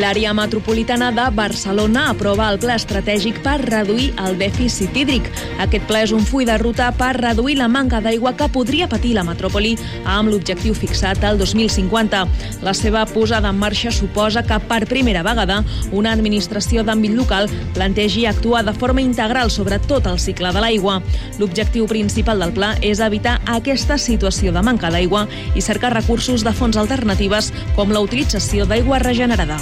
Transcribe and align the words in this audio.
L'àrea 0.00 0.32
metropolitana 0.32 1.10
de 1.12 1.26
Barcelona 1.36 2.06
aprova 2.08 2.46
el 2.48 2.56
pla 2.62 2.78
estratègic 2.78 3.42
per 3.44 3.58
reduir 3.60 4.06
el 4.24 4.38
dèficit 4.40 4.94
hídric. 4.96 5.26
Aquest 5.60 5.84
pla 5.90 6.00
és 6.06 6.14
un 6.16 6.22
full 6.24 6.46
de 6.48 6.54
ruta 6.62 6.86
per 6.96 7.10
reduir 7.18 7.58
la 7.58 7.66
manca 7.68 8.00
d'aigua 8.00 8.32
que 8.38 8.48
podria 8.48 8.88
patir 8.88 9.10
la 9.18 9.26
metròpoli 9.28 9.74
amb 10.08 10.32
l'objectiu 10.32 10.72
fixat 10.72 11.20
al 11.28 11.36
2050. 11.36 12.22
La 12.64 12.72
seva 12.72 13.02
posada 13.12 13.50
en 13.52 13.60
marxa 13.60 13.92
suposa 13.92 14.40
que 14.40 14.56
per 14.70 14.86
primera 14.88 15.20
vegada 15.26 15.60
una 15.92 16.16
administració 16.16 16.80
d'àmbit 16.80 17.12
local 17.18 17.50
plantegi 17.76 18.24
actuar 18.24 18.64
de 18.64 18.72
forma 18.72 19.04
integral 19.04 19.52
sobre 19.52 19.82
tot 19.84 20.08
el 20.08 20.16
cicle 20.18 20.54
de 20.56 20.64
l'aigua. 20.64 21.02
L'objectiu 21.36 21.84
principal 21.84 22.40
del 22.40 22.56
pla 22.56 22.72
és 22.80 23.04
evitar 23.04 23.36
aquesta 23.44 24.00
situació 24.00 24.56
de 24.56 24.64
manca 24.64 24.88
d'aigua 24.88 25.26
i 25.52 25.60
cercar 25.60 25.92
recursos 25.92 26.40
de 26.40 26.56
fonts 26.56 26.80
alternatives 26.80 27.52
com 27.76 27.92
la 27.92 28.00
utilització 28.00 28.64
d'aigua 28.64 29.04
regenerada. 29.04 29.60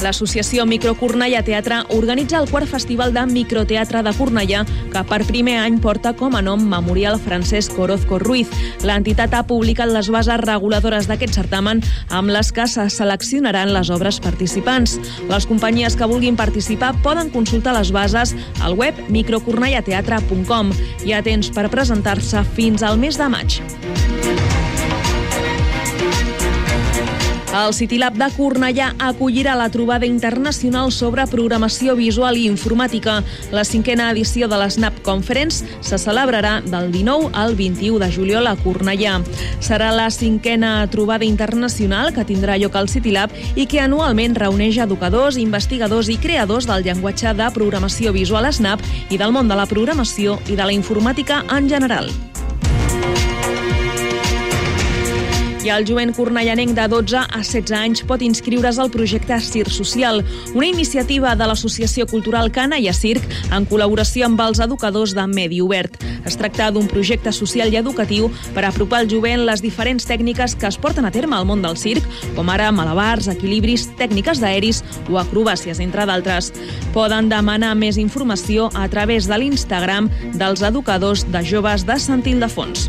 L'associació 0.00 0.64
Microcornellà 0.64 1.42
Teatre 1.44 1.82
organitza 1.92 2.38
el 2.40 2.48
quart 2.48 2.68
festival 2.70 3.12
de 3.12 3.24
microteatre 3.28 4.00
de 4.06 4.12
Cornellà, 4.16 4.62
que 4.92 5.02
per 5.08 5.20
primer 5.28 5.58
any 5.60 5.76
porta 5.82 6.14
com 6.16 6.36
a 6.36 6.42
nom 6.44 6.62
Memorial 6.68 7.18
Francesc 7.20 7.76
Orozco 7.78 8.18
Ruiz. 8.22 8.48
L'entitat 8.86 9.34
ha 9.36 9.44
publicat 9.48 9.92
les 9.92 10.08
bases 10.12 10.40
reguladores 10.40 11.08
d'aquest 11.10 11.36
certamen 11.36 11.82
amb 12.08 12.32
les 12.32 12.52
que 12.52 12.66
se 12.70 12.88
seleccionaran 12.90 13.74
les 13.74 13.90
obres 13.92 14.20
participants. 14.24 14.96
Les 15.28 15.46
companyies 15.46 15.96
que 15.96 16.08
vulguin 16.08 16.38
participar 16.38 16.94
poden 17.04 17.30
consultar 17.30 17.76
les 17.76 17.92
bases 17.92 18.34
al 18.64 18.78
web 18.80 18.96
microcornellateatre.com. 19.08 20.72
Hi 21.04 21.12
ha 21.12 21.24
temps 21.26 21.52
per 21.52 21.68
presentar-se 21.68 22.44
fins 22.56 22.82
al 22.82 22.98
mes 22.98 23.20
de 23.20 23.28
maig. 23.28 23.60
El 27.50 27.72
CityLab 27.74 28.14
de 28.14 28.28
Cornellà 28.30 28.92
acollirà 29.02 29.56
la 29.58 29.66
trobada 29.74 30.06
internacional 30.06 30.92
sobre 30.94 31.24
programació 31.26 31.96
visual 31.98 32.38
i 32.38 32.44
informàtica. 32.46 33.16
La 33.50 33.64
cinquena 33.66 34.06
edició 34.14 34.46
de 34.46 34.60
l'Snap 34.60 35.00
Conference 35.02 35.66
se 35.82 35.98
celebrarà 35.98 36.60
del 36.62 36.92
19 36.94 37.32
al 37.34 37.58
21 37.58 37.98
de 37.98 38.10
juliol 38.14 38.46
a 38.46 38.54
Cornellà. 38.54 39.18
Serà 39.58 39.90
la 39.90 40.06
cinquena 40.14 40.86
trobada 40.94 41.26
internacional 41.26 42.14
que 42.14 42.28
tindrà 42.30 42.54
lloc 42.54 42.78
al 42.78 42.88
CityLab 42.88 43.34
i 43.58 43.66
que 43.66 43.82
anualment 43.82 44.38
reuneix 44.38 44.78
educadors, 44.78 45.42
investigadors 45.42 46.06
i 46.06 46.20
creadors 46.22 46.70
del 46.70 46.86
llenguatge 46.86 47.34
de 47.34 47.50
programació 47.50 48.14
visual 48.14 48.46
Snap 48.54 48.86
i 49.10 49.18
del 49.18 49.34
món 49.34 49.50
de 49.50 49.58
la 49.58 49.66
programació 49.66 50.38
i 50.46 50.54
de 50.54 50.62
la 50.62 50.76
informàtica 50.76 51.42
en 51.50 51.66
general. 51.66 52.14
I 55.60 55.68
el 55.68 55.84
jovent 55.84 56.14
cornellanenc 56.16 56.72
de 56.72 56.86
12 56.88 57.18
a 57.20 57.40
16 57.44 57.74
anys 57.76 58.00
pot 58.08 58.22
inscriure's 58.24 58.78
al 58.80 58.88
projecte 58.90 59.36
Circ 59.44 59.68
Social, 59.68 60.22
una 60.54 60.66
iniciativa 60.70 61.34
de 61.36 61.44
l'Associació 61.44 62.06
Cultural 62.08 62.48
Cana 62.50 62.78
i 62.80 62.88
a 62.88 62.94
Circ 62.96 63.26
en 63.52 63.66
col·laboració 63.68 64.24
amb 64.24 64.40
els 64.40 64.62
educadors 64.64 65.12
de 65.12 65.26
Medi 65.28 65.60
Obert. 65.60 66.00
Es 66.24 66.38
tracta 66.40 66.70
d'un 66.72 66.88
projecte 66.88 67.32
social 67.36 67.68
i 67.68 67.76
educatiu 67.76 68.30
per 68.56 68.64
apropar 68.64 69.02
al 69.02 69.12
jovent 69.12 69.44
les 69.44 69.60
diferents 69.60 70.08
tècniques 70.08 70.56
que 70.56 70.70
es 70.70 70.80
porten 70.80 71.04
a 71.04 71.12
terme 71.12 71.36
al 71.36 71.44
món 71.44 71.60
del 71.60 71.76
circ, 71.76 72.08
com 72.38 72.48
ara 72.48 72.72
malabars, 72.72 73.28
equilibris, 73.28 73.90
tècniques 74.00 74.40
d'aeris 74.40 74.80
o 75.12 75.20
acrobàcies, 75.20 75.84
entre 75.84 76.08
d'altres. 76.08 76.54
Poden 76.96 77.28
demanar 77.28 77.76
més 77.76 78.00
informació 78.00 78.72
a 78.72 78.88
través 78.88 79.28
de 79.28 79.36
l'Instagram 79.36 80.08
dels 80.40 80.64
educadors 80.64 81.28
de 81.28 81.44
joves 81.44 81.84
de 81.84 82.00
Sant 82.00 82.24
Ildefons. 82.24 82.88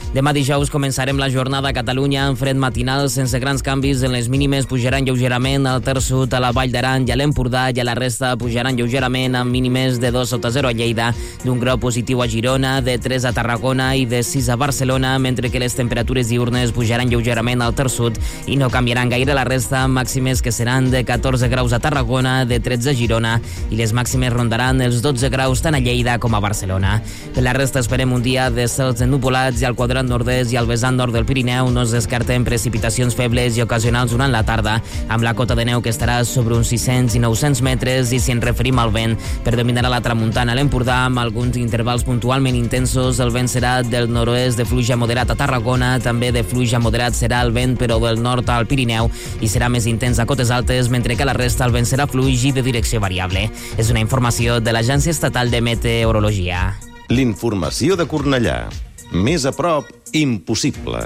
Demà 0.11 0.33
dijous 0.35 0.67
començarem 0.67 1.15
la 1.15 1.29
jornada 1.31 1.69
a 1.69 1.71
Catalunya 1.71 2.25
amb 2.27 2.35
fred 2.35 2.57
matinal 2.59 3.05
sense 3.07 3.39
grans 3.39 3.61
canvis 3.63 4.01
en 4.03 4.11
les 4.11 4.25
mínimes 4.27 4.65
pujaran 4.67 5.05
lleugerament 5.07 5.63
al 5.69 5.79
Ter 5.85 6.01
Sud, 6.03 6.33
a 6.35 6.41
la 6.43 6.49
Vall 6.51 6.73
d'Aran 6.73 7.05
i 7.07 7.13
a 7.13 7.15
l'Empordà 7.15 7.69
i 7.71 7.79
a 7.79 7.85
la 7.87 7.93
resta 7.95 8.33
pujaran 8.35 8.75
lleugerament 8.75 9.37
amb 9.39 9.55
mínimes 9.55 10.01
de 10.03 10.11
2 10.11 10.33
sota 10.33 10.51
0 10.51 10.67
a 10.67 10.73
Lleida, 10.75 11.13
d'un 11.45 11.61
grau 11.63 11.79
positiu 11.79 12.19
a 12.19 12.27
Girona, 12.27 12.73
de 12.83 12.97
3 12.99 13.29
a 13.29 13.31
Tarragona 13.31 13.93
i 13.95 14.03
de 14.03 14.19
6 14.19 14.49
a 14.51 14.57
Barcelona, 14.59 15.13
mentre 15.17 15.47
que 15.47 15.61
les 15.63 15.77
temperatures 15.79 16.27
diurnes 16.27 16.75
pujaran 16.75 17.07
lleugerament 17.07 17.63
al 17.63 17.71
Ter 17.79 17.87
Sud 17.87 18.19
i 18.51 18.59
no 18.59 18.67
canviaran 18.67 19.07
gaire 19.15 19.31
la 19.31 19.47
resta, 19.47 19.85
màximes 19.87 20.43
que 20.43 20.51
seran 20.51 20.91
de 20.91 21.05
14 21.07 21.47
graus 21.47 21.71
a 21.71 21.79
Tarragona, 21.79 22.43
de 22.43 22.59
13 22.59 22.91
a 22.91 22.97
Girona 22.99 23.37
i 23.71 23.79
les 23.79 23.95
màximes 23.95 24.35
rondaran 24.35 24.83
els 24.83 24.99
12 25.07 25.31
graus 25.31 25.63
tant 25.63 25.79
a 25.79 25.79
Lleida 25.79 26.19
com 26.19 26.35
a 26.35 26.43
Barcelona. 26.43 26.99
Per 27.31 27.47
la 27.47 27.55
resta 27.55 27.79
esperem 27.79 28.11
un 28.11 28.27
dia 28.27 28.51
de 28.51 28.67
cels 28.67 29.07
ennupolats 29.07 29.63
i 29.63 29.71
al 29.71 29.79
quadrant 30.01 30.09
nord-est 30.09 30.51
i 30.53 30.57
al 30.57 30.65
vessant 30.65 30.97
nord 30.97 31.13
del 31.13 31.25
Pirineu 31.25 31.69
no 31.69 31.83
es 31.83 31.91
descarten 31.93 32.43
precipitacions 32.43 33.13
febles 33.13 33.57
i 33.57 33.61
ocasionals 33.61 34.11
durant 34.11 34.31
la 34.31 34.41
tarda, 34.43 34.79
amb 35.09 35.23
la 35.23 35.35
cota 35.37 35.55
de 35.55 35.65
neu 35.65 35.81
que 35.81 35.91
estarà 35.91 36.23
sobre 36.25 36.55
uns 36.55 36.71
600 36.71 37.15
i 37.15 37.21
900 37.21 37.61
metres 37.61 38.11
i 38.11 38.19
si 38.19 38.33
ens 38.33 38.43
referim 38.43 38.79
al 38.79 38.91
vent, 38.91 39.13
predominarà 39.45 39.91
la 39.91 40.01
tramuntana 40.01 40.53
a 40.53 40.57
l'Empordà 40.57 41.03
amb 41.05 41.21
alguns 41.21 41.57
intervals 41.61 42.05
puntualment 42.07 42.57
intensos. 42.57 43.19
El 43.21 43.33
vent 43.35 43.49
serà 43.51 43.81
del 43.85 44.09
nord-oest 44.09 44.57
de 44.57 44.65
fluja 44.65 44.97
moderat 44.97 45.29
a 45.29 45.37
Tarragona, 45.37 45.93
també 46.01 46.31
de 46.31 46.43
fluja 46.43 46.81
moderat 46.81 47.13
serà 47.13 47.43
el 47.45 47.53
vent 47.53 47.77
però 47.77 47.99
del 48.01 48.21
nord 48.21 48.49
al 48.49 48.65
Pirineu 48.65 49.11
i 49.41 49.49
serà 49.51 49.69
més 49.69 49.85
intens 49.85 50.19
a 50.19 50.25
cotes 50.25 50.49
altes, 50.49 50.89
mentre 50.89 51.15
que 51.15 51.27
la 51.27 51.37
resta 51.37 51.67
el 51.67 51.75
vent 51.75 51.85
serà 51.85 52.09
fluix 52.09 52.47
i 52.49 52.55
de 52.55 52.65
direcció 52.65 52.99
variable. 53.03 53.49
És 53.77 53.93
una 53.93 54.01
informació 54.01 54.59
de 54.61 54.73
l'Agència 54.73 55.13
Estatal 55.13 55.51
de 55.51 55.61
Meteorologia. 55.61 56.71
L'informació 57.11 57.99
de 57.99 58.07
Cornellà. 58.07 58.63
Més 59.11 59.43
a 59.43 59.51
prop, 59.51 59.89
impossible. 60.15 61.01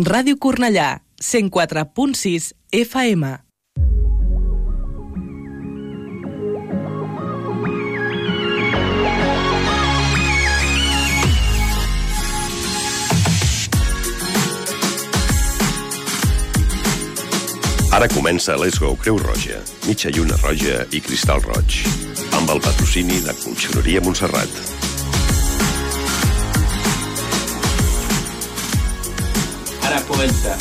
Ràdio 0.00 0.38
Cornellà, 0.40 1.02
104.6 1.20 2.54
FM. 2.72 3.28
Ara 17.94 18.08
comença 18.08 18.56
Let's 18.56 18.80
Go 18.80 18.96
Creu 18.96 19.20
Roja, 19.20 19.60
mitja 19.84 20.08
lluna 20.10 20.40
roja 20.40 20.80
i 20.96 21.04
cristal 21.04 21.44
roig, 21.44 21.84
amb 22.40 22.56
el 22.56 22.64
patrocini 22.64 23.20
de 23.22 23.36
Conxeroria 23.44 24.00
Montserrat. 24.00 24.93
Ara 29.94 30.02
comença. 30.10 30.56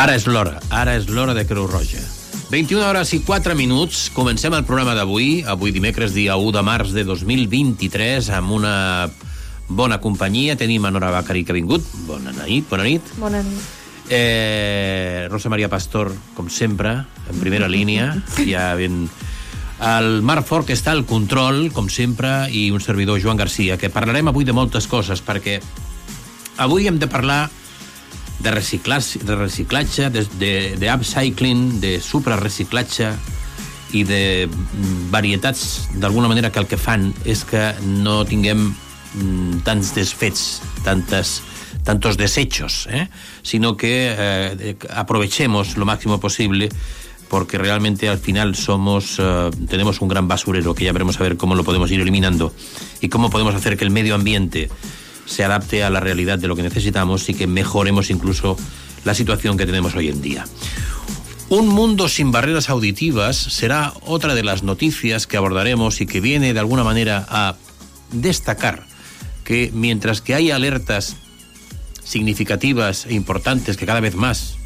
Ara 0.00 0.14
és 0.16 0.24
l'hora, 0.24 0.54
ara 0.72 0.94
és 0.96 1.10
l'hora 1.12 1.34
de 1.36 1.42
Creu 1.44 1.66
Roja. 1.68 2.00
21 2.48 2.80
hores 2.86 3.10
i 3.12 3.18
4 3.20 3.52
minuts, 3.52 4.06
comencem 4.16 4.56
el 4.56 4.64
programa 4.64 4.94
d'avui, 4.96 5.42
avui 5.44 5.74
dimecres, 5.76 6.14
dia 6.16 6.38
1 6.40 6.54
de 6.56 6.62
març 6.64 6.94
de 6.96 7.04
2023, 7.04 8.30
amb 8.32 8.56
una 8.56 8.72
bona 9.68 10.00
companyia. 10.00 10.56
Tenim 10.56 10.88
a 10.88 10.94
Nora 10.94 11.12
Bacari 11.12 11.44
que 11.44 11.52
ha 11.52 11.58
vingut. 11.58 11.84
Bona 12.08 12.32
nit, 12.38 12.64
bona 12.72 12.88
nit. 12.88 13.12
Bona 13.20 13.44
nit. 13.44 13.68
Eh, 14.08 15.28
Rosa 15.28 15.52
Maria 15.52 15.68
Pastor, 15.68 16.14
com 16.32 16.48
sempre, 16.48 16.96
en 17.28 17.44
primera 17.44 17.68
línia, 17.68 18.14
ja 18.48 18.70
ben... 18.80 19.04
El 19.84 20.22
Marc 20.22 20.46
Fort, 20.48 20.64
que 20.64 20.78
està 20.78 20.96
al 20.96 21.04
control, 21.04 21.66
com 21.76 21.92
sempre, 21.92 22.46
i 22.48 22.70
un 22.72 22.80
servidor, 22.80 23.20
Joan 23.20 23.36
Garcia, 23.36 23.76
que 23.76 23.92
parlarem 23.92 24.32
avui 24.32 24.48
de 24.48 24.56
moltes 24.56 24.86
coses, 24.88 25.20
perquè 25.20 25.60
avui 26.56 26.86
hem 26.88 27.02
de 27.02 27.08
parlar 27.10 27.50
de 28.42 28.50
reciclatge, 28.50 29.22
de, 29.22 29.36
reciclatge, 29.36 30.10
de, 30.10 30.26
de, 30.38 30.52
de 30.76 30.90
upcycling, 30.92 31.80
de 31.80 32.00
suprareciclatge 32.02 33.12
i 33.92 34.02
de 34.08 34.48
varietats, 35.12 35.88
d'alguna 36.00 36.28
manera, 36.28 36.50
que 36.50 36.62
el 36.62 36.66
que 36.66 36.80
fan 36.80 37.10
és 37.28 37.44
que 37.48 37.72
no 38.02 38.22
tinguem 38.28 38.70
mm, 38.72 39.62
tants 39.66 39.92
desfets, 39.94 40.62
tantes, 40.82 41.40
tantos 41.84 42.16
desechos, 42.16 42.88
¿eh? 42.90 43.08
sino 43.42 43.76
que 43.76 44.14
eh, 44.16 44.76
aprovechemos 44.90 45.76
lo 45.76 45.84
máximo 45.84 46.20
posible 46.20 46.70
porque 47.28 47.56
realmente 47.56 48.10
al 48.10 48.18
final 48.18 48.54
somos 48.54 49.16
eh, 49.18 49.50
tenemos 49.68 50.00
un 50.02 50.08
gran 50.08 50.28
basurero 50.28 50.74
que 50.74 50.84
ya 50.84 50.92
veremos 50.92 51.18
a 51.18 51.22
ver 51.22 51.36
cómo 51.36 51.54
lo 51.54 51.64
podemos 51.64 51.90
ir 51.90 52.00
eliminando 52.00 52.52
y 53.00 53.08
cómo 53.08 53.30
podemos 53.30 53.54
hacer 53.54 53.76
que 53.76 53.84
el 53.84 53.90
medio 53.90 54.14
ambiente 54.14 54.68
se 55.26 55.44
adapte 55.44 55.84
a 55.84 55.90
la 55.90 56.00
realidad 56.00 56.38
de 56.38 56.48
lo 56.48 56.56
que 56.56 56.62
necesitamos 56.62 57.28
y 57.28 57.34
que 57.34 57.46
mejoremos 57.46 58.10
incluso 58.10 58.56
la 59.04 59.14
situación 59.14 59.56
que 59.56 59.66
tenemos 59.66 59.94
hoy 59.94 60.08
en 60.08 60.22
día. 60.22 60.44
Un 61.48 61.68
mundo 61.68 62.08
sin 62.08 62.32
barreras 62.32 62.70
auditivas 62.70 63.36
será 63.36 63.92
otra 64.06 64.34
de 64.34 64.42
las 64.42 64.62
noticias 64.62 65.26
que 65.26 65.36
abordaremos 65.36 66.00
y 66.00 66.06
que 66.06 66.20
viene 66.20 66.54
de 66.54 66.60
alguna 66.60 66.84
manera 66.84 67.26
a 67.28 67.56
destacar 68.10 68.86
que 69.44 69.70
mientras 69.74 70.20
que 70.20 70.34
hay 70.34 70.50
alertas 70.50 71.16
significativas 72.04 73.06
e 73.06 73.14
importantes 73.14 73.76
que 73.76 73.86
cada 73.86 74.00
vez 74.00 74.14
más 74.14 74.56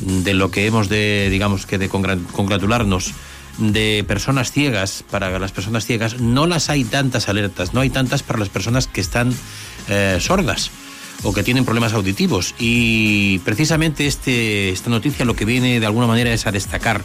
de 0.00 0.34
lo 0.34 0.50
que 0.50 0.66
hemos 0.66 0.88
de, 0.88 1.28
digamos 1.30 1.66
que 1.66 1.78
de 1.78 1.88
congratularnos 1.88 3.12
de 3.58 4.04
personas 4.06 4.52
ciegas, 4.52 5.04
para 5.10 5.38
las 5.38 5.52
personas 5.52 5.86
ciegas, 5.86 6.20
no 6.20 6.46
las 6.46 6.70
hay 6.70 6.84
tantas 6.84 7.28
alertas, 7.28 7.74
no 7.74 7.80
hay 7.80 7.90
tantas 7.90 8.22
para 8.22 8.38
las 8.38 8.48
personas 8.48 8.86
que 8.86 9.00
están 9.00 9.34
eh, 9.88 10.18
sordas 10.20 10.70
o 11.22 11.32
que 11.32 11.42
tienen 11.42 11.64
problemas 11.64 11.92
auditivos. 11.92 12.54
Y 12.58 13.38
precisamente 13.40 14.06
este, 14.06 14.70
esta 14.70 14.90
noticia 14.90 15.24
lo 15.24 15.36
que 15.36 15.44
viene 15.44 15.80
de 15.80 15.86
alguna 15.86 16.06
manera 16.06 16.32
es 16.32 16.46
a 16.46 16.52
destacar 16.52 17.02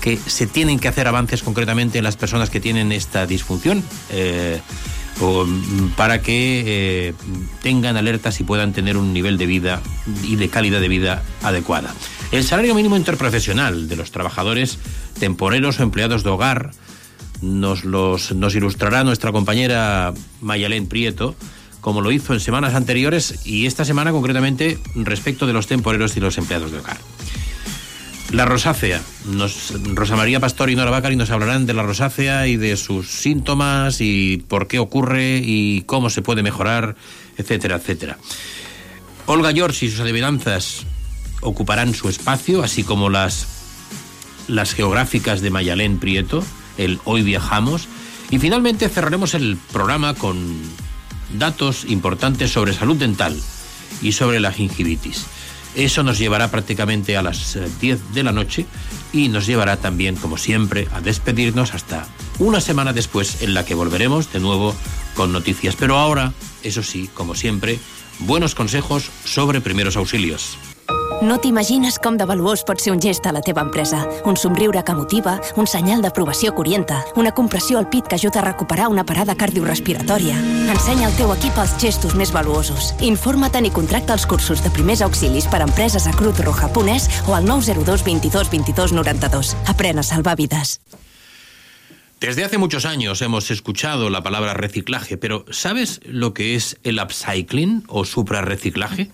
que 0.00 0.16
se 0.16 0.46
tienen 0.46 0.78
que 0.78 0.88
hacer 0.88 1.06
avances 1.06 1.42
concretamente 1.42 1.98
en 1.98 2.04
las 2.04 2.16
personas 2.16 2.50
que 2.50 2.60
tienen 2.60 2.90
esta 2.90 3.26
disfunción. 3.26 3.84
Eh, 4.10 4.60
Mm, 5.20 5.88
para 5.96 6.22
que 6.22 6.64
eh, 6.66 7.14
tengan 7.62 7.96
alertas 7.96 8.40
y 8.40 8.44
puedan 8.44 8.72
tener 8.72 8.96
un 8.96 9.12
nivel 9.12 9.36
de 9.36 9.46
vida 9.46 9.82
y 10.22 10.36
de 10.36 10.48
calidad 10.48 10.80
de 10.80 10.88
vida 10.88 11.22
adecuada. 11.42 11.94
El 12.32 12.42
salario 12.42 12.74
mínimo 12.74 12.96
interprofesional 12.96 13.88
de 13.88 13.96
los 13.96 14.12
trabajadores 14.12 14.78
temporeros 15.18 15.78
o 15.78 15.82
empleados 15.82 16.24
de 16.24 16.30
hogar 16.30 16.70
nos, 17.42 17.84
los, 17.84 18.32
nos 18.32 18.54
ilustrará 18.54 19.04
nuestra 19.04 19.30
compañera 19.30 20.14
Mayalén 20.40 20.86
Prieto, 20.86 21.34
como 21.82 22.00
lo 22.00 22.12
hizo 22.12 22.32
en 22.32 22.40
semanas 22.40 22.74
anteriores 22.74 23.46
y 23.46 23.66
esta 23.66 23.84
semana 23.84 24.12
concretamente 24.12 24.78
respecto 24.94 25.46
de 25.46 25.52
los 25.52 25.66
temporeros 25.66 26.16
y 26.16 26.20
los 26.20 26.38
empleados 26.38 26.72
de 26.72 26.78
hogar. 26.78 26.98
La 28.32 28.44
rosácea. 28.44 29.00
Rosa 29.94 30.14
María 30.14 30.38
Pastor 30.38 30.70
y 30.70 30.76
Nora 30.76 30.92
Bacari 30.92 31.16
nos 31.16 31.30
hablarán 31.30 31.66
de 31.66 31.74
la 31.74 31.82
rosácea 31.82 32.46
y 32.46 32.56
de 32.56 32.76
sus 32.76 33.08
síntomas 33.08 34.00
y 34.00 34.44
por 34.46 34.68
qué 34.68 34.78
ocurre 34.78 35.40
y 35.44 35.82
cómo 35.82 36.10
se 36.10 36.22
puede 36.22 36.44
mejorar, 36.44 36.94
etcétera, 37.36 37.76
etcétera. 37.76 38.18
Olga 39.26 39.52
George 39.52 39.86
y 39.86 39.90
sus 39.90 40.00
adivinanzas 40.00 40.86
ocuparán 41.40 41.92
su 41.92 42.08
espacio, 42.08 42.62
así 42.62 42.84
como 42.84 43.10
las, 43.10 43.48
las 44.46 44.74
geográficas 44.74 45.40
de 45.40 45.50
Mayalén 45.50 45.98
Prieto, 45.98 46.44
el 46.78 47.00
Hoy 47.04 47.22
Viajamos. 47.22 47.88
Y 48.30 48.38
finalmente 48.38 48.88
cerraremos 48.88 49.34
el 49.34 49.58
programa 49.72 50.14
con 50.14 50.56
datos 51.36 51.84
importantes 51.88 52.52
sobre 52.52 52.74
salud 52.74 52.96
dental 52.96 53.36
y 54.02 54.12
sobre 54.12 54.38
la 54.38 54.52
gingivitis. 54.52 55.26
Eso 55.74 56.02
nos 56.02 56.18
llevará 56.18 56.50
prácticamente 56.50 57.16
a 57.16 57.22
las 57.22 57.58
10 57.80 57.98
eh, 57.98 58.02
de 58.12 58.22
la 58.22 58.32
noche 58.32 58.66
y 59.12 59.28
nos 59.28 59.46
llevará 59.46 59.76
también, 59.76 60.16
como 60.16 60.36
siempre, 60.36 60.88
a 60.92 61.00
despedirnos 61.00 61.74
hasta 61.74 62.06
una 62.38 62.60
semana 62.60 62.92
después 62.92 63.42
en 63.42 63.54
la 63.54 63.64
que 63.64 63.74
volveremos 63.74 64.32
de 64.32 64.40
nuevo 64.40 64.74
con 65.14 65.32
noticias. 65.32 65.76
Pero 65.76 65.98
ahora, 65.98 66.32
eso 66.62 66.82
sí, 66.82 67.08
como 67.14 67.34
siempre, 67.34 67.78
buenos 68.20 68.54
consejos 68.54 69.10
sobre 69.24 69.60
primeros 69.60 69.96
auxilios. 69.96 70.56
No 71.18 71.36
t'imagines 71.42 71.98
com 72.00 72.14
de 72.16 72.24
valuós 72.24 72.62
pot 72.64 72.80
ser 72.80 72.94
un 72.94 73.00
gest 73.02 73.26
a 73.26 73.32
la 73.34 73.42
teva 73.44 73.64
empresa. 73.66 73.98
Un 74.24 74.38
somriure 74.40 74.80
que 74.86 74.94
motiva, 74.94 75.34
un 75.60 75.66
senyal 75.66 76.00
d'aprovació 76.00 76.54
que 76.54 76.62
orienta, 76.62 77.00
una 77.20 77.32
compressió 77.34 77.78
al 77.78 77.88
pit 77.90 78.06
que 78.06 78.16
ajuda 78.16 78.40
a 78.40 78.44
recuperar 78.46 78.86
una 78.88 79.04
parada 79.04 79.34
cardiorrespiratòria. 79.34 80.38
Ensenya 80.72 81.10
al 81.10 81.16
teu 81.18 81.34
equip 81.34 81.58
els 81.60 81.74
gestos 81.82 82.14
més 82.16 82.32
valuosos. 82.32 82.94
Informa't 83.04 83.66
i 83.66 83.74
contracta 83.74 84.16
els 84.16 84.24
cursos 84.24 84.62
de 84.64 84.72
primers 84.72 85.02
auxilis 85.04 85.50
per 85.50 85.60
a 85.60 85.68
empreses 85.68 86.06
a 86.06 86.14
Cruz 86.16 86.40
Roja 86.40 86.70
Punès 86.72 87.10
o 87.26 87.34
al 87.34 87.44
902 87.44 88.06
22 88.06 88.48
22 88.54 88.96
92. 88.96 89.56
Aprèn 89.68 89.98
a 89.98 90.06
salvar 90.06 90.38
vides. 90.38 90.78
Desde 92.20 92.44
hace 92.44 92.58
muchos 92.58 92.84
años 92.84 93.20
hemos 93.22 93.50
escuchado 93.50 94.10
la 94.10 94.22
palabra 94.22 94.54
reciclaje, 94.54 95.16
pero 95.16 95.44
¿sabes 95.50 96.00
lo 96.04 96.34
que 96.34 96.54
es 96.54 96.78
el 96.84 97.00
upcycling 97.00 97.84
o 97.88 98.04
suprarreciclaje? 98.04 99.10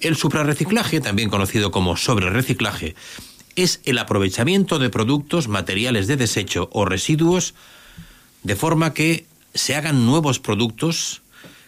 El 0.00 0.16
suprarreciclaje, 0.16 1.00
también 1.00 1.28
conocido 1.28 1.70
como 1.70 1.96
sobrereciclaje, 1.96 2.94
es 3.54 3.80
el 3.84 3.98
aprovechamiento 3.98 4.78
de 4.78 4.88
productos, 4.88 5.48
materiales 5.48 6.06
de 6.06 6.16
desecho 6.16 6.70
o 6.72 6.86
residuos 6.86 7.54
de 8.42 8.56
forma 8.56 8.94
que 8.94 9.26
se 9.52 9.76
hagan 9.76 10.06
nuevos 10.06 10.38
productos 10.38 11.20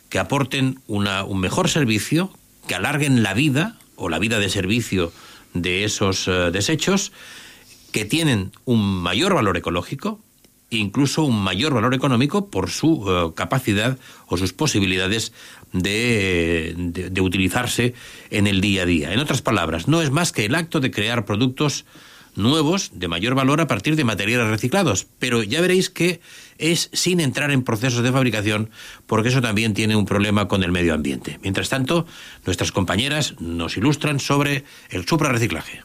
que 0.08 0.18
aporten 0.18 0.80
un 0.86 1.40
mejor 1.40 1.68
servicio, 1.68 2.32
que 2.66 2.74
alarguen 2.74 3.22
la 3.22 3.34
vida 3.34 3.78
o 3.96 4.08
la 4.08 4.18
vida 4.18 4.38
de 4.38 4.48
servicio 4.48 5.12
de 5.52 5.84
esos 5.84 6.26
eh, 6.28 6.50
desechos, 6.52 7.12
que 7.92 8.06
tienen 8.06 8.52
un 8.64 9.02
mayor 9.02 9.34
valor 9.34 9.58
ecológico 9.58 10.18
incluso 10.78 11.24
un 11.24 11.42
mayor 11.42 11.74
valor 11.74 11.94
económico 11.94 12.48
por 12.48 12.70
su 12.70 13.04
eh, 13.08 13.32
capacidad 13.34 13.98
o 14.26 14.36
sus 14.36 14.52
posibilidades 14.52 15.32
de, 15.72 16.74
de, 16.76 17.20
utilizarse 17.20 17.94
en 18.30 18.46
el 18.46 18.60
día 18.60 18.82
a 18.82 18.86
día. 18.86 19.12
En 19.12 19.18
otras 19.18 19.42
palabras, 19.42 19.88
no 19.88 20.02
es 20.02 20.10
más 20.10 20.32
que 20.32 20.44
el 20.44 20.54
acto 20.54 20.80
de 20.80 20.90
crear 20.90 21.24
productos 21.24 21.84
nuevos 22.34 22.90
de 22.94 23.08
mayor 23.08 23.34
valor 23.34 23.60
a 23.60 23.66
partir 23.66 23.96
de 23.96 24.04
materiales 24.04 24.48
reciclados, 24.48 25.06
pero 25.18 25.42
ya 25.42 25.60
veréis 25.60 25.90
que 25.90 26.20
es 26.58 26.90
sin 26.92 27.20
entrar 27.20 27.50
en 27.50 27.62
procesos 27.62 28.02
de 28.02 28.12
fabricación, 28.12 28.70
porque 29.06 29.28
eso 29.28 29.40
también 29.40 29.74
tiene 29.74 29.96
un 29.96 30.06
problema 30.06 30.48
con 30.48 30.62
el 30.62 30.72
medio 30.72 30.94
ambiente. 30.94 31.38
Mientras 31.42 31.68
tanto, 31.68 32.06
nuestras 32.46 32.72
compañeras 32.72 33.34
nos 33.40 33.76
ilustran 33.76 34.20
sobre 34.20 34.64
el 34.90 35.06
suprarreciclaje. 35.06 35.82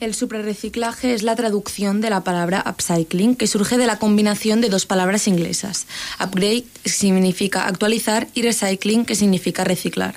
El 0.00 0.14
suprarreciclaje 0.14 1.12
es 1.12 1.22
la 1.22 1.36
traducción 1.36 2.00
de 2.00 2.08
la 2.08 2.24
palabra 2.24 2.64
upcycling, 2.66 3.36
que 3.36 3.46
surge 3.46 3.76
de 3.76 3.86
la 3.86 3.98
combinación 3.98 4.62
de 4.62 4.70
dos 4.70 4.86
palabras 4.86 5.28
inglesas. 5.28 5.86
Upgrade 6.18 6.64
significa 6.86 7.66
actualizar 7.66 8.26
y 8.34 8.40
recycling, 8.40 9.04
que 9.04 9.14
significa 9.14 9.62
reciclar. 9.62 10.14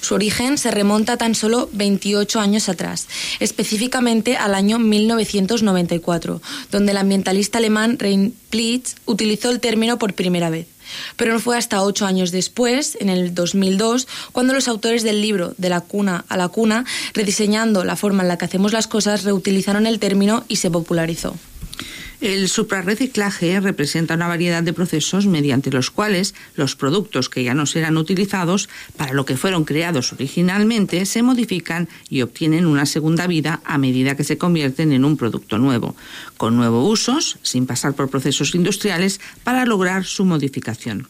Su 0.00 0.14
origen 0.14 0.56
se 0.56 0.70
remonta 0.70 1.18
tan 1.18 1.34
solo 1.34 1.68
28 1.74 2.40
años 2.40 2.70
atrás, 2.70 3.06
específicamente 3.38 4.38
al 4.38 4.54
año 4.54 4.78
1994, 4.78 6.40
donde 6.70 6.92
el 6.92 6.96
ambientalista 6.96 7.58
alemán 7.58 7.98
Rein 7.98 8.34
Plitz 8.48 8.94
utilizó 9.04 9.50
el 9.50 9.60
término 9.60 9.98
por 9.98 10.14
primera 10.14 10.48
vez. 10.48 10.68
Pero 11.16 11.32
no 11.32 11.40
fue 11.40 11.56
hasta 11.56 11.82
ocho 11.82 12.06
años 12.06 12.30
después, 12.30 12.96
en 13.00 13.08
el 13.08 13.34
2002, 13.34 14.06
cuando 14.32 14.54
los 14.54 14.68
autores 14.68 15.02
del 15.02 15.20
libro 15.20 15.54
De 15.58 15.68
la 15.68 15.80
cuna 15.80 16.24
a 16.28 16.36
la 16.36 16.48
cuna, 16.48 16.84
rediseñando 17.14 17.84
la 17.84 17.96
forma 17.96 18.22
en 18.22 18.28
la 18.28 18.38
que 18.38 18.44
hacemos 18.44 18.72
las 18.72 18.86
cosas, 18.86 19.24
reutilizaron 19.24 19.86
el 19.86 19.98
término 19.98 20.44
y 20.48 20.56
se 20.56 20.70
popularizó. 20.70 21.34
El 22.20 22.48
suprarreciclaje 22.48 23.60
representa 23.60 24.14
una 24.14 24.26
variedad 24.26 24.64
de 24.64 24.72
procesos 24.72 25.26
mediante 25.26 25.70
los 25.70 25.92
cuales 25.92 26.34
los 26.56 26.74
productos 26.74 27.28
que 27.28 27.44
ya 27.44 27.54
no 27.54 27.64
serán 27.64 27.96
utilizados 27.96 28.68
para 28.96 29.12
lo 29.12 29.24
que 29.24 29.36
fueron 29.36 29.64
creados 29.64 30.12
originalmente 30.12 31.06
se 31.06 31.22
modifican 31.22 31.88
y 32.08 32.22
obtienen 32.22 32.66
una 32.66 32.86
segunda 32.86 33.28
vida 33.28 33.60
a 33.64 33.78
medida 33.78 34.16
que 34.16 34.24
se 34.24 34.36
convierten 34.36 34.90
en 34.90 35.04
un 35.04 35.16
producto 35.16 35.58
nuevo, 35.58 35.94
con 36.36 36.56
nuevos 36.56 36.90
usos, 36.90 37.38
sin 37.42 37.66
pasar 37.66 37.94
por 37.94 38.10
procesos 38.10 38.52
industriales, 38.56 39.20
para 39.44 39.64
lograr 39.64 40.04
su 40.04 40.24
modificación. 40.24 41.06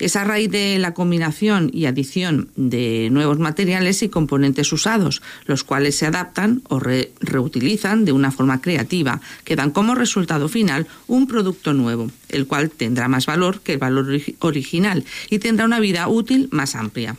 Es 0.00 0.16
a 0.16 0.24
raíz 0.24 0.50
de 0.50 0.78
la 0.78 0.94
combinación 0.94 1.70
y 1.72 1.84
adición 1.84 2.48
de 2.56 3.08
nuevos 3.10 3.38
materiales 3.38 4.02
y 4.02 4.08
componentes 4.08 4.72
usados, 4.72 5.22
los 5.44 5.62
cuales 5.62 5.94
se 5.94 6.06
adaptan 6.06 6.62
o 6.68 6.80
reutilizan 6.80 8.04
de 8.04 8.12
una 8.12 8.32
forma 8.32 8.60
creativa, 8.62 9.20
que 9.44 9.56
dan 9.56 9.70
como 9.70 9.94
resultado 9.94 10.48
final 10.48 10.86
un 11.06 11.26
producto 11.26 11.74
nuevo, 11.74 12.10
el 12.30 12.46
cual 12.46 12.70
tendrá 12.70 13.08
más 13.08 13.26
valor 13.26 13.60
que 13.60 13.74
el 13.74 13.78
valor 13.78 14.08
original 14.40 15.04
y 15.28 15.38
tendrá 15.38 15.66
una 15.66 15.80
vida 15.80 16.08
útil 16.08 16.48
más 16.50 16.74
amplia. 16.74 17.16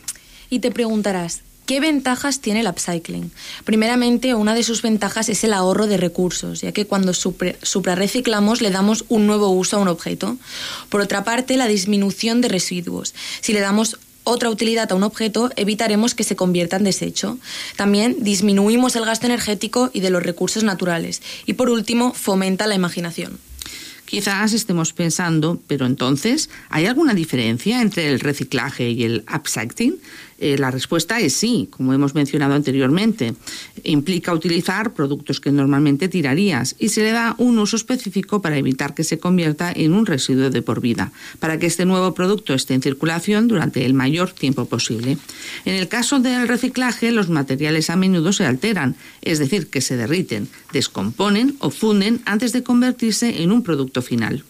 Y 0.50 0.60
te 0.60 0.72
preguntarás, 0.72 1.44
¿Qué 1.66 1.80
ventajas 1.80 2.42
tiene 2.42 2.62
el 2.62 2.68
upcycling? 2.68 3.32
Primeramente, 3.64 4.34
una 4.34 4.54
de 4.54 4.64
sus 4.64 4.82
ventajas 4.82 5.30
es 5.30 5.44
el 5.44 5.54
ahorro 5.54 5.88
de 5.88 5.98
recursos, 5.98 6.62
ya 6.62 6.72
que 6.72 6.86
cuando 6.86 7.14
suprarreciclamos 7.14 8.62
le 8.62 8.72
damos 8.72 9.06
un 9.08 9.28
nuevo 9.28 9.50
uso 9.50 9.78
a 9.78 9.80
un 9.80 9.88
objeto. 9.88 10.38
Por 10.90 11.02
otra 11.02 11.24
parte, 11.24 11.58
la 11.58 11.68
disminución 11.68 12.42
de 12.42 12.50
residuos. 12.50 13.14
Si 13.40 13.54
le 13.54 13.62
damos 13.62 13.98
otra 14.24 14.50
utilidad 14.50 14.92
a 14.92 14.96
un 14.96 15.04
objeto, 15.04 15.50
evitaremos 15.56 16.14
que 16.14 16.24
se 16.24 16.36
convierta 16.36 16.78
en 16.78 16.84
desecho. 16.84 17.38
También 17.76 18.18
disminuimos 18.20 18.96
el 18.96 19.06
gasto 19.06 19.26
energético 19.26 19.90
y 19.94 20.02
de 20.02 20.10
los 20.10 20.24
recursos 20.24 20.64
naturales. 20.64 21.22
Y 21.46 21.54
por 21.54 21.70
último, 21.70 22.14
fomenta 22.14 22.68
la 22.68 22.76
imaginación. 22.76 23.40
Quizás 24.06 24.52
estemos 24.52 24.92
pensando, 24.92 25.62
pero 25.68 25.86
entonces, 25.86 26.50
¿hay 26.70 26.86
alguna 26.86 27.14
diferencia 27.14 27.82
entre 27.82 28.10
el 28.10 28.20
reciclaje 28.20 28.90
y 28.90 29.06
el 29.06 29.24
upcycling? 29.34 30.00
Eh, 30.42 30.58
la 30.58 30.72
respuesta 30.72 31.20
es 31.20 31.34
sí, 31.34 31.68
como 31.70 31.94
hemos 31.94 32.16
mencionado 32.16 32.56
anteriormente. 32.56 33.36
Implica 33.84 34.34
utilizar 34.34 34.94
productos 34.94 35.40
que 35.40 35.52
normalmente 35.52 36.10
tirarías 36.10 36.76
y 36.80 36.90
se 36.90 37.04
le 37.04 37.12
da 37.12 37.36
un 37.38 37.60
uso 37.60 37.76
específico 37.76 38.42
para 38.42 38.58
evitar 38.58 38.96
que 38.96 39.04
se 39.04 39.20
convierta 39.20 39.72
en 39.72 39.94
un 39.94 40.08
residuo 40.08 40.50
de 40.50 40.64
por 40.64 40.82
vida, 40.82 41.12
para 41.40 41.60
que 41.60 41.68
este 41.68 41.86
nuevo 41.86 42.16
producto 42.16 42.56
esté 42.56 42.74
en 42.74 42.82
circulación 42.82 43.48
durante 43.48 43.86
el 43.86 43.94
mayor 43.94 44.32
tiempo 44.32 44.66
posible. 44.66 45.20
En 45.64 45.76
el 45.76 45.88
caso 45.88 46.20
del 46.20 46.48
reciclaje, 46.48 47.12
los 47.12 47.30
materiales 47.30 47.92
a 47.92 47.96
menudo 47.96 48.34
se 48.34 48.46
alteran, 48.46 48.96
es 49.22 49.38
decir, 49.38 49.68
que 49.68 49.82
se 49.82 49.96
derriten, 49.96 50.48
descomponen 50.74 51.56
o 51.60 51.70
funden 51.70 52.22
antes 52.26 52.52
de 52.52 52.64
convertirse 52.64 53.44
en 53.44 53.52
un 53.52 53.62
producto 53.62 54.02
final. 54.02 54.44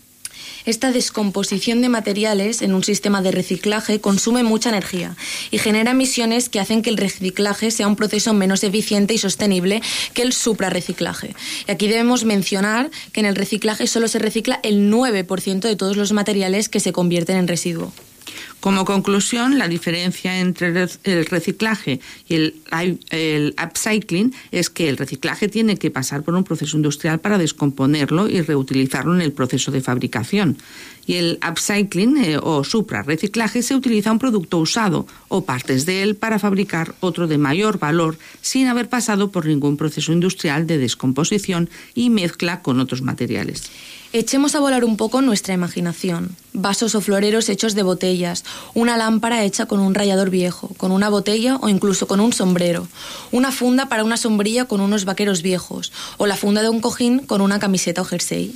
Esta 0.66 0.92
descomposición 0.92 1.82
de 1.82 1.90
materiales 1.90 2.62
en 2.62 2.74
un 2.74 2.84
sistema 2.84 3.22
de 3.22 3.32
reciclaje 3.32 4.00
consume 4.00 4.44
mucha 4.44 4.70
energía 4.70 5.16
y 5.50 5.58
genera 5.58 5.92
emisiones 5.92 6.50
que 6.50 6.60
hacen 6.60 6.82
que 6.82 6.90
el 6.90 6.98
reciclaje 6.98 7.72
sea 7.72 7.88
un 7.88 7.96
proceso 7.96 8.34
menos 8.34 8.64
eficiente 8.64 9.14
y 9.14 9.18
sostenible 9.18 9.82
que 10.14 10.22
el 10.22 10.34
suprarreciclaje. 10.34 11.36
Y 11.68 11.72
aquí 11.72 11.88
debemos 11.88 12.26
mencionar 12.26 12.92
que 13.12 13.22
en 13.22 13.26
el 13.26 13.36
reciclaje 13.36 13.88
solo 13.88 14.08
se 14.08 14.20
recicla 14.20 14.60
el 14.64 14.92
9% 14.92 15.62
de 15.62 15.76
todos 15.76 15.98
los 15.98 16.12
materiales 16.12 16.70
que 16.70 16.80
se 16.80 16.94
convierten 16.94 17.38
en 17.38 17.48
residuo. 17.48 17.92
Como 18.62 18.86
conclusión, 18.86 19.58
la 19.58 19.68
diferencia 19.68 20.40
entre 20.40 20.88
el 21.04 21.26
reciclaje 21.26 22.00
y 22.30 22.36
el, 22.36 23.56
upcycling 23.62 24.36
es 24.52 24.70
que 24.70 24.88
el 24.88 24.98
reciclaje 24.98 25.48
tiene 25.48 25.78
que 25.78 25.90
pasar 25.90 26.22
por 26.22 26.36
un 26.36 26.44
proceso 26.44 26.78
industrial 26.78 27.20
para 27.20 27.40
descomponerlo 27.40 28.30
y 28.30 28.40
reutilizarlo 28.42 29.16
en 29.16 29.22
el 29.22 29.32
proceso 29.32 29.72
de 29.72 29.82
fabricación. 29.82 30.58
Y 31.08 31.16
el 31.16 31.40
upcycling 31.42 32.18
eh, 32.18 32.38
o 32.38 32.64
suprarreciclaje 32.64 33.64
se 33.64 33.74
utiliza 33.74 34.12
un 34.12 34.20
producto 34.20 34.60
usado 34.60 35.08
o 35.28 35.44
partes 35.44 35.88
de 35.88 36.04
él 36.04 36.16
para 36.16 36.38
fabricar 36.38 36.94
otro 37.00 37.26
de 37.26 37.40
mayor 37.40 37.80
valor 37.80 38.20
sin 38.42 38.68
haber 38.68 38.90
pasado 38.90 39.32
por 39.32 39.48
ningún 39.48 39.76
proceso 39.76 40.14
industrial 40.14 40.68
de 40.68 40.78
descomposición 40.78 41.68
y 41.96 42.12
mezcla 42.12 42.62
con 42.62 42.80
otros 42.80 43.02
materiales. 43.02 43.72
Echemos 44.14 44.56
a 44.56 44.60
volar 44.60 44.84
un 44.84 44.98
poco 44.98 45.22
nuestra 45.22 45.54
imaginación. 45.54 46.36
Vasos 46.52 46.96
o 46.96 47.02
floreros 47.02 47.48
hechos 47.48 47.76
de 47.76 47.84
botellas, 47.84 48.44
una 48.74 48.98
lámpara 48.98 49.46
hecha 49.46 49.68
con 49.68 49.80
un 49.80 49.96
rallador 49.96 50.30
viejo, 50.30 50.68
con 50.76 50.92
una 50.92 51.08
botella 51.08 51.56
o 51.62 51.70
incluso 51.70 52.08
con 52.08 52.20
un 52.20 52.34
sombrero, 52.34 52.90
una 53.32 53.54
funda 53.54 53.88
para 53.88 54.04
una 54.04 54.18
sombrilla 54.18 54.66
con 54.66 54.82
unos 54.82 55.06
vaqueros 55.06 55.42
viejos, 55.42 55.94
o 56.18 56.28
la 56.28 56.36
funda 56.36 56.62
de 56.62 56.68
un 56.68 56.82
cojín 56.82 57.20
con 57.20 57.40
una 57.40 57.60
camiseta 57.60 58.02
o 58.02 58.04
jersey. 58.04 58.54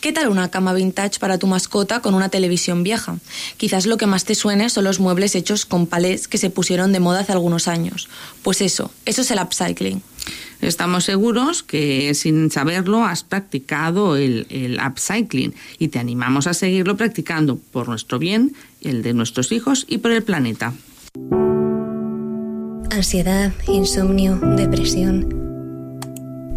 ¿Qué 0.00 0.12
tal 0.12 0.26
una 0.26 0.50
cama 0.50 0.72
vintage 0.72 1.20
para 1.20 1.38
tu 1.38 1.46
mascota 1.46 2.00
con 2.00 2.14
una 2.14 2.28
televisión 2.28 2.82
vieja? 2.82 3.16
Quizás 3.58 3.86
lo 3.86 3.98
que 3.98 4.06
más 4.06 4.24
te 4.24 4.34
suene 4.34 4.70
son 4.70 4.82
los 4.82 4.98
muebles 4.98 5.36
hechos 5.36 5.66
con 5.66 5.86
palets 5.86 6.26
que 6.26 6.38
se 6.38 6.50
pusieron 6.50 6.90
de 6.90 6.98
moda 6.98 7.20
hace 7.20 7.30
algunos 7.30 7.68
años. 7.68 8.08
Pues 8.42 8.60
eso, 8.60 8.90
eso 9.04 9.22
es 9.22 9.30
el 9.30 9.38
upcycling. 9.38 10.02
Estamos 10.60 11.04
seguros 11.04 11.62
que 11.62 12.14
sin 12.14 12.50
saberlo 12.50 13.04
has 13.04 13.22
practicado 13.24 14.16
el, 14.16 14.46
el, 14.50 14.80
upcycling 14.84 15.54
y 15.78 15.88
te 15.88 15.98
animamos 15.98 16.46
a 16.46 16.54
seguirlo 16.54 16.96
practicando 16.96 17.56
por 17.56 17.88
nuestro 17.88 18.18
bien, 18.18 18.54
el 18.80 19.02
de 19.02 19.12
nuestros 19.12 19.52
hijos 19.52 19.84
y 19.88 19.98
por 19.98 20.12
el 20.12 20.22
planeta. 20.22 20.72
Ansiedad, 22.90 23.52
insomnio, 23.68 24.36
depresión. 24.36 25.46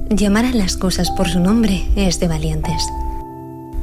Llamar 0.09 0.45
a 0.45 0.53
las 0.53 0.77
cosas 0.77 1.11
por 1.11 1.27
su 1.27 1.39
nombre 1.39 1.87
es 1.95 2.19
de 2.19 2.27
valientes. 2.27 2.81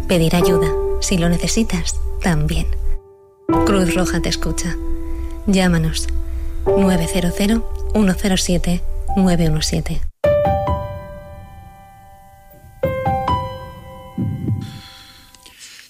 Pedir 0.08 0.34
ayuda, 0.34 0.72
si 1.00 1.18
lo 1.18 1.28
necesitas, 1.28 1.94
también. 2.22 2.66
Cruz 3.66 3.94
Roja 3.94 4.20
te 4.20 4.28
escucha. 4.28 4.74
Llámanos 5.46 6.08
900 6.66 7.62
107 7.92 8.95
917. 9.16 10.02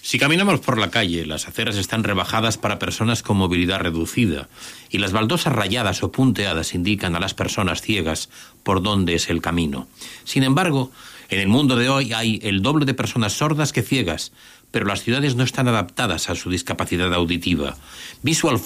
Si 0.01 0.19
caminamos 0.19 0.61
por 0.61 0.77
la 0.77 0.89
calle, 0.89 1.25
las 1.25 1.49
aceras 1.49 1.75
están 1.75 2.05
rebajadas 2.05 2.57
para 2.57 2.79
personas 2.79 3.23
con 3.23 3.35
movilidad 3.35 3.81
reducida 3.81 4.47
y 4.89 4.99
las 4.99 5.11
baldosas 5.11 5.51
rayadas 5.51 6.01
o 6.01 6.13
punteadas 6.13 6.73
indican 6.73 7.17
a 7.17 7.19
las 7.19 7.33
personas 7.33 7.81
ciegas 7.81 8.29
por 8.63 8.81
dónde 8.81 9.15
es 9.15 9.29
el 9.29 9.41
camino. 9.41 9.89
Sin 10.23 10.43
embargo, 10.43 10.91
en 11.27 11.41
el 11.41 11.49
mundo 11.49 11.75
de 11.75 11.89
hoy 11.89 12.13
hay 12.13 12.39
el 12.41 12.61
doble 12.61 12.85
de 12.85 12.93
personas 12.93 13.33
sordas 13.33 13.73
que 13.73 13.83
ciegas, 13.83 14.31
pero 14.71 14.85
las 14.85 15.03
ciudades 15.03 15.35
no 15.35 15.43
están 15.43 15.67
adaptadas 15.67 16.29
a 16.29 16.35
su 16.35 16.49
discapacidad 16.49 17.13
auditiva. 17.13 17.77
Visual 18.21 18.59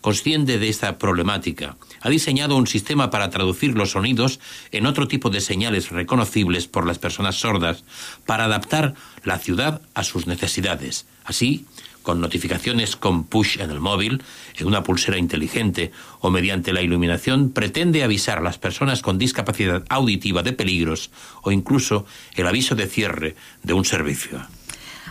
consciente 0.00 0.58
de 0.58 0.68
esta 0.68 0.98
problemática, 0.98 1.76
ha 2.00 2.08
diseñado 2.08 2.56
un 2.56 2.66
sistema 2.66 3.10
para 3.10 3.30
traducir 3.30 3.74
los 3.74 3.92
sonidos 3.92 4.40
en 4.72 4.86
otro 4.86 5.08
tipo 5.08 5.30
de 5.30 5.40
señales 5.40 5.90
reconocibles 5.90 6.66
por 6.66 6.86
las 6.86 6.98
personas 6.98 7.36
sordas 7.36 7.84
para 8.24 8.44
adaptar 8.44 8.94
la 9.24 9.38
ciudad 9.38 9.82
a 9.94 10.04
sus 10.04 10.26
necesidades. 10.26 11.06
Así, 11.24 11.66
con 12.02 12.20
notificaciones 12.20 12.94
con 12.94 13.24
push 13.24 13.58
en 13.58 13.70
el 13.70 13.80
móvil, 13.80 14.22
en 14.56 14.66
una 14.68 14.84
pulsera 14.84 15.18
inteligente 15.18 15.90
o 16.20 16.30
mediante 16.30 16.72
la 16.72 16.80
iluminación, 16.80 17.50
pretende 17.50 18.04
avisar 18.04 18.38
a 18.38 18.42
las 18.42 18.58
personas 18.58 19.02
con 19.02 19.18
discapacidad 19.18 19.84
auditiva 19.88 20.44
de 20.44 20.52
peligros 20.52 21.10
o 21.42 21.50
incluso 21.50 22.06
el 22.36 22.46
aviso 22.46 22.76
de 22.76 22.86
cierre 22.86 23.34
de 23.64 23.72
un 23.72 23.84
servicio 23.84 24.46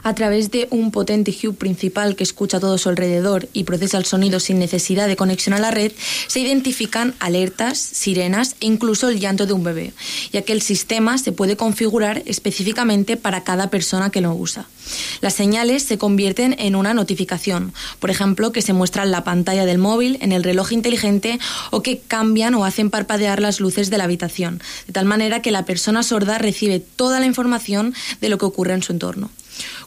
a 0.06 0.14
través 0.14 0.52
de 0.52 0.68
un 0.70 0.92
potente 0.92 1.36
hub 1.44 1.58
principal 1.58 2.16
que 2.16 2.24
escucha 2.24 2.60
todo 2.60 2.78
su 2.78 2.90
alrededor 2.90 3.50
y 3.54 3.64
procesa 3.64 3.98
el 3.98 4.06
sonido 4.06 4.40
sin 4.40 4.60
necesidad 4.60 5.08
de 5.08 5.16
conexión 5.16 5.56
a 5.56 5.60
la 5.60 5.72
red, 5.72 5.92
se 6.28 6.42
identifican 6.42 7.16
alertas, 7.20 7.80
sirenas 7.80 8.56
e 8.62 8.68
incluso 8.68 9.10
el 9.10 9.20
llanto 9.20 9.48
de 9.48 9.54
un 9.54 9.64
bebé, 9.64 9.94
ya 10.32 10.44
que 10.44 10.54
el 10.54 10.62
sistema 10.62 11.18
se 11.18 11.32
puede 11.32 11.58
configurar 11.58 12.22
específicamente 12.28 13.18
para 13.18 13.44
cada 13.44 13.72
persona 13.72 14.12
que 14.12 14.22
lo 14.22 14.36
usa. 14.36 14.68
Las 15.22 15.34
señales 15.34 15.82
se 15.82 15.98
convierten 15.98 16.56
en 16.60 16.76
una 16.76 16.94
notificación, 16.94 17.74
por 18.00 18.12
ejemplo, 18.12 18.52
que 18.52 18.62
se 18.62 18.74
muestra 18.74 19.02
en 19.02 19.12
la 19.12 19.24
pantalla 19.24 19.66
del 19.66 19.80
móvil, 19.80 20.20
en 20.22 20.34
el 20.34 20.44
reloj 20.44 20.72
inteligente 20.72 21.40
o 21.72 21.82
que 21.82 21.98
cambian 21.98 22.54
o 22.54 22.64
hacen 22.64 22.92
parpadear 22.92 23.40
las 23.42 23.60
luces 23.60 23.90
de 23.90 23.98
la 23.98 24.04
habitación, 24.04 24.62
de 24.86 24.94
tal 24.94 25.06
manera 25.06 25.42
que 25.42 25.50
la 25.50 25.66
persona 25.66 26.04
sorda 26.04 26.38
recibe 26.38 26.80
toda 26.80 27.20
la 27.20 27.26
información 27.26 27.96
de 28.22 28.30
lo 28.30 28.38
que 28.38 28.46
ocurre 28.46 28.76
en 28.76 28.84
su 28.84 28.92
entorno. 28.92 29.32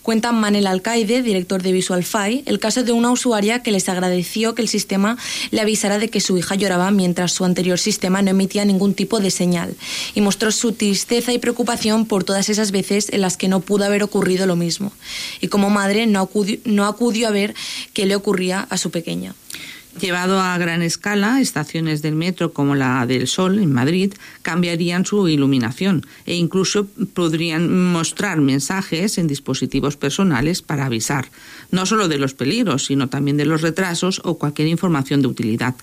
Cuenta 0.03 0.33
Manel 0.33 0.67
Alcaide, 0.67 1.23
director 1.23 1.63
de 1.63 1.73
VisualFi, 1.73 2.43
el 2.47 2.59
caso 2.59 2.83
de 2.83 2.93
una 2.93 3.11
usuaria 3.11 3.63
que 3.63 3.73
les 3.73 3.89
agradeció 3.89 4.55
que 4.55 4.63
el 4.63 4.69
sistema 4.69 5.19
le 5.51 5.61
avisara 5.61 5.99
de 5.99 6.09
que 6.09 6.21
su 6.21 6.39
hija 6.39 6.55
lloraba 6.55 6.91
mientras 6.91 7.33
su 7.33 7.45
anterior 7.45 7.79
sistema 7.79 8.23
no 8.23 8.31
emitía 8.31 8.65
ningún 8.65 8.95
tipo 8.95 9.21
de 9.21 9.31
señal 9.31 9.75
y 10.15 10.21
mostró 10.21 10.51
su 10.53 10.73
tristeza 10.73 11.33
y 11.33 11.39
preocupación 11.39 12.07
por 12.07 12.25
todas 12.25 12.49
esas 12.49 12.71
veces 12.71 13.09
en 13.13 13.21
las 13.21 13.37
que 13.37 13.49
no 13.49 13.61
pudo 13.61 13.85
haber 13.85 14.03
ocurrido 14.03 14.47
lo 14.47 14.57
mismo. 14.57 14.93
Y 15.41 15.49
como 15.49 15.71
madre 15.71 16.07
no 16.07 16.21
acudió, 16.21 16.59
no 16.65 16.87
acudió 16.87 17.29
a 17.29 17.33
ver 17.33 17.55
qué 17.93 18.07
le 18.07 18.17
ocurría 18.17 18.67
a 18.71 18.79
su 18.79 18.91
pequeña. 18.91 19.35
Llevado 20.01 20.41
a 20.41 20.57
gran 20.59 20.83
escala, 20.83 21.41
estaciones 21.41 22.03
del 22.03 22.15
metro 22.15 22.53
como 22.53 22.77
la 22.77 23.05
del 23.05 23.27
Sol 23.27 23.59
en 23.59 23.73
Madrid 23.73 24.15
cambiarían 24.43 25.05
su 25.05 25.27
iluminación 25.29 26.07
e 26.25 26.37
incluso 26.37 26.87
podrían 27.15 27.91
mostrar 27.91 28.41
mensajes 28.41 29.19
en 29.19 29.27
dispositivos 29.27 29.97
personales 29.97 30.63
para 30.63 30.87
avisar, 30.87 31.31
no 31.73 31.85
solo 31.85 32.07
de 32.07 32.19
los 32.19 32.35
peligros, 32.35 32.87
sino 32.87 33.09
también 33.09 33.37
de 33.39 33.45
los 33.45 33.63
retrasos 33.63 34.21
o 34.25 34.39
cualquier 34.39 34.69
información 34.69 35.21
de 35.21 35.29
utilidad. 35.29 35.75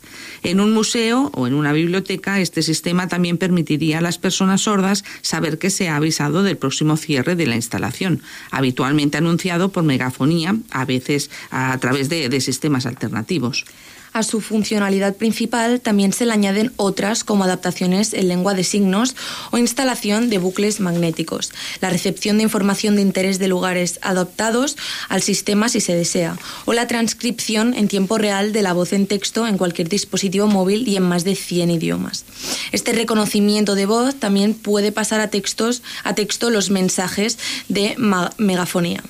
En 0.44 0.62
un 0.62 0.72
museo 0.72 1.30
o 1.34 1.46
en 1.46 1.54
una 1.54 1.74
biblioteca, 1.74 2.40
este 2.40 2.62
sistema 2.62 3.10
también 3.10 3.38
permitiría 3.38 3.98
a 3.98 4.02
las 4.02 4.18
personas 4.18 4.62
sordas 4.62 5.04
saber 5.24 5.58
que 5.58 5.70
se 5.70 5.90
ha 5.90 5.98
avisado 5.98 6.42
del 6.42 6.58
próximo 6.58 6.96
cierre 6.96 7.36
de 7.36 7.48
la 7.48 7.56
instalación, 7.56 8.22
habitualmente 8.50 9.18
anunciado 9.18 9.70
por 9.70 9.84
megafonía, 9.84 10.56
a 10.72 10.86
veces 10.86 11.30
a 11.52 11.78
través 11.80 12.08
de, 12.08 12.30
de 12.30 12.40
sistemas 12.40 12.86
alternativos. 12.86 13.66
A 14.16 14.24
su 14.24 14.40
funcionalidad 14.40 15.18
principal 15.18 15.82
también 15.82 16.14
se 16.14 16.26
le 16.26 16.32
añaden 16.32 16.72
otras 16.78 17.26
como 17.26 17.44
adaptaciones 17.44 18.14
en 18.14 18.30
lengua 18.30 18.54
de 18.54 18.64
signos 18.64 19.14
o 19.52 19.58
instalación 19.58 20.30
de 20.30 20.38
bucles 20.38 20.80
magnéticos, 20.80 21.52
la 21.82 21.90
recepción 21.90 22.38
de 22.38 22.44
información 22.44 22.96
de 22.96 23.02
interés 23.02 23.40
de 23.40 23.50
lugares 23.50 24.00
adaptados 24.02 24.78
al 25.10 25.22
sistema 25.22 25.68
si 25.68 25.82
se 25.82 25.98
desea, 25.98 26.38
o 26.64 26.72
la 26.72 26.88
transcripción 26.88 27.74
en 27.74 27.90
tiempo 27.90 28.18
real 28.18 28.54
de 28.54 28.62
la 28.62 28.72
voz 28.72 28.94
en 28.94 29.06
texto 29.06 29.48
en 29.48 29.58
cualquier 29.58 29.90
dispositivo 29.90 30.48
móvil 30.48 30.88
y 30.88 30.96
en 30.96 31.04
más 31.04 31.26
de 31.26 31.36
100 31.36 31.72
idiomas. 31.72 32.24
Este 32.72 32.94
reconocimiento 32.94 33.76
de 33.76 33.86
voz 33.86 34.16
también 34.16 34.54
puede 34.54 34.94
pasar 34.94 35.20
a, 35.20 35.28
textos, 35.28 35.84
a 36.06 36.16
texto 36.16 36.52
los 36.52 36.70
mensajes 36.70 37.38
de 37.68 37.98
megafonía. 38.38 39.04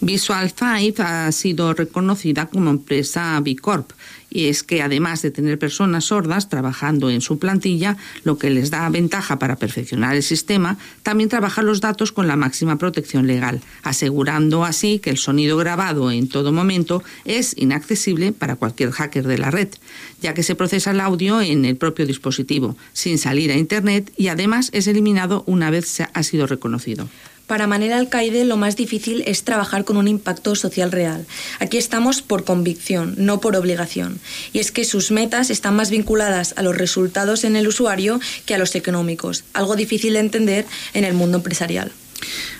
Visual 0.00 0.52
5 0.52 1.02
ha 1.02 1.32
sido 1.32 1.72
reconocida 1.72 2.46
como 2.46 2.70
empresa 2.70 3.40
B 3.40 3.56
Corp 3.56 3.92
y 4.28 4.48
es 4.48 4.62
que 4.62 4.82
además 4.82 5.22
de 5.22 5.30
tener 5.30 5.58
personas 5.58 6.06
sordas 6.06 6.50
trabajando 6.50 7.08
en 7.08 7.22
su 7.22 7.38
plantilla, 7.38 7.96
lo 8.22 8.36
que 8.36 8.50
les 8.50 8.70
da 8.70 8.86
ventaja 8.90 9.38
para 9.38 9.56
perfeccionar 9.56 10.14
el 10.14 10.22
sistema, 10.22 10.76
también 11.02 11.30
trabaja 11.30 11.62
los 11.62 11.80
datos 11.80 12.12
con 12.12 12.26
la 12.26 12.36
máxima 12.36 12.76
protección 12.76 13.26
legal, 13.26 13.62
asegurando 13.82 14.64
así 14.64 14.98
que 14.98 15.08
el 15.08 15.16
sonido 15.16 15.56
grabado 15.56 16.10
en 16.10 16.28
todo 16.28 16.52
momento 16.52 17.02
es 17.24 17.56
inaccesible 17.56 18.32
para 18.32 18.56
cualquier 18.56 18.90
hacker 18.90 19.26
de 19.26 19.38
la 19.38 19.50
red, 19.50 19.68
ya 20.20 20.34
que 20.34 20.42
se 20.42 20.54
procesa 20.54 20.90
el 20.90 21.00
audio 21.00 21.40
en 21.40 21.64
el 21.64 21.76
propio 21.76 22.04
dispositivo, 22.04 22.76
sin 22.92 23.16
salir 23.16 23.50
a 23.50 23.56
Internet 23.56 24.12
y 24.18 24.28
además 24.28 24.68
es 24.74 24.86
eliminado 24.86 25.44
una 25.46 25.70
vez 25.70 26.02
ha 26.12 26.22
sido 26.22 26.46
reconocido. 26.46 27.08
Para 27.46 27.68
Manel 27.68 27.92
Alcaide 27.92 28.44
lo 28.44 28.56
más 28.56 28.74
difícil 28.74 29.22
es 29.24 29.44
trabajar 29.44 29.84
con 29.84 29.96
un 29.96 30.08
impacto 30.08 30.56
social 30.56 30.90
real. 30.90 31.26
Aquí 31.60 31.78
estamos 31.78 32.20
por 32.20 32.44
convicción, 32.44 33.14
no 33.18 33.40
por 33.40 33.54
obligación. 33.54 34.18
Y 34.52 34.58
es 34.58 34.72
que 34.72 34.84
sus 34.84 35.12
metas 35.12 35.50
están 35.50 35.76
más 35.76 35.90
vinculadas 35.90 36.54
a 36.56 36.62
los 36.62 36.76
resultados 36.76 37.44
en 37.44 37.54
el 37.54 37.68
usuario 37.68 38.18
que 38.46 38.56
a 38.56 38.58
los 38.58 38.74
económicos, 38.74 39.44
algo 39.52 39.76
difícil 39.76 40.14
de 40.14 40.20
entender 40.20 40.66
en 40.92 41.04
el 41.04 41.14
mundo 41.14 41.38
empresarial. 41.38 41.92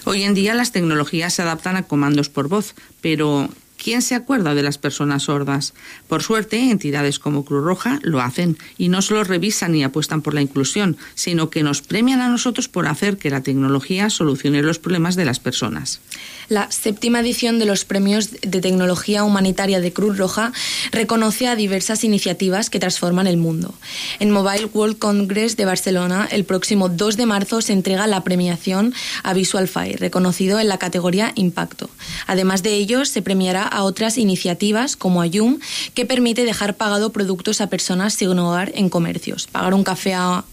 Hoy 0.05 0.23
en 0.23 0.35
día 0.35 0.55
las 0.55 0.71
tecnologías 0.71 1.35
se 1.35 1.43
adaptan 1.43 1.77
a 1.77 1.83
comandos 1.83 2.29
por 2.29 2.49
voz, 2.49 2.75
pero 3.01 3.49
¿Quién 3.77 4.03
se 4.03 4.15
acuerda 4.15 4.55
de 4.55 4.63
las 4.63 4.79
personas 4.79 5.25
sordas? 5.25 5.75
Por 6.09 6.23
suerte, 6.23 6.71
entidades 6.71 7.19
como 7.19 7.45
Cruz 7.45 7.65
Roja 7.65 8.01
lo 8.03 8.21
hacen 8.21 8.59
y 8.79 8.89
no 8.89 9.03
solo 9.03 9.25
revisan 9.25 9.75
y 9.75 9.85
apuestan 9.85 10.23
por 10.23 10.35
la 10.35 10.43
inclusión, 10.43 10.97
sino 11.15 11.51
que 11.51 11.63
nos 11.63 11.83
premian 11.83 12.21
a 12.21 12.29
nosotros 12.29 12.69
por 12.69 12.87
hacer 12.87 13.19
que 13.19 13.31
la 13.31 13.43
tecnología 13.43 14.11
solucione 14.11 14.63
los 14.63 14.79
problemas 14.79 15.17
de 15.17 15.25
las 15.25 15.41
personas. 15.41 16.01
La 16.49 16.71
séptima 16.71 17.21
edición 17.21 17.59
de 17.59 17.65
los 17.65 17.85
Premios 17.85 18.31
de 18.31 18.61
Tecnología 18.61 19.25
Humanitaria 19.25 19.81
de 19.81 19.93
Cruz 19.93 20.17
Roja 20.17 20.53
reconoce 20.93 21.49
a 21.49 21.57
diversas 21.57 22.05
iniciativas 22.05 22.71
que 22.71 22.79
transforman 22.79 23.27
el 23.27 23.37
mundo. 23.37 23.75
En 24.21 24.31
Mobile 24.31 24.67
World 24.73 24.99
Congress 24.99 25.57
de 25.57 25.65
Barcelona, 25.65 26.29
el 26.31 26.45
próximo 26.45 26.89
2 26.89 27.17
de 27.17 27.27
marzo 27.27 27.61
se 27.61 27.73
entrega 27.73 28.07
la 28.07 28.23
premiación 28.23 28.95
a 29.23 29.33
VisualFi, 29.33 29.97
reconocido 29.97 30.61
en 30.61 30.69
la 30.69 30.79
categoría 30.79 31.33
Impacto. 31.35 31.91
Además 32.27 32.63
de 32.63 32.75
ello, 32.75 33.05
se 33.05 33.23
premiará 33.23 33.66
a 33.67 33.85
otras 33.85 34.19
iniciativas 34.19 34.97
como 34.97 35.21
Ayum, 35.21 35.59
que 35.95 36.07
permite 36.07 36.45
dejar 36.45 36.77
pagado 36.77 37.13
productos 37.13 37.61
a 37.61 37.69
personas 37.69 38.15
sin 38.15 38.39
hogar 38.39 38.73
en 38.75 38.89
comercios. 38.89 39.47
Pagar 39.47 39.75
un 39.75 39.85
café 39.85 40.15
a 40.15 40.45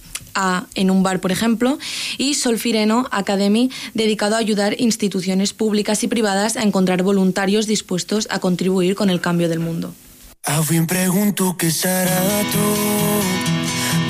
en 0.76 0.90
un 0.90 1.04
bar, 1.04 1.20
por 1.20 1.32
ejemplo, 1.32 1.78
y 2.18 2.34
Solfireno 2.34 3.08
Academy, 3.12 3.70
dedicado 3.94 4.36
a 4.36 4.40
ayudar 4.40 4.76
instituciones 4.80 5.54
públicas 5.54 6.04
y 6.04 6.08
privadas 6.08 6.58
a 6.58 6.64
encontrar 6.64 7.04
voluntarios 7.04 7.68
dispuestos 7.68 8.28
a 8.32 8.40
contribuir 8.40 8.96
con 8.96 9.10
el 9.10 9.22
cambio 9.22 9.50
del 9.50 9.60
mundo. 9.60 9.94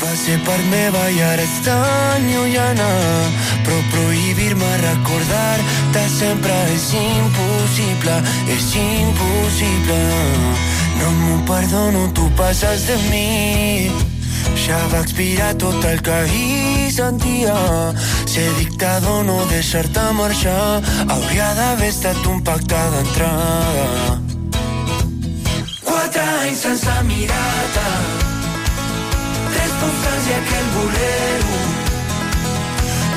Va 0.03 0.15
ser 0.19 0.35
per 0.43 0.59
meva 0.69 1.03
i 1.15 1.21
ara 1.23 1.43
és 1.47 1.59
tan 1.65 2.25
llunyana 2.27 2.89
Però 3.63 3.77
prohibir-me 3.93 4.71
recordar-te 4.83 6.07
sempre 6.19 6.57
és 6.75 6.89
impossible 6.99 8.17
És 8.57 8.71
impossible 8.83 10.01
No 10.99 11.13
m'ho 11.21 11.37
perdono, 11.47 12.09
tu 12.11 12.27
passes 12.39 12.89
de 12.91 12.99
mi 13.07 13.29
ja 14.63 14.77
va 14.91 14.99
expirar 15.01 15.53
tot 15.59 15.83
el 15.85 16.01
que 16.01 16.11
ahir 16.11 16.91
sentia. 16.91 17.55
Ser 18.25 18.47
dictador, 18.59 19.25
no 19.25 19.37
deixar-te 19.49 20.03
marxar, 20.15 20.81
hauria 21.09 21.49
d'haver 21.57 21.89
estat 21.91 22.27
un 22.31 22.43
pacte 22.47 22.83
d'entrada. 22.93 23.87
Quatre 25.83 26.27
anys 26.43 26.63
sense 26.67 26.99
mirar-te, 27.09 27.89
tres 29.83 29.91
postals 29.91 30.27
i 30.27 30.33
aquell 30.33 30.69
bolero. 30.75 31.57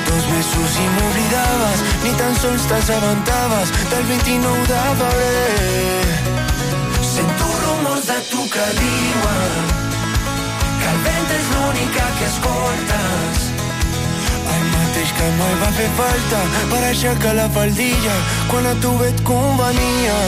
Dos 0.07 0.25
mesos 0.31 0.79
i 0.83 0.87
m'oblidaves, 0.97 1.83
ni 2.05 2.13
tan 2.19 2.35
sols 2.41 2.67
t'assabentaves 2.71 3.73
del 3.91 4.05
29 4.05 4.67
de 4.67 4.81
febrer. 5.01 6.07
Sento 7.03 7.47
rumors 7.63 8.07
de 8.07 8.19
tu 8.31 8.49
que 8.51 8.67
diuen 8.81 9.67
que 10.81 10.89
el 10.93 10.99
vent 11.07 11.27
que 12.19 12.27
escoltes. 12.27 13.45
El 14.57 14.65
mateix 14.73 15.13
que 15.19 15.31
mai 15.39 15.55
va 15.63 15.71
fer 15.79 15.91
falta 16.00 16.43
per 16.71 16.83
aixecar 16.91 17.35
la 17.35 17.49
faldilla 17.50 18.17
quan 18.50 18.67
a 18.67 18.75
tu 18.81 18.93
et 19.05 19.23
convenia. 19.23 20.19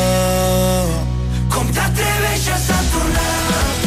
Com 1.49 1.67
t'atreveixes 1.75 2.71
a 2.71 2.81
tornar 2.93 3.78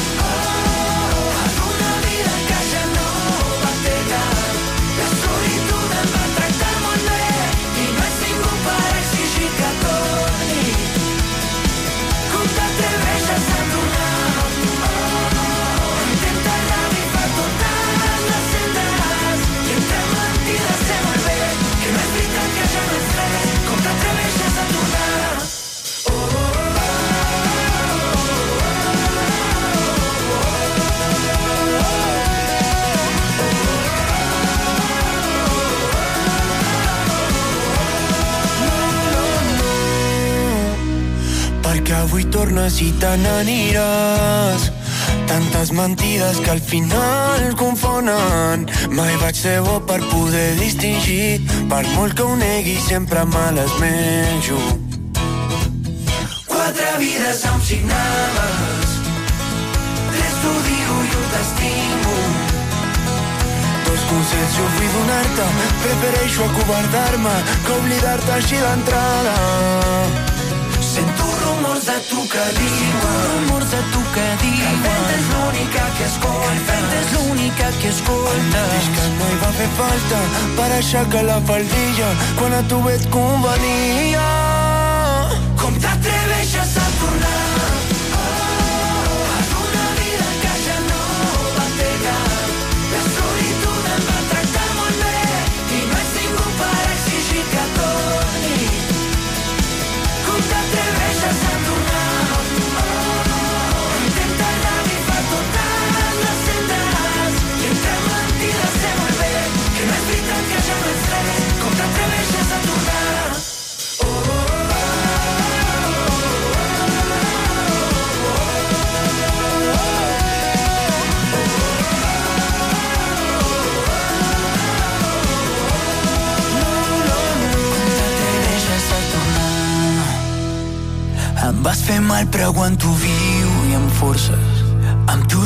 avui 42.01 42.25
tornes 42.33 42.79
i 42.81 42.89
te 42.99 43.09
n'aniràs. 43.21 44.69
Tantes 45.29 45.71
mentides 45.71 46.39
que 46.43 46.51
al 46.51 46.61
final 46.61 47.53
confonen. 47.59 48.65
Mai 48.97 49.13
vaig 49.21 49.35
ser 49.37 49.59
bo 49.65 49.79
per 49.85 49.99
poder 50.11 50.55
distingir. 50.59 51.41
Per 51.69 51.83
molt 51.95 52.15
que 52.17 52.25
ho 52.25 52.35
negui 52.35 52.77
sempre 52.87 53.25
me 53.25 53.45
les 53.57 53.75
menjo. 53.83 54.59
Quatre 56.47 56.89
vides 57.03 57.45
em 57.51 57.61
signaves. 57.69 58.97
Tres 60.15 60.35
t'odio 60.41 60.97
i 61.05 61.13
un 61.21 61.29
t'estimo. 61.35 62.17
Dos 63.85 64.03
consells 64.09 64.57
jo 64.57 64.67
vull 64.75 64.91
donar-te. 64.97 65.47
Prefereixo 65.85 66.49
acobardar-me 66.49 67.39
que 67.65 67.79
oblidar-te 67.79 68.37
així 68.41 68.61
d'entrada 68.65 70.30
rumors 71.81 71.85
de 71.85 72.09
tu 72.09 72.27
que 72.29 72.43
diuen. 72.59 72.93
Rumors 73.01 73.71
de 73.71 73.77
tu 73.91 74.01
que 74.13 74.27
diuen. 74.41 74.81
Que 74.83 74.89
el 74.89 75.09
és 75.15 75.25
l'única 75.31 75.85
que 75.97 76.05
escolta. 76.05 76.65
Que 76.65 76.77
el 76.77 76.93
és 76.99 77.11
l'única 77.13 77.71
que 77.81 77.89
escolta. 77.89 78.43
Mateix 78.51 78.89
que 78.97 79.07
no 79.17 79.31
hi 79.31 79.39
va 79.41 79.51
fer 79.57 79.69
falta 79.79 80.21
per 80.59 80.69
aixecar 80.77 81.25
la 81.25 81.41
faldilla 81.49 82.13
quan 82.37 82.53
a 82.53 82.61
tu 82.67 82.85
et 82.89 83.09
convenia 83.09 84.40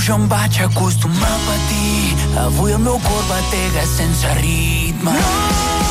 jo 0.06 0.16
em 0.16 0.28
vaig 0.28 0.60
acostumar 0.62 1.32
a 1.32 1.40
patir 1.48 2.38
avui 2.44 2.74
el 2.74 2.80
meu 2.80 3.00
cor 3.08 3.24
batega 3.32 3.88
sense 3.96 4.38
ritme 4.42 5.18
no! 5.18 5.85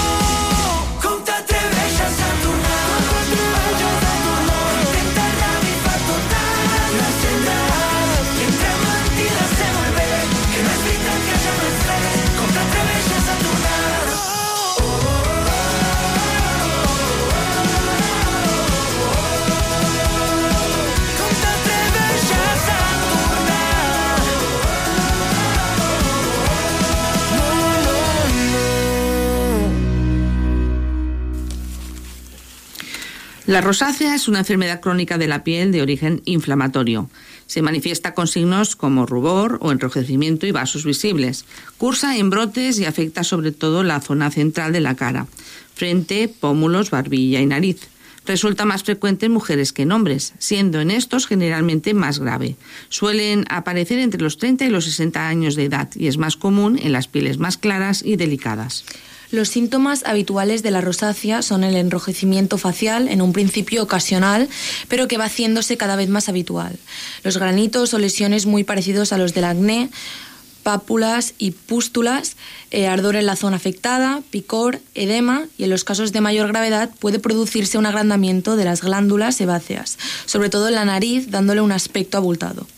La 33.47 33.61
rosácea 33.61 34.15
es 34.15 34.27
una 34.27 34.39
enfermedad 34.39 34.81
crónica 34.81 35.19
de 35.19 35.29
la 35.29 35.45
piel 35.45 35.71
de 35.71 35.83
origen 35.83 36.23
inflamatorio. 36.25 37.11
Se 37.47 37.61
manifiesta 37.61 38.15
con 38.15 38.27
signos 38.27 38.75
como 38.75 39.05
rubor 39.05 39.59
o 39.61 39.71
enrojecimiento 39.71 40.47
y 40.47 40.51
vasos 40.51 40.87
visibles. 40.87 41.45
Cursa 41.77 42.17
en 42.17 42.31
brotes 42.31 42.79
y 42.79 42.87
afecta 42.87 43.23
sobre 43.23 43.53
todo 43.53 43.83
la 43.83 44.01
zona 44.01 44.31
central 44.31 44.73
de 44.73 44.81
la 44.81 44.95
cara, 44.95 45.27
frente, 45.75 46.29
pómulos, 46.29 46.89
barbilla 46.89 47.43
y 47.43 47.47
nariz. 47.47 47.87
Resulta 48.27 48.65
más 48.65 48.83
frecuente 48.83 49.27
en 49.27 49.33
mujeres 49.33 49.75
que 49.75 49.83
en 49.83 49.93
hombres, 49.93 50.33
siendo 50.39 50.81
en 50.81 50.91
estos 50.91 51.27
generalmente 51.27 51.93
más 51.93 52.21
grave. 52.21 52.57
Suelen 52.89 53.45
aparecer 53.51 53.99
entre 53.99 54.23
los 54.23 54.39
30 54.39 54.65
y 54.65 54.71
los 54.71 54.87
60 54.87 55.29
años 55.29 55.55
de 55.55 55.65
edad 55.65 55.91
y 55.95 56.07
es 56.07 56.17
más 56.17 56.39
común 56.39 56.79
en 56.83 56.93
las 56.93 57.09
pieles 57.09 57.37
más 57.37 57.59
claras 57.59 58.03
y 58.03 58.17
delicadas. 58.17 58.87
Los 59.35 59.49
síntomas 59.49 60.05
habituales 60.07 60.63
de 60.63 60.71
la 60.71 60.81
rosácea 60.81 61.43
son 61.43 61.65
el 61.65 61.75
enrojecimiento 61.75 62.57
facial, 62.57 63.09
en 63.09 63.21
un 63.21 63.33
principio 63.33 63.83
ocasional, 63.83 64.49
pero 64.87 65.09
que 65.09 65.19
va 65.19 65.25
haciéndose 65.25 65.77
cada 65.77 65.97
vez 65.97 66.09
más 66.09 66.29
habitual. 66.29 66.79
Los 67.25 67.37
granitos 67.37 67.93
o 67.95 67.99
lesiones 67.99 68.47
muy 68.47 68.63
parecidos 68.63 69.13
a 69.13 69.19
los 69.19 69.35
del 69.35 69.47
acné, 69.47 69.91
pápulas 70.63 71.35
y 71.37 71.51
pústulas, 71.51 72.37
eh, 72.71 72.87
ardor 72.87 73.17
en 73.17 73.27
la 73.27 73.35
zona 73.35 73.57
afectada, 73.57 74.23
picor, 74.31 74.81
edema 74.95 75.49
y 75.59 75.65
en 75.65 75.71
los 75.71 75.83
casos 75.83 76.13
de 76.13 76.21
mayor 76.21 76.47
gravedad 76.47 76.91
puede 77.01 77.19
producirse 77.19 77.77
un 77.77 77.87
agrandamiento 77.87 78.55
de 78.55 78.67
las 78.67 78.83
glándulas 78.83 79.35
sebáceas, 79.35 79.99
sobre 80.27 80.49
todo 80.49 80.69
en 80.69 80.77
la 80.77 80.85
nariz, 80.85 81.29
dándole 81.33 81.61
un 81.61 81.73
aspecto 81.73 82.19
abultado. 82.19 82.69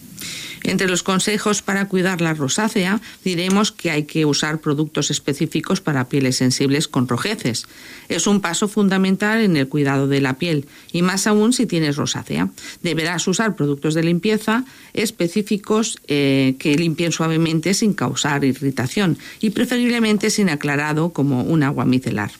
Entre 0.66 0.88
los 0.88 1.04
consejos 1.04 1.62
para 1.62 1.86
cuidar 1.86 2.20
la 2.20 2.34
rosácea 2.34 3.00
diremos 3.24 3.70
que 3.70 3.92
hay 3.92 4.02
que 4.02 4.24
usar 4.24 4.60
productos 4.60 5.12
específicos 5.12 5.80
para 5.80 6.08
pieles 6.08 6.36
sensibles 6.36 6.88
con 6.88 7.06
rojeces. 7.06 7.68
Es 8.08 8.26
un 8.26 8.40
paso 8.40 8.66
fundamental 8.66 9.40
en 9.42 9.56
el 9.56 9.68
cuidado 9.68 10.08
de 10.08 10.20
la 10.20 10.38
piel 10.38 10.66
y 10.90 11.02
más 11.02 11.28
aún 11.28 11.52
si 11.52 11.66
tienes 11.66 11.94
rosácea. 11.94 12.50
Deberás 12.82 13.28
usar 13.28 13.54
productos 13.54 13.94
de 13.94 14.02
limpieza 14.02 14.64
específicos 14.92 15.98
eh, 16.08 16.56
que 16.58 16.74
limpien 16.74 17.12
suavemente 17.12 17.72
sin 17.72 17.94
causar 17.94 18.44
irritación 18.44 19.18
y 19.40 19.50
preferiblemente 19.50 20.30
sin 20.30 20.48
aclarado 20.48 21.12
como 21.12 21.44
un 21.44 21.62
agua 21.62 21.84
micelar. 21.84 22.32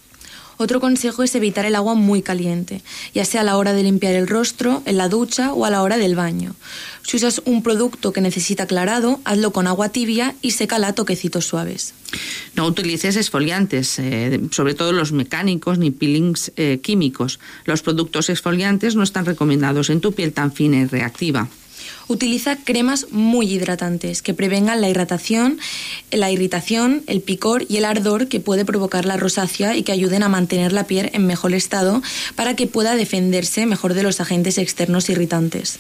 Otro 0.59 0.81
consejo 0.81 1.23
es 1.23 1.35
evitar 1.35 1.67
el 1.67 1.75
agua 1.75 1.95
muy 1.95 2.23
caliente, 2.23 2.83
ya 3.15 3.25
sea 3.25 3.43
a 3.43 3.45
la 3.45 3.57
hora 3.57 3.73
de 3.73 3.83
limpiar 3.83 4.15
el 4.15 4.27
rostro, 4.27 4.83
en 4.87 4.97
la 4.97 5.09
ducha 5.09 5.53
o 5.53 5.65
a 5.65 5.71
la 5.71 5.83
hora 5.83 5.99
del 5.99 6.15
baño. 6.15 6.55
Si 7.03 7.17
usas 7.17 7.43
un 7.45 7.63
producto 7.63 8.13
que 8.13 8.21
necesita 8.21 8.65
aclarado, 8.65 9.21
hazlo 9.25 9.53
con 9.53 9.67
agua 9.67 9.91
tibia 9.91 10.35
y 10.43 10.53
sécala 10.53 10.89
a 10.89 10.95
toquecitos 10.95 11.47
suaves. 11.47 11.95
No 12.55 12.67
utilices 12.67 13.17
exfoliantes, 13.17 13.99
eh, 13.99 14.41
sobre 14.51 14.75
todo 14.75 14.93
los 14.93 15.13
mecánicos 15.13 15.79
ni 15.79 15.91
peelings 15.91 16.53
eh, 16.57 16.81
químicos. 16.83 17.39
Los 17.65 17.83
productos 17.83 18.31
exfoliantes 18.31 18.97
no 18.97 19.03
están 19.03 19.27
recomendados 19.27 19.91
en 19.91 20.01
tu 20.01 20.13
piel 20.13 20.33
tan 20.33 20.53
fina 20.53 20.79
y 20.79 20.87
reactiva. 20.87 21.49
Utiliza 22.09 22.57
cremas 22.57 23.07
muy 23.11 23.53
hidratantes 23.53 24.23
que 24.23 24.35
prevengan 24.35 24.81
la 24.81 24.89
irritación, 24.89 25.59
la 26.11 26.31
irritación, 26.31 27.03
el 27.07 27.21
picor 27.21 27.65
y 27.69 27.79
el 27.79 27.85
ardor 27.85 28.29
que 28.29 28.41
puede 28.41 28.65
provocar 28.65 29.05
la 29.07 29.17
rosácea 29.17 29.77
y 29.77 29.83
que 29.83 29.93
ayuden 29.93 30.23
a 30.23 30.29
mantener 30.29 30.73
la 30.73 30.87
piel 30.87 31.11
en 31.13 31.27
mejor 31.27 31.53
estado 31.55 32.03
para 32.35 32.55
que 32.55 32.67
pueda 32.67 32.97
defenderse 32.97 33.67
mejor 33.67 33.95
de 33.95 34.03
los 34.03 34.21
agentes 34.21 34.59
externos 34.59 35.09
irritantes. 35.11 35.79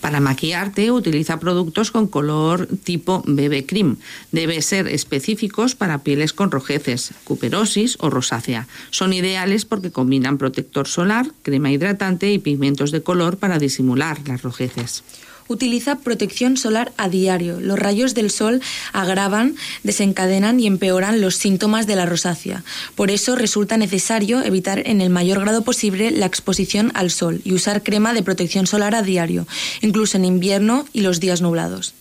Para 0.00 0.20
maquillarte, 0.20 0.90
utiliza 0.90 1.40
productos 1.40 1.90
con 1.90 2.06
color 2.06 2.68
tipo 2.84 3.22
BB 3.26 3.66
cream. 3.66 3.96
Debe 4.30 4.62
ser 4.62 4.88
específicos 4.88 5.74
para 5.74 6.02
pieles 6.02 6.32
con 6.32 6.50
rojeces, 6.50 7.12
cuperosis 7.24 7.96
o 8.00 8.10
rosácea. 8.10 8.66
Son 8.90 9.12
ideales 9.12 9.64
porque 9.64 9.90
combinan 9.90 10.38
protector 10.38 10.86
solar, 10.86 11.26
crema 11.42 11.70
hidratante 11.70 12.32
y 12.32 12.38
pigmentos 12.38 12.90
de 12.90 13.02
color 13.02 13.38
para 13.38 13.58
disimular 13.58 14.18
las 14.26 14.42
rojeces. 14.42 15.04
Utiliza 15.52 15.96
protección 15.96 16.56
solar 16.56 16.92
a 16.96 17.10
diario. 17.10 17.60
Los 17.60 17.78
rayos 17.78 18.14
del 18.14 18.30
sol 18.30 18.62
agravan, 18.94 19.54
desencadenan 19.82 20.58
y 20.58 20.66
empeoran 20.66 21.20
los 21.20 21.36
síntomas 21.36 21.86
de 21.86 21.94
la 21.94 22.06
rosácea. 22.06 22.64
Por 22.94 23.10
eso 23.10 23.36
resulta 23.36 23.76
necesario 23.76 24.42
evitar 24.42 24.82
en 24.86 25.02
el 25.02 25.10
mayor 25.10 25.40
grado 25.40 25.60
posible 25.60 26.10
la 26.10 26.24
exposición 26.24 26.90
al 26.94 27.10
sol 27.10 27.42
y 27.44 27.52
usar 27.52 27.82
crema 27.82 28.14
de 28.14 28.22
protección 28.22 28.66
solar 28.66 28.94
a 28.94 29.02
diario, 29.02 29.46
incluso 29.82 30.16
en 30.16 30.24
invierno 30.24 30.86
y 30.94 31.02
los 31.02 31.20
días 31.20 31.42
nublados. 31.42 31.92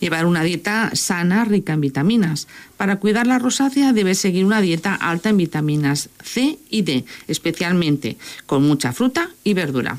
Llevar 0.00 0.26
una 0.26 0.42
dieta 0.42 0.90
sana, 0.94 1.44
rica 1.44 1.74
en 1.74 1.80
vitaminas. 1.80 2.48
Para 2.76 2.96
cuidar 2.96 3.28
la 3.28 3.38
rosácea 3.38 3.92
debes 3.92 4.18
seguir 4.18 4.44
una 4.44 4.60
dieta 4.60 4.94
alta 4.94 5.28
en 5.28 5.36
vitaminas 5.36 6.08
C 6.22 6.58
y 6.68 6.82
D, 6.82 7.04
especialmente 7.28 8.16
con 8.46 8.64
mucha 8.64 8.92
fruta 8.92 9.30
y 9.44 9.54
verdura. 9.54 9.98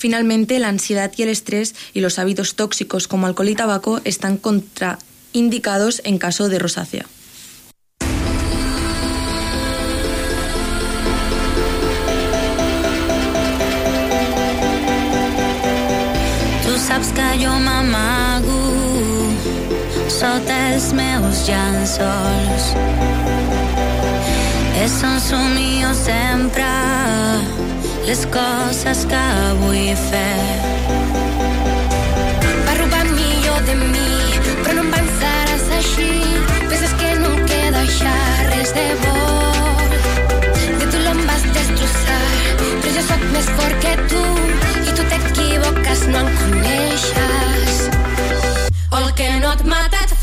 Finalmente, 0.00 0.58
la 0.58 0.70
ansiedad 0.70 1.12
y 1.14 1.22
el 1.24 1.28
estrés 1.28 1.74
y 1.92 2.00
los 2.00 2.18
hábitos 2.18 2.54
tóxicos 2.54 3.06
como 3.06 3.26
alcohol 3.26 3.50
y 3.50 3.54
tabaco 3.54 4.00
están 4.04 4.38
contraindicados 4.38 6.00
en 6.06 6.16
caso 6.16 6.48
de 6.48 6.58
rosácea. 6.58 7.04
Que 24.80 24.88
meus 24.88 25.28
un 25.30 26.50
les 28.10 28.26
coses 28.26 29.00
que 29.10 29.24
vull 29.60 29.90
fer. 30.10 30.46
Va 32.66 32.72
robar 32.78 33.04
millor 33.10 33.60
de 33.68 33.76
mi, 33.82 34.14
però 34.64 34.72
no 34.78 34.82
em 34.82 34.90
pensaràs 34.94 35.68
així. 35.76 36.08
Penses 36.72 36.96
que 37.02 37.10
no 37.20 37.30
queda 37.52 37.84
ja 37.98 38.16
res 38.48 38.74
de 38.78 38.86
bo. 39.04 39.14
De 40.80 40.90
tu 40.90 41.04
l'on 41.04 41.22
vas 41.28 41.46
destrossar, 41.58 42.26
però 42.64 42.94
jo 42.96 43.06
sóc 43.12 43.26
més 43.36 43.52
fort 43.60 43.86
que 43.86 43.94
tu. 44.14 44.24
I 44.88 44.96
tu 44.96 45.06
t'equivoques, 45.12 46.06
no 46.10 46.24
em 46.24 46.32
coneixes. 46.42 47.78
El 48.98 49.06
que 49.22 49.30
no 49.44 49.54
et 49.54 49.64
mata 49.74 50.02
et 50.08 50.18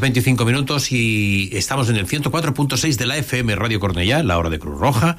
25 0.00 0.44
minutos 0.44 0.92
y 0.92 1.50
estamos 1.52 1.88
en 1.88 1.96
el 1.96 2.06
104.6 2.06 2.96
de 2.96 3.06
la 3.06 3.16
FM 3.16 3.54
Radio 3.54 3.78
Cornellá, 3.78 4.22
la 4.22 4.38
hora 4.38 4.50
de 4.50 4.58
Cruz 4.58 4.78
Roja. 4.78 5.16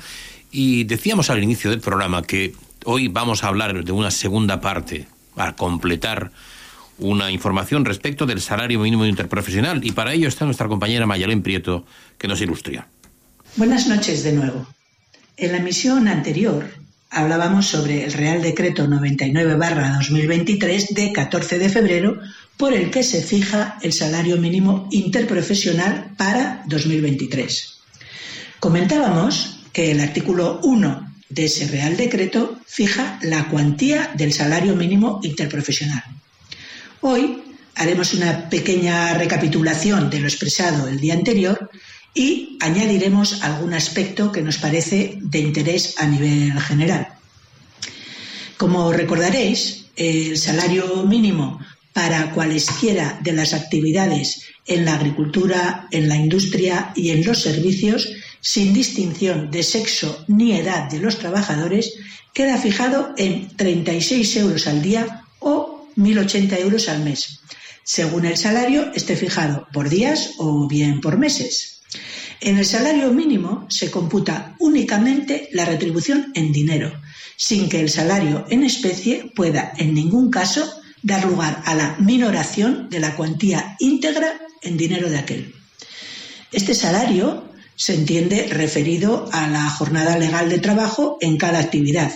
Y 0.51 0.83
decíamos 0.83 1.29
al 1.29 1.41
inicio 1.41 1.69
del 1.69 1.79
programa 1.79 2.23
que 2.23 2.53
hoy 2.83 3.07
vamos 3.07 3.43
a 3.43 3.47
hablar 3.47 3.83
de 3.85 3.91
una 3.91 4.11
segunda 4.11 4.59
parte 4.59 5.07
para 5.33 5.55
completar 5.55 6.31
una 6.97 7.31
información 7.31 7.85
respecto 7.85 8.25
del 8.25 8.41
salario 8.41 8.79
mínimo 8.79 9.05
interprofesional. 9.05 9.85
Y 9.85 9.91
para 9.91 10.13
ello 10.13 10.27
está 10.27 10.45
nuestra 10.45 10.67
compañera 10.67 11.05
Mayalén 11.05 11.41
Prieto, 11.41 11.85
que 12.17 12.27
nos 12.27 12.41
ilustra. 12.41 12.87
Buenas 13.55 13.87
noches 13.87 14.23
de 14.23 14.33
nuevo. 14.33 14.67
En 15.37 15.51
la 15.53 15.57
emisión 15.59 16.07
anterior 16.07 16.65
hablábamos 17.09 17.67
sobre 17.67 18.05
el 18.05 18.13
Real 18.13 18.41
Decreto 18.41 18.87
99-2023 18.87 20.89
de 20.89 21.13
14 21.13 21.59
de 21.59 21.69
febrero 21.69 22.19
por 22.57 22.73
el 22.73 22.89
que 22.89 23.03
se 23.03 23.21
fija 23.21 23.77
el 23.81 23.93
salario 23.93 24.37
mínimo 24.37 24.87
interprofesional 24.91 26.13
para 26.17 26.63
2023. 26.67 27.79
Comentábamos 28.59 29.59
que 29.71 29.91
el 29.91 29.99
artículo 29.99 30.59
1 30.63 31.13
de 31.29 31.45
ese 31.45 31.67
Real 31.67 31.97
Decreto 31.97 32.59
fija 32.65 33.19
la 33.21 33.49
cuantía 33.49 34.11
del 34.15 34.33
salario 34.33 34.75
mínimo 34.75 35.19
interprofesional. 35.23 36.03
Hoy 37.01 37.43
haremos 37.75 38.13
una 38.13 38.49
pequeña 38.49 39.13
recapitulación 39.15 40.09
de 40.09 40.19
lo 40.19 40.27
expresado 40.27 40.87
el 40.87 40.99
día 40.99 41.13
anterior 41.13 41.69
y 42.15 42.57
añadiremos 42.61 43.43
algún 43.43 43.73
aspecto 43.73 44.31
que 44.31 44.41
nos 44.41 44.57
parece 44.57 45.19
de 45.21 45.39
interés 45.39 45.95
a 45.99 46.07
nivel 46.07 46.59
general. 46.59 47.09
Como 48.57 48.91
recordaréis, 48.93 49.85
el 49.95 50.37
salario 50.37 51.03
mínimo 51.03 51.59
para 51.93 52.31
cualesquiera 52.31 53.19
de 53.21 53.33
las 53.33 53.53
actividades 53.53 54.43
en 54.65 54.85
la 54.85 54.95
agricultura, 54.95 55.87
en 55.91 56.09
la 56.09 56.15
industria 56.15 56.91
y 56.95 57.11
en 57.11 57.25
los 57.25 57.41
servicios, 57.41 58.09
sin 58.41 58.73
distinción 58.73 59.51
de 59.51 59.63
sexo 59.63 60.23
ni 60.27 60.53
edad 60.53 60.89
de 60.89 60.99
los 60.99 61.19
trabajadores, 61.19 61.93
queda 62.33 62.57
fijado 62.57 63.13
en 63.17 63.47
36 63.55 64.35
euros 64.37 64.67
al 64.67 64.81
día 64.81 65.23
o 65.39 65.87
1.080 65.97 66.59
euros 66.59 66.89
al 66.89 67.01
mes, 67.03 67.39
según 67.83 68.25
el 68.25 68.35
salario 68.35 68.91
esté 68.93 69.15
fijado 69.15 69.67
por 69.71 69.89
días 69.89 70.31
o 70.37 70.67
bien 70.67 71.01
por 71.01 71.17
meses. 71.17 71.74
En 72.41 72.57
el 72.57 72.65
salario 72.65 73.11
mínimo 73.11 73.65
se 73.69 73.89
computa 73.89 74.55
únicamente 74.59 75.49
la 75.53 75.65
retribución 75.65 76.31
en 76.35 76.51
dinero, 76.51 76.91
sin 77.37 77.69
que 77.69 77.79
el 77.79 77.89
salario 77.89 78.45
en 78.49 78.63
especie 78.63 79.31
pueda 79.35 79.73
en 79.77 79.93
ningún 79.93 80.29
caso 80.29 80.69
dar 81.01 81.25
lugar 81.25 81.61
a 81.65 81.75
la 81.75 81.95
minoración 81.99 82.89
de 82.89 82.99
la 82.99 83.15
cuantía 83.15 83.75
íntegra 83.79 84.41
en 84.61 84.77
dinero 84.77 85.09
de 85.09 85.17
aquel. 85.17 85.53
Este 86.51 86.73
salario 86.73 87.51
se 87.75 87.93
entiende 87.93 88.47
referido 88.47 89.29
a 89.31 89.47
la 89.47 89.69
jornada 89.69 90.17
legal 90.17 90.49
de 90.49 90.59
trabajo 90.59 91.17
en 91.21 91.37
cada 91.37 91.59
actividad, 91.59 92.11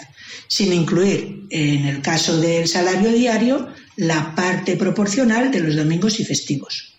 sin 0.48 0.74
incluir, 0.74 1.48
en 1.50 1.86
el 1.86 2.02
caso 2.02 2.40
del 2.40 2.68
salario 2.68 3.12
diario, 3.12 3.68
la 3.96 4.34
parte 4.36 4.78
proporcional 4.78 5.52
de 5.52 5.60
los 5.60 5.76
domingos 5.76 6.20
y 6.20 6.26
festivos. 6.26 6.99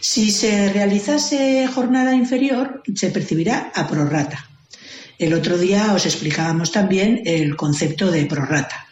Si 0.00 0.30
se 0.30 0.72
realizase 0.72 1.66
jornada 1.66 2.14
inferior, 2.14 2.82
se 2.94 3.10
percibirá 3.10 3.72
a 3.74 3.86
prorrata. 3.86 4.48
El 5.18 5.32
otro 5.32 5.56
día 5.56 5.92
os 5.94 6.06
explicábamos 6.06 6.72
también 6.72 7.22
el 7.24 7.56
concepto 7.56 8.10
de 8.10 8.26
prorrata. 8.26 8.86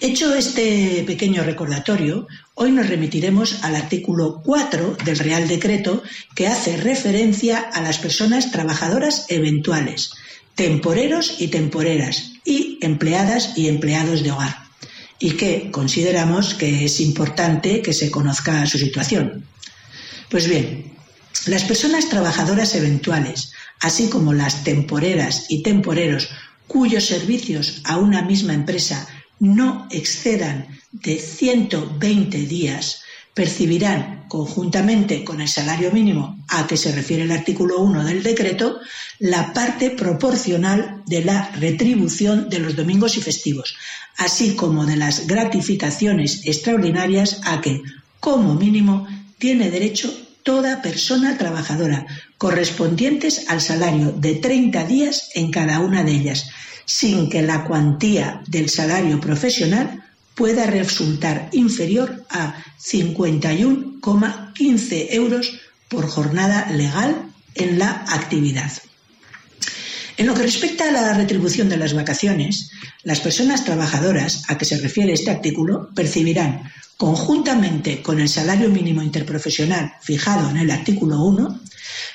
Hecho 0.00 0.34
este 0.34 1.04
pequeño 1.06 1.42
recordatorio, 1.42 2.26
hoy 2.54 2.70
nos 2.70 2.88
remitiremos 2.88 3.64
al 3.64 3.76
artículo 3.76 4.42
4 4.44 4.98
del 5.04 5.18
Real 5.18 5.48
Decreto 5.48 6.02
que 6.34 6.48
hace 6.48 6.76
referencia 6.76 7.58
a 7.58 7.80
las 7.80 7.98
personas 7.98 8.50
trabajadoras 8.50 9.24
eventuales, 9.30 10.10
temporeros 10.54 11.36
y 11.38 11.48
temporeras, 11.48 12.32
y 12.44 12.78
empleadas 12.82 13.56
y 13.56 13.68
empleados 13.68 14.22
de 14.22 14.32
hogar, 14.32 14.65
y 15.18 15.32
que 15.32 15.70
consideramos 15.70 16.54
que 16.54 16.84
es 16.84 17.00
importante 17.00 17.82
que 17.82 17.92
se 17.92 18.10
conozca 18.10 18.66
su 18.66 18.78
situación. 18.78 19.44
Pues 20.28 20.48
bien, 20.48 20.92
las 21.46 21.64
personas 21.64 22.08
trabajadoras 22.08 22.74
eventuales, 22.74 23.52
así 23.80 24.08
como 24.08 24.32
las 24.32 24.64
temporeras 24.64 25.46
y 25.48 25.62
temporeros 25.62 26.28
cuyos 26.66 27.06
servicios 27.06 27.80
a 27.84 27.98
una 27.98 28.22
misma 28.22 28.54
empresa 28.54 29.06
no 29.38 29.86
excedan 29.90 30.66
de 30.92 31.18
120 31.18 32.38
días, 32.38 33.02
percibirán 33.36 34.24
conjuntamente 34.28 35.22
con 35.22 35.42
el 35.42 35.48
salario 35.48 35.92
mínimo 35.92 36.42
a 36.48 36.66
que 36.66 36.78
se 36.78 36.90
refiere 36.90 37.24
el 37.24 37.32
artículo 37.32 37.80
1 37.80 38.06
del 38.06 38.22
decreto 38.22 38.78
la 39.18 39.52
parte 39.52 39.90
proporcional 39.90 41.02
de 41.04 41.22
la 41.22 41.50
retribución 41.50 42.48
de 42.48 42.60
los 42.60 42.74
domingos 42.74 43.18
y 43.18 43.20
festivos, 43.20 43.76
así 44.16 44.56
como 44.56 44.86
de 44.86 44.96
las 44.96 45.26
gratificaciones 45.26 46.46
extraordinarias 46.46 47.42
a 47.44 47.60
que, 47.60 47.82
como 48.20 48.54
mínimo, 48.54 49.06
tiene 49.36 49.70
derecho 49.70 50.10
toda 50.42 50.80
persona 50.80 51.36
trabajadora, 51.36 52.06
correspondientes 52.38 53.50
al 53.50 53.60
salario 53.60 54.12
de 54.12 54.36
30 54.36 54.84
días 54.84 55.28
en 55.34 55.50
cada 55.50 55.80
una 55.80 56.04
de 56.04 56.12
ellas, 56.12 56.48
sin 56.86 57.28
que 57.28 57.42
la 57.42 57.64
cuantía 57.64 58.40
del 58.46 58.70
salario 58.70 59.20
profesional 59.20 60.05
pueda 60.36 60.66
resultar 60.66 61.48
inferior 61.52 62.24
a 62.30 62.62
51,15 62.78 65.06
euros 65.10 65.58
por 65.88 66.06
jornada 66.06 66.70
legal 66.70 67.32
en 67.54 67.78
la 67.78 68.04
actividad. 68.08 68.70
En 70.18 70.26
lo 70.26 70.34
que 70.34 70.42
respecta 70.42 70.88
a 70.88 70.92
la 70.92 71.14
retribución 71.14 71.68
de 71.68 71.78
las 71.78 71.94
vacaciones, 71.94 72.70
las 73.02 73.20
personas 73.20 73.64
trabajadoras 73.64 74.44
a 74.48 74.56
que 74.56 74.64
se 74.64 74.78
refiere 74.78 75.12
este 75.12 75.30
artículo 75.30 75.90
percibirán, 75.94 76.70
conjuntamente 76.96 78.02
con 78.02 78.20
el 78.20 78.28
salario 78.28 78.70
mínimo 78.70 79.02
interprofesional 79.02 79.94
fijado 80.00 80.48
en 80.50 80.58
el 80.58 80.70
artículo 80.70 81.22
1, 81.22 81.60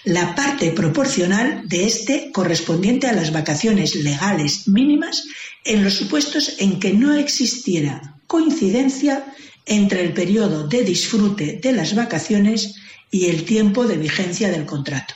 la 0.06 0.34
parte 0.34 0.72
proporcional 0.72 1.68
de 1.68 1.86
este 1.86 2.32
correspondiente 2.32 3.08
a 3.08 3.14
las 3.14 3.32
vacaciones 3.32 3.96
legales 3.96 4.68
mínimas 4.68 5.24
en 5.64 5.84
los 5.84 5.94
supuestos 5.94 6.56
en 6.60 6.80
que 6.80 6.94
no 6.94 7.14
existiera 7.14 8.20
coincidencia 8.28 9.26
entre 9.66 10.02
el 10.04 10.14
periodo 10.14 10.68
de 10.68 10.84
disfrute 10.84 11.60
de 11.62 11.72
las 11.72 11.96
vacaciones 11.96 12.76
y 13.12 13.26
el 13.26 13.44
tiempo 13.44 13.86
de 13.86 13.98
vigencia 13.98 14.50
del 14.50 14.66
contrato. 14.66 15.14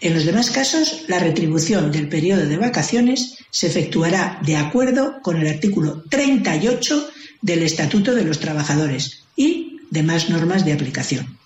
En 0.00 0.14
los 0.14 0.24
demás 0.24 0.50
casos, 0.50 1.04
la 1.08 1.18
retribución 1.18 1.92
del 1.92 2.08
periodo 2.08 2.46
de 2.46 2.56
vacaciones 2.56 3.38
se 3.50 3.68
efectuará 3.68 4.40
de 4.44 4.56
acuerdo 4.56 5.20
con 5.22 5.36
el 5.36 5.46
artículo 5.46 6.02
38 6.10 7.08
del 7.40 7.62
Estatuto 7.62 8.14
de 8.14 8.24
los 8.24 8.40
Trabajadores 8.40 9.24
y 9.36 9.78
demás 9.90 10.28
normas 10.28 10.64
de 10.64 10.72
aplicación. 10.72 11.38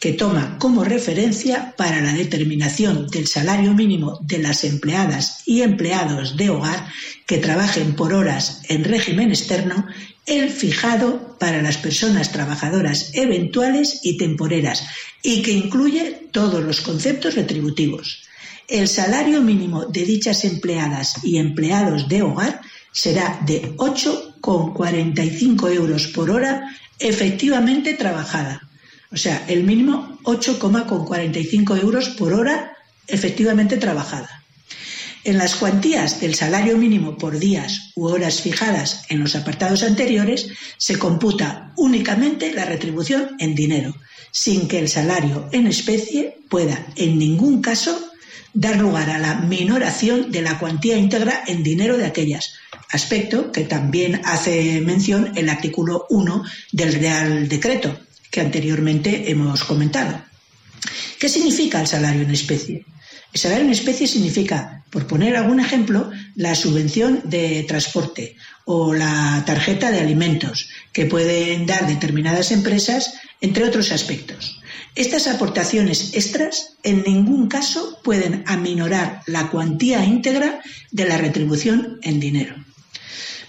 que 0.00 0.12
toma 0.12 0.58
como 0.58 0.84
referencia 0.84 1.74
para 1.76 2.00
la 2.00 2.12
determinación 2.12 3.08
del 3.08 3.26
salario 3.26 3.74
mínimo 3.74 4.18
de 4.22 4.38
las 4.38 4.64
empleadas 4.64 5.42
y 5.44 5.62
empleados 5.62 6.36
de 6.36 6.50
hogar 6.50 6.88
que 7.26 7.38
trabajen 7.38 7.94
por 7.94 8.14
horas 8.14 8.62
en 8.68 8.84
régimen 8.84 9.30
externo 9.30 9.86
el 10.24 10.50
fijado 10.50 11.27
para 11.38 11.62
las 11.62 11.76
personas 11.76 12.32
trabajadoras 12.32 13.10
eventuales 13.14 14.00
y 14.02 14.16
temporeras 14.16 14.84
y 15.22 15.42
que 15.42 15.52
incluye 15.52 16.28
todos 16.32 16.62
los 16.62 16.80
conceptos 16.80 17.34
retributivos. 17.34 18.24
El 18.68 18.88
salario 18.88 19.40
mínimo 19.40 19.86
de 19.86 20.04
dichas 20.04 20.44
empleadas 20.44 21.24
y 21.24 21.38
empleados 21.38 22.08
de 22.08 22.22
hogar 22.22 22.60
será 22.92 23.40
de 23.46 23.74
8,45 23.76 25.72
euros 25.74 26.08
por 26.08 26.30
hora 26.30 26.76
efectivamente 26.98 27.94
trabajada. 27.94 28.68
O 29.10 29.16
sea, 29.16 29.44
el 29.48 29.64
mínimo 29.64 30.18
8,45 30.24 31.80
euros 31.80 32.10
por 32.10 32.34
hora 32.34 32.76
efectivamente 33.06 33.78
trabajada. 33.78 34.37
En 35.24 35.36
las 35.36 35.56
cuantías 35.56 36.20
del 36.20 36.34
salario 36.34 36.78
mínimo 36.78 37.18
por 37.18 37.38
días 37.38 37.90
u 37.94 38.06
horas 38.06 38.40
fijadas 38.40 39.04
en 39.08 39.20
los 39.20 39.34
apartados 39.34 39.82
anteriores 39.82 40.48
se 40.76 40.98
computa 40.98 41.72
únicamente 41.76 42.52
la 42.52 42.64
retribución 42.64 43.36
en 43.38 43.54
dinero, 43.54 43.94
sin 44.30 44.68
que 44.68 44.78
el 44.78 44.88
salario 44.88 45.48
en 45.52 45.66
especie 45.66 46.38
pueda 46.48 46.86
en 46.96 47.18
ningún 47.18 47.60
caso 47.60 47.98
dar 48.54 48.76
lugar 48.76 49.10
a 49.10 49.18
la 49.18 49.34
minoración 49.36 50.30
de 50.30 50.42
la 50.42 50.58
cuantía 50.58 50.96
íntegra 50.96 51.42
en 51.46 51.62
dinero 51.62 51.96
de 51.96 52.06
aquellas, 52.06 52.54
aspecto 52.90 53.52
que 53.52 53.64
también 53.64 54.20
hace 54.24 54.80
mención 54.80 55.32
el 55.36 55.48
artículo 55.48 56.06
1 56.10 56.44
del 56.72 56.94
Real 56.94 57.48
Decreto, 57.48 57.98
que 58.30 58.40
anteriormente 58.40 59.30
hemos 59.30 59.64
comentado. 59.64 60.22
¿Qué 61.18 61.28
significa 61.28 61.80
el 61.80 61.86
salario 61.86 62.22
en 62.22 62.30
especie? 62.30 62.84
El 63.32 63.40
salario 63.40 63.66
en 63.66 63.72
especie 63.72 64.06
significa, 64.06 64.84
por 64.90 65.06
poner 65.06 65.36
algún 65.36 65.60
ejemplo, 65.60 66.10
la 66.34 66.54
subvención 66.54 67.20
de 67.24 67.64
transporte 67.68 68.36
o 68.64 68.94
la 68.94 69.42
tarjeta 69.46 69.90
de 69.90 70.00
alimentos 70.00 70.70
que 70.92 71.06
pueden 71.06 71.66
dar 71.66 71.86
determinadas 71.86 72.52
empresas, 72.52 73.14
entre 73.40 73.64
otros 73.64 73.92
aspectos. 73.92 74.60
Estas 74.94 75.28
aportaciones 75.28 76.14
extras 76.14 76.76
en 76.82 77.02
ningún 77.02 77.48
caso 77.48 78.00
pueden 78.02 78.42
aminorar 78.46 79.22
la 79.26 79.48
cuantía 79.48 80.04
íntegra 80.04 80.60
de 80.90 81.04
la 81.04 81.18
retribución 81.18 81.98
en 82.02 82.20
dinero. 82.20 82.67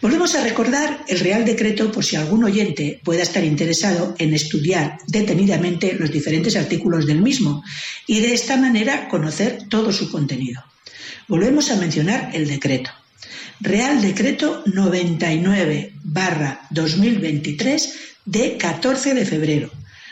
Volvemos 0.02 0.34
a 0.36 0.44
recordar 0.44 1.04
el 1.10 1.20
Real 1.20 1.44
Decreto 1.44 1.92
por 1.92 2.06
si 2.06 2.16
algún 2.16 2.46
oyente 2.46 3.02
pueda 3.04 3.22
estar 3.24 3.44
interesado 3.44 4.16
en 4.18 4.34
estudiar 4.34 4.98
detenidamente 5.08 5.94
los 5.94 6.10
diferentes 6.10 6.56
artículos 6.56 7.06
del 7.06 7.22
mismo 7.22 7.64
y 8.08 8.22
de 8.22 8.34
esta 8.34 8.56
manera 8.56 9.10
conocer 9.10 9.64
todo 9.70 9.92
su 9.92 10.10
contenido. 10.10 10.64
Volvemos 11.28 11.70
a 11.70 11.76
mencionar 11.76 12.32
el 12.34 12.48
decreto. 12.48 12.92
Real 13.60 14.02
Decreto 14.02 14.64
99 14.66 15.94
2023 16.70 17.94
de 18.24 18.58
14 18.58 19.14
de 19.14 19.26
febrero, 19.26 19.70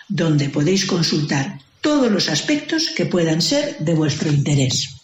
donde 0.09 0.49
podéis 0.49 0.85
consultar 0.85 1.59
todos 1.79 2.11
los 2.11 2.27
aspectos 2.27 2.89
que 2.93 3.05
puedan 3.05 3.41
ser 3.41 3.77
de 3.79 3.93
vuestro 3.93 4.29
interés. 4.29 4.96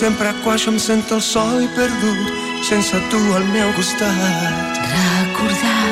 Sempre 0.00 0.32
quan 0.42 0.56
jo 0.56 0.70
em 0.72 0.78
sento 0.78 1.16
el 1.18 1.20
sol 1.20 1.58
i 1.60 1.66
perdut 1.76 2.20
sense 2.64 2.96
tu 3.10 3.18
al 3.36 3.44
meu 3.52 3.68
costat. 3.76 4.78
Recordar 4.92 5.88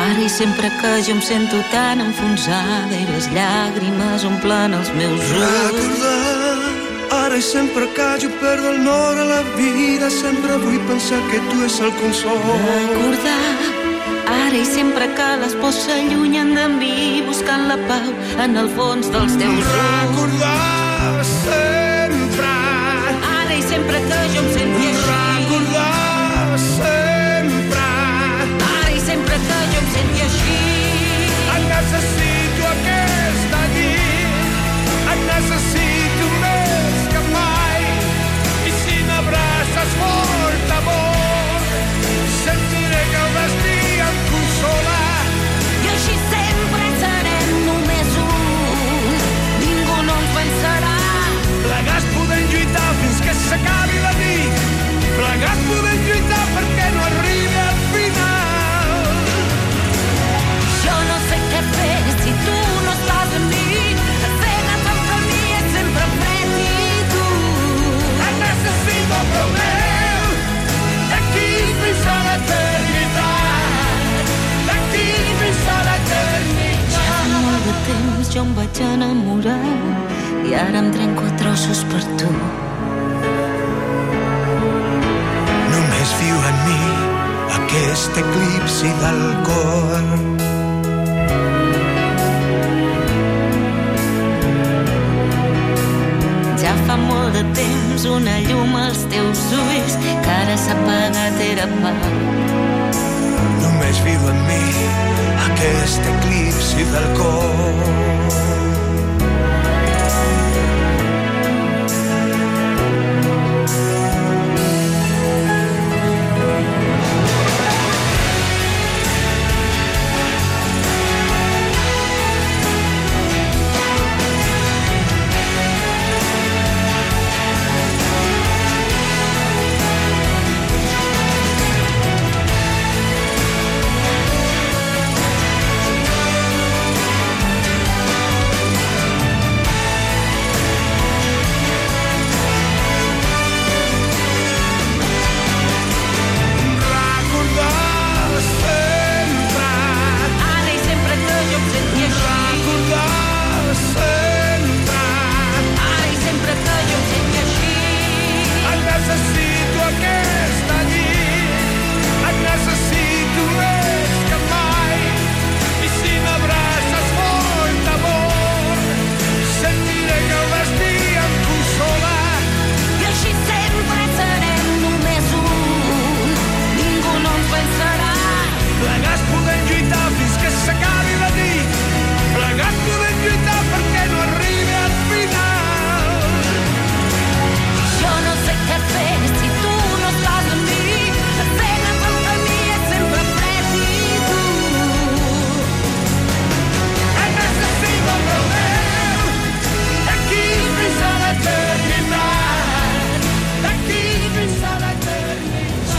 ara 0.00 0.24
i 0.24 0.28
sempre 0.28 0.70
que 0.80 0.90
jo 1.06 1.14
em 1.14 1.20
sento 1.22 1.60
tan 1.70 2.02
enfonsada 2.02 2.98
i 2.98 3.06
les 3.12 3.28
llàgrimes 3.36 4.26
omplen 4.26 4.74
els 4.80 4.90
meus 4.98 5.22
ulls. 5.36 5.38
Recordar 5.38 7.20
ara 7.20 7.38
i 7.38 7.46
sempre 7.52 7.86
que 7.94 8.10
jo 8.24 8.32
perdo 8.42 8.74
el 8.74 8.82
nord 8.90 9.22
a 9.22 9.30
la 9.30 9.42
vida 9.54 10.10
sempre 10.10 10.58
vull 10.66 10.82
pensar 10.90 11.22
que 11.30 11.38
tu 11.52 11.62
és 11.70 11.78
el 11.78 11.94
consol. 12.02 12.42
Recordar 12.58 13.40
ara 14.42 14.56
i 14.58 14.66
sempre 14.66 15.12
que 15.14 15.32
les 15.46 15.58
pors 15.62 15.84
s'allunyen 15.86 16.56
de 16.58 16.68
mi 16.74 16.94
buscant 17.30 17.68
la 17.70 17.78
pau 17.86 18.14
en 18.42 18.64
el 18.66 18.72
fons 18.78 19.14
dels 19.14 19.38
teus 19.38 19.60
ulls. 19.62 19.76
Recordar 19.78 20.81
sempre 23.72 24.00
que 24.00 24.20
jo 24.34 24.42
em 24.42 24.52
senti 24.52 26.11
Plegats 55.42 55.66
podem 55.66 55.98
lluitar 56.06 56.44
perquè 56.54 56.86
no 56.94 57.00
arribi 57.02 57.58
al 57.58 57.78
final. 57.92 58.90
Jo 60.82 60.96
no 61.08 61.16
sé 61.24 61.36
què 61.48 61.62
fer 61.70 61.96
si 62.20 62.32
tu 62.44 62.58
no 62.84 62.92
estàs 62.92 63.30
amb 63.40 63.48
mi. 63.50 63.66
Escenes 64.28 64.84
entre 64.92 65.16
mi 65.24 65.40
és 65.56 65.66
sempre 65.74 66.04
fred 66.12 66.50
i 66.62 66.64
tu. 67.16 67.26
Et 68.28 68.36
necessito 68.44 69.18
prop 69.32 69.50
meu. 69.58 70.22
D'aquí 71.10 71.50
fins 71.82 72.02
a 72.14 72.16
l'eternitat. 72.30 74.34
D'aquí 74.70 75.06
fins 75.42 75.62
a 75.74 75.76
l'eternitat. 75.88 76.90
Ja 76.94 77.02
fa 77.08 77.18
molt 77.34 77.62
de 77.66 77.74
temps 77.92 78.26
jo 78.36 78.40
em 78.46 78.50
vaig 78.60 78.76
enamorar 78.92 79.62
i 80.46 80.48
ara 80.66 80.78
em 80.86 80.90
trenco 80.94 81.22
a 81.26 81.28
trossos 81.42 81.80
per 81.90 82.02
tu. 82.14 82.30
Viu 86.32 86.44
en 86.48 86.58
mi 86.66 86.82
aquest 87.58 88.16
eclipsi 88.16 88.90
del 89.02 89.22
cor. 89.46 90.04
Ja 96.62 96.74
fa 96.86 96.96
molt 96.96 97.36
de 97.36 97.44
temps 97.58 98.06
una 98.16 98.38
llum 98.48 98.76
als 98.84 99.04
teus 99.12 99.44
ulls 99.58 99.98
que 100.04 100.14
ara 100.38 100.56
s'ha 100.64 100.76
apagat 100.78 101.44
era 101.50 101.68
pau. 101.82 102.14
Només 103.64 104.04
viu 104.06 104.28
en 104.32 104.40
mi 104.48 104.64
aquest 105.50 106.12
eclipsi 106.16 106.88
del 106.94 107.08
cor. 107.20 108.81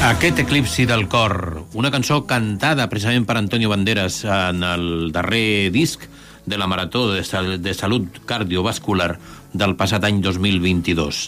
Aquest 0.03 0.35
eclipsi 0.41 0.83
del 0.83 1.05
cor, 1.07 1.63
una 1.79 1.87
cançó 1.87 2.25
cantada 2.27 2.89
precisament 2.91 3.23
per 3.23 3.37
Antonio 3.39 3.69
Banderas 3.71 4.17
en 4.27 4.59
el 4.67 5.13
darrer 5.15 5.71
disc 5.71 6.03
de 6.45 6.57
la 6.59 6.67
Marató 6.67 7.05
de, 7.13 7.23
Sal 7.23 7.61
de 7.63 7.73
Salut 7.73 8.19
Cardiovascular 8.27 9.13
del 9.55 9.77
passat 9.79 10.03
any 10.03 10.19
2022 10.19 11.21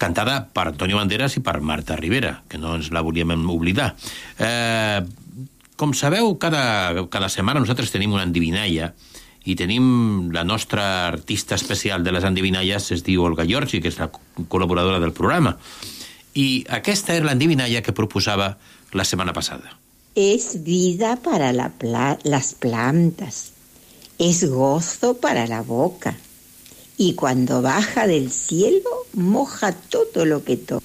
cantada 0.00 0.38
per 0.56 0.70
Antonio 0.70 0.96
Banderas 0.96 1.36
i 1.36 1.44
per 1.44 1.60
Marta 1.60 2.00
Rivera, 2.00 2.38
que 2.48 2.56
no 2.56 2.72
ens 2.80 2.88
la 2.96 3.04
volíem 3.04 3.36
oblidar. 3.52 3.92
Eh, 4.40 5.04
com 5.76 5.92
sabeu, 5.92 6.38
cada, 6.40 7.04
cada 7.12 7.28
setmana 7.28 7.60
nosaltres 7.60 7.92
tenim 7.92 8.16
una 8.16 8.24
endivinalla 8.24 8.94
i 9.44 9.52
tenim 9.54 10.30
la 10.32 10.48
nostra 10.48 11.08
artista 11.12 11.60
especial 11.60 12.02
de 12.02 12.16
les 12.16 12.24
endivinalles, 12.24 12.88
es 12.96 13.04
diu 13.04 13.28
Olga 13.28 13.44
Giorgi, 13.44 13.84
que 13.84 13.92
és 13.92 14.00
la 14.00 14.08
col·laboradora 14.48 14.96
del 15.02 15.12
programa. 15.12 15.58
I 16.34 16.64
aquesta 16.68 17.14
era 17.14 17.26
l'endivinalla 17.26 17.82
que 17.82 17.92
proposava 17.92 18.56
la 18.92 19.04
setmana 19.04 19.32
passada. 19.32 19.76
Es 20.14 20.62
vida 20.64 21.16
para 21.16 21.52
la 21.52 21.70
pla- 21.70 22.18
las 22.24 22.54
plantas, 22.54 23.52
es 24.18 24.44
gozo 24.48 25.16
para 25.18 25.46
la 25.46 25.62
boca, 25.62 26.16
y 26.96 27.14
cuando 27.14 27.62
baja 27.62 28.06
del 28.06 28.30
cielo 28.30 28.90
moja 29.14 29.72
todo 29.72 30.24
lo 30.32 30.44
que 30.44 30.56
toca. 30.56 30.84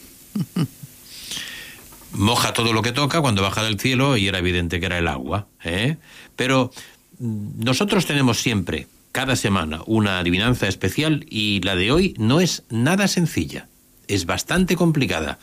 Moja 2.14 2.54
todo 2.54 2.74
lo 2.74 2.82
que 2.82 2.92
toca 2.94 3.22
cuando 3.22 3.42
baja 3.42 3.64
del 3.64 3.80
cielo 3.80 4.18
y 4.18 4.28
era 4.28 4.40
evidente 4.40 4.80
que 4.80 4.86
era 4.88 4.98
el 4.98 5.08
agua. 5.08 5.48
¿eh? 5.64 5.98
Pero 6.36 6.72
nosotros 7.20 8.06
tenemos 8.06 8.40
siempre, 8.40 8.88
cada 9.12 9.36
semana, 9.36 9.82
una 9.86 10.20
adivinanza 10.20 10.68
especial 10.68 11.26
y 11.30 11.62
la 11.62 11.76
de 11.76 11.92
hoy 11.92 12.16
no 12.18 12.40
es 12.40 12.64
nada 12.70 13.08
sencilla. 13.08 13.68
Es 14.08 14.26
bastante 14.26 14.76
complicada. 14.76 15.38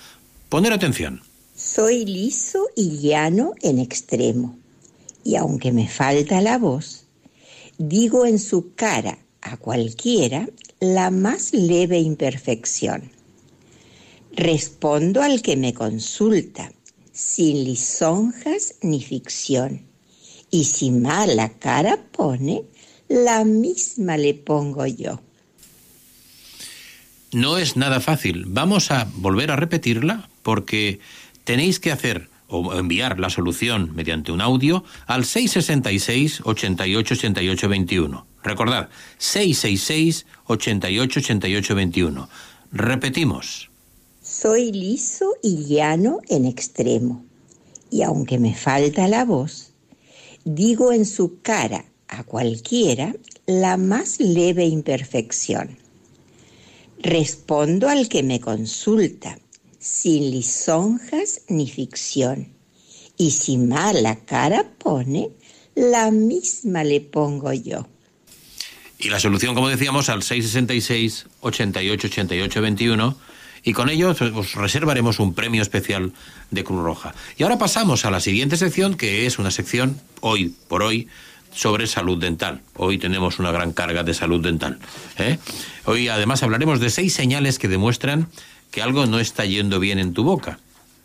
Poner 0.49 0.73
atención. 0.73 1.21
Soy 1.55 2.07
liso 2.07 2.69
y 2.75 2.99
llano 2.99 3.53
en 3.61 3.79
extremo, 3.79 4.59
y 5.23 5.37
aunque 5.37 5.71
me 5.71 5.89
falta 5.89 6.41
la 6.41 6.59
voz, 6.59 7.05
digo 7.79 8.27
en 8.27 8.39
su 8.39 8.75
cara 8.75 9.19
a 9.43 9.57
cualquiera 9.59 10.49
la 10.81 11.11
más 11.11 11.53
leve 11.53 11.99
imperfección. 11.99 13.13
Respondo 14.33 15.23
al 15.23 15.43
que 15.43 15.57
me 15.57 15.75
consulta, 15.75 16.73
sin 17.13 17.65
lisonjas 17.65 18.75
ni 18.83 19.03
ficción, 19.03 19.87
y 20.51 20.65
si 20.65 20.91
mala 20.91 21.51
cara 21.59 22.03
pone, 22.11 22.65
la 23.09 23.45
misma 23.45 24.17
le 24.17 24.35
pongo 24.35 24.87
yo. 24.87 25.21
No 27.35 27.59
es 27.59 27.77
nada 27.77 27.99
fácil. 27.99 28.45
Vamos 28.47 28.93
a 28.93 29.09
volver 29.17 29.51
a 29.51 29.57
repetirla 29.57 30.29
porque 30.45 31.01
tenéis 31.43 31.81
que 31.81 31.91
hacer 31.91 32.31
o 32.47 32.75
enviar 32.75 33.19
la 33.19 33.29
solución 33.29 33.91
mediante 33.93 34.31
un 34.31 34.41
audio 34.41 34.85
al 35.09 35.25
666 35.25 36.43
88 36.45 37.15
88 37.15 37.69
21. 37.69 38.27
Recordad, 38.45 38.89
666 39.19 40.27
88 40.47 41.21
88 41.21 41.75
21. 41.75 42.29
Repetimos. 42.71 43.69
Soy 44.23 44.71
liso 44.71 45.35
y 45.43 45.65
llano 45.65 46.21
en 46.29 46.45
extremo, 46.45 47.25
y 47.91 48.03
aunque 48.03 48.39
me 48.39 48.55
falta 48.55 49.09
la 49.09 49.25
voz, 49.25 49.73
digo 50.45 50.93
en 50.93 51.05
su 51.05 51.41
cara 51.43 51.85
a 52.07 52.23
cualquiera 52.23 53.17
la 53.47 53.77
más 53.77 54.21
leve 54.21 54.67
imperfección. 54.67 55.84
Respondo 57.05 57.91
al 57.91 58.09
que 58.09 58.23
me 58.23 58.41
consulta, 58.41 59.39
sin 59.79 60.31
lisonjas 60.31 61.43
ni 61.49 61.69
ficción, 61.69 62.49
y 63.19 63.31
si 63.31 63.59
mala 63.59 64.17
cara 64.25 64.65
pone, 64.79 65.29
la 65.75 66.11
misma 66.11 66.83
le 66.83 67.03
pongo 67.03 67.53
yo. 67.53 67.87
Y 68.99 69.11
la 69.11 69.21
solución, 69.21 69.55
como 69.55 69.69
decíamos, 69.69 70.09
al 70.09 70.23
666 70.23 71.27
88 71.43 72.07
88 72.07 72.63
21 72.63 73.17
y 73.65 73.75
con 73.75 73.91
ello 73.91 74.11
os 74.11 74.55
reservaremos 74.55 75.19
un 75.19 75.35
premio 75.35 75.61
especial 75.61 76.13
de 76.51 76.65
Cruz 76.65 76.83
Roja. 76.83 77.15
Y 77.37 77.43
ahora 77.43 77.59
pasamos 77.59 78.07
a 78.07 78.11
la 78.11 78.21
siguiente 78.21 78.57
sección, 78.57 78.95
que 78.95 79.27
es 79.27 79.39
una 79.39 79.51
sección, 79.51 80.01
hoy 80.21 80.55
por 80.69 80.83
hoy, 80.83 81.09
sobre 81.55 81.87
salud 81.87 82.19
dental. 82.19 82.61
Hoy 82.77 82.99
tenemos 82.99 83.39
una 83.39 83.53
gran 83.53 83.73
carga 83.73 84.03
de 84.03 84.15
salud 84.15 84.43
dental. 84.43 84.79
¿eh? 85.19 85.39
Hoy 85.85 86.09
además 86.09 86.43
hablaremos 86.43 86.81
de 86.81 86.91
seis 86.91 87.15
señales 87.15 87.59
que 87.59 87.69
demuestran 87.69 88.29
que 88.71 88.83
algo 88.83 89.07
no 89.07 89.21
está 89.21 89.45
yendo 89.45 89.79
bien 89.81 89.99
en 89.99 90.13
tu 90.15 90.25
boca. 90.25 90.59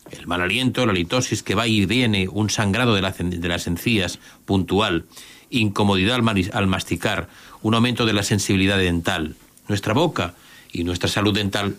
El 0.09 0.25
mal 0.25 0.41
aliento, 0.41 0.85
la 0.87 0.93
litosis 0.93 1.43
que 1.43 1.53
va 1.53 1.67
y 1.67 1.85
viene, 1.85 2.27
un 2.27 2.49
sangrado 2.49 2.95
de, 2.95 3.01
la- 3.01 3.11
de 3.11 3.47
las 3.47 3.67
encías 3.67 4.17
puntual, 4.45 5.05
incomodidad 5.51 6.19
al, 6.53 6.67
masticar, 6.67 7.29
un 7.61 7.75
aumento 7.75 8.07
de 8.07 8.13
la 8.13 8.23
sensibilidad 8.23 8.79
dental. 8.79 9.35
Nuestra 9.67 9.93
boca 9.93 10.33
y 10.71 10.83
nuestra 10.83 11.09
salud 11.09 11.33
dental 11.35 11.75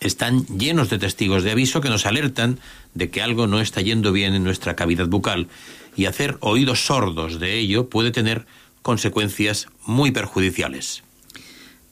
están 0.00 0.46
llenos 0.46 0.88
de 0.90 0.98
testigos 0.98 1.42
de 1.44 1.50
aviso 1.50 1.80
que 1.82 1.88
nos 1.90 2.06
alertan 2.06 2.58
de 2.94 3.10
que 3.10 3.22
algo 3.22 3.46
no 3.46 3.60
está 3.60 3.80
yendo 3.82 4.12
bien 4.12 4.34
en 4.34 4.44
nuestra 4.44 4.74
cavidad 4.76 5.06
bucal 5.08 5.48
y 5.96 6.06
hacer 6.06 6.36
oídos 6.40 6.86
sordos 6.86 7.40
de 7.40 7.58
ello 7.58 7.88
puede 7.88 8.10
tener 8.10 8.46
consecuencias 8.82 9.68
muy 9.86 10.10
perjudiciales. 10.10 11.02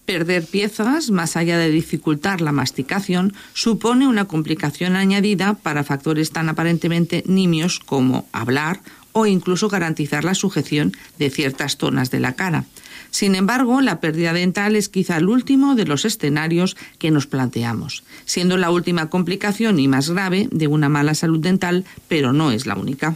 Perder 0.06 0.44
piezas, 0.44 1.10
más 1.10 1.36
allá 1.36 1.58
de 1.58 1.70
dificultar 1.70 2.40
la 2.40 2.52
masticación, 2.52 3.34
supone 3.54 4.08
una 4.08 4.24
complicación 4.24 4.96
añadida 4.96 5.54
para 5.54 5.84
factores 5.84 6.32
tan 6.32 6.48
aparentemente 6.48 7.22
nimios 7.26 7.78
como 7.78 8.26
hablar 8.32 8.80
o 9.12 9.26
incluso 9.26 9.68
garantizar 9.68 10.24
la 10.24 10.34
sujeción 10.34 10.92
de 11.18 11.30
ciertas 11.30 11.76
zonas 11.76 12.10
de 12.10 12.20
la 12.20 12.34
cara. 12.34 12.64
Sin 13.10 13.34
embargo, 13.34 13.80
la 13.80 14.00
pérdida 14.00 14.32
dental 14.32 14.74
es 14.74 14.88
quizá 14.88 15.18
el 15.18 15.28
último 15.28 15.74
de 15.74 15.84
los 15.84 16.04
escenarios 16.04 16.76
que 16.98 17.10
nos 17.10 17.26
planteamos, 17.26 18.04
siendo 18.24 18.56
la 18.56 18.70
última 18.70 19.10
complicación 19.10 19.78
y 19.78 19.86
más 19.86 20.10
grave 20.10 20.48
de 20.50 20.66
una 20.66 20.88
mala 20.88 21.14
salud 21.14 21.38
dental, 21.38 21.84
pero 22.08 22.32
no 22.32 22.52
es 22.52 22.66
la 22.66 22.74
única. 22.74 23.14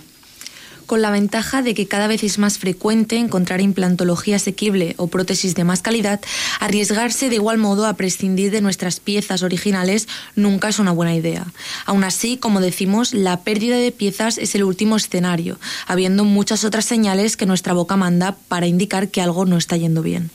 Con 0.87 1.03
la 1.03 1.11
ventaja 1.11 1.63
de 1.63 1.75
que 1.75 1.87
cada 1.87 2.07
vez 2.07 2.23
es 2.23 2.39
más 2.39 2.59
frecuente 2.59 3.17
encontrar 3.17 3.61
implantología 3.61 4.37
asequible 4.37 4.95
o 4.97 5.09
prótesis 5.09 5.55
de 5.55 5.65
más 5.65 5.83
calidad, 5.83 6.21
arriesgarse 6.61 7.29
de 7.29 7.35
igual 7.35 7.59
modo 7.59 7.87
a 7.87 7.95
prescindir 7.95 8.51
de 8.51 8.61
nuestras 8.61 9.01
piezas 9.01 9.43
originales 9.43 10.09
nunca 10.35 10.69
es 10.69 10.79
una 10.79 10.93
buena 10.93 11.15
idea. 11.15 11.47
Aún 11.85 12.05
así, 12.05 12.37
como 12.37 12.61
decimos, 12.61 13.13
la 13.13 13.41
pérdida 13.41 13.77
de 13.77 13.93
piezas 13.93 14.39
es 14.39 14.55
el 14.55 14.65
último 14.65 14.97
escenario, 14.97 15.59
habiendo 15.87 16.25
muchas 16.25 16.65
otras 16.65 16.85
señales 16.85 17.37
que 17.37 17.47
nuestra 17.47 17.75
boca 17.75 17.97
manda 17.97 18.37
para 18.49 18.67
indicar 18.67 19.09
que 19.09 19.21
algo 19.21 19.45
no 19.45 19.59
está 19.59 19.77
yendo 19.77 20.03
bien. 20.03 20.31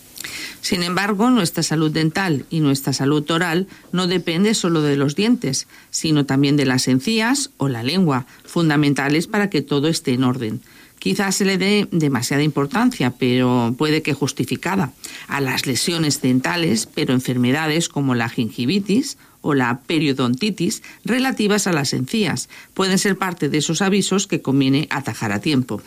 Sin 0.62 0.84
embargo, 0.84 1.30
nuestra 1.30 1.64
salud 1.64 1.92
dental 1.92 2.46
y 2.50 2.60
nuestra 2.60 2.94
salud 2.94 3.30
oral 3.32 3.68
no 3.92 4.08
depende 4.08 4.54
solo 4.54 4.82
de 4.82 4.96
los 4.96 5.16
dientes, 5.16 5.68
sino 5.90 6.26
también 6.26 6.58
de 6.58 6.66
las 6.66 6.88
encías 6.88 7.52
o 7.58 7.68
la 7.68 7.84
lengua, 7.84 8.26
fundamentales 8.46 9.28
para 9.28 9.50
que 9.50 9.62
todo 9.62 9.88
esté 9.88 10.14
en 10.14 10.24
orden. 10.24 10.62
Quizás 11.00 11.36
se 11.36 11.46
le 11.46 11.58
dé 11.58 11.88
demasiada 11.92 12.44
importancia, 12.44 13.12
pero 13.18 13.74
puede 13.76 14.04
que 14.04 14.14
justificada, 14.14 14.94
a 15.28 15.42
las 15.42 15.66
lesiones 15.66 16.22
dentales, 16.22 16.86
pero 16.86 17.14
enfermedades 17.14 17.90
como 17.90 18.14
la 18.14 18.30
gingivitis 18.30 19.18
o 19.42 19.54
la 19.54 19.82
periodontitis 19.86 20.84
relativas 21.04 21.68
a 21.68 21.74
las 21.74 21.94
encías 21.94 22.50
pueden 22.74 22.98
ser 22.98 23.18
parte 23.18 23.50
de 23.50 23.58
esos 23.58 23.82
avisos 23.82 24.28
que 24.28 24.42
conviene 24.42 24.88
atajar 24.90 25.32
a 25.32 25.40
tiempo. 25.40 25.82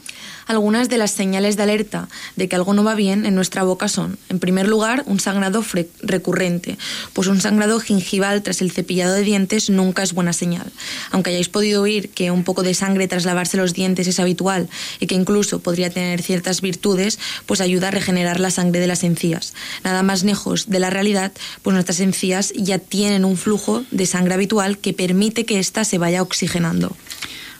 Algunas 0.46 0.88
de 0.88 0.98
las 0.98 1.12
señales 1.12 1.57
de 1.57 1.62
alerta 1.62 2.09
de 2.36 2.48
que 2.48 2.57
algo 2.57 2.74
no 2.74 2.84
va 2.84 2.94
bien 2.94 3.24
en 3.24 3.34
nuestra 3.34 3.62
boca 3.62 3.88
son, 3.88 4.18
en 4.28 4.38
primer 4.38 4.68
lugar, 4.68 5.02
un 5.07 5.18
sangrado 5.20 5.64
recurrente, 6.02 6.76
pues 7.12 7.28
un 7.28 7.40
sangrado 7.40 7.80
gingival 7.80 8.42
tras 8.42 8.61
el 8.61 8.70
cepillado 8.70 9.14
de 9.14 9.22
dientes 9.22 9.70
nunca 9.70 10.02
es 10.02 10.12
buena 10.12 10.32
señal. 10.32 10.70
Aunque 11.11 11.30
hayáis 11.30 11.48
podido 11.48 11.82
oír 11.82 12.11
que 12.11 12.30
un 12.30 12.44
poco 12.44 12.62
de 12.62 12.74
sangre 12.74 13.09
tras 13.09 13.24
lavarse 13.24 13.57
los 13.57 13.72
dientes 13.72 14.07
es 14.07 14.20
habitual 14.20 14.68
y 15.00 15.07
que 15.07 15.14
incluso 15.14 15.61
podría 15.61 15.90
tener 15.90 16.22
ciertas 16.22 16.61
virtudes, 16.61 17.18
pues 17.46 17.61
ayuda 17.61 17.88
a 17.88 17.92
regenerar 17.92 18.40
la 18.40 18.50
sangre 18.50 18.80
de 18.80 18.86
las 18.86 19.05
encías. 19.05 19.55
Nada 19.82 20.02
más 20.02 20.24
lejos 20.24 20.68
de 20.68 20.80
la 20.80 20.90
realidad, 20.90 21.32
pues 21.62 21.74
nuestras 21.74 22.00
encías 22.00 22.52
ya 22.55 22.78
tienen 22.78 23.24
un 23.24 23.36
flujo 23.45 23.84
de 23.90 24.07
sangre 24.07 24.34
habitual 24.34 24.78
que 24.78 24.95
permite 24.95 25.45
que 25.45 25.59
ésta 25.59 25.84
se 25.84 25.99
vaya 25.99 26.22
oxigenando. 26.22 26.97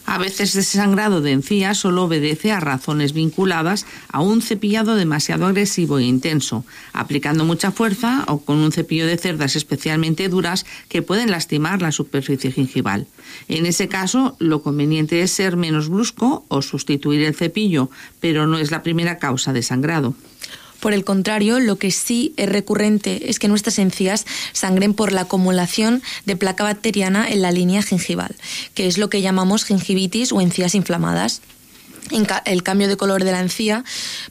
A 0.07 0.19
veces 0.19 0.55
ese 0.55 0.77
sangrado 0.77 1.21
de 1.21 1.31
encías 1.31 1.79
solo 1.79 2.03
obedece 2.03 2.51
a 2.51 2.59
razones 2.59 3.13
vinculadas 3.13 3.87
a 4.09 4.21
un 4.21 4.43
cepillado 4.43 4.95
demasiado 4.95 5.47
agresivo 5.47 5.97
e 5.97 6.03
intenso, 6.03 6.63
aplicando 6.93 7.43
mucha 7.43 7.71
fuerza 7.71 8.23
o 8.27 8.41
con 8.41 8.57
un 8.57 8.71
cepillo 8.71 9.07
de 9.07 9.17
cerdas 9.17 9.55
especialmente 9.55 10.29
duras 10.29 10.65
que 10.89 11.01
pueden 11.01 11.31
lastimar 11.31 11.81
la 11.81 11.91
superficie 11.91 12.51
gingival. 12.51 13.07
En 13.47 13.65
ese 13.65 13.87
caso, 13.87 14.35
lo 14.37 14.61
conveniente 14.61 15.21
es 15.21 15.31
ser 15.31 15.57
menos 15.57 15.89
brusco 15.89 16.45
o 16.49 16.61
sustituir 16.61 17.23
el 17.23 17.33
cepillo, 17.33 17.89
pero 18.19 18.45
no 18.45 18.59
es 18.59 18.69
la 18.69 18.83
primera 18.83 19.17
causa 19.17 19.53
de 19.53 19.63
sangrado. 19.63 20.13
Por 20.79 20.93
el 20.93 21.03
contrario, 21.03 21.59
lo 21.59 21.77
que 21.77 21.91
sí 21.91 22.33
es 22.37 22.49
recurrente 22.49 23.29
es 23.29 23.39
que 23.39 23.47
nuestras 23.47 23.79
encías 23.79 24.25
sangren 24.53 24.93
por 24.93 25.11
la 25.11 25.21
acumulación 25.21 26.01
de 26.25 26.35
placa 26.35 26.63
bacteriana 26.63 27.27
en 27.27 27.41
la 27.41 27.51
línea 27.51 27.81
gingival, 27.81 28.35
que 28.73 28.87
es 28.87 28.97
lo 28.97 29.09
que 29.09 29.21
llamamos 29.21 29.65
gingivitis 29.65 30.31
o 30.31 30.41
encías 30.41 30.75
inflamadas. 30.75 31.41
El 32.45 32.61
cambio 32.61 32.87
de 32.87 32.97
color 32.97 33.23
de 33.23 33.31
la 33.31 33.39
encía, 33.39 33.83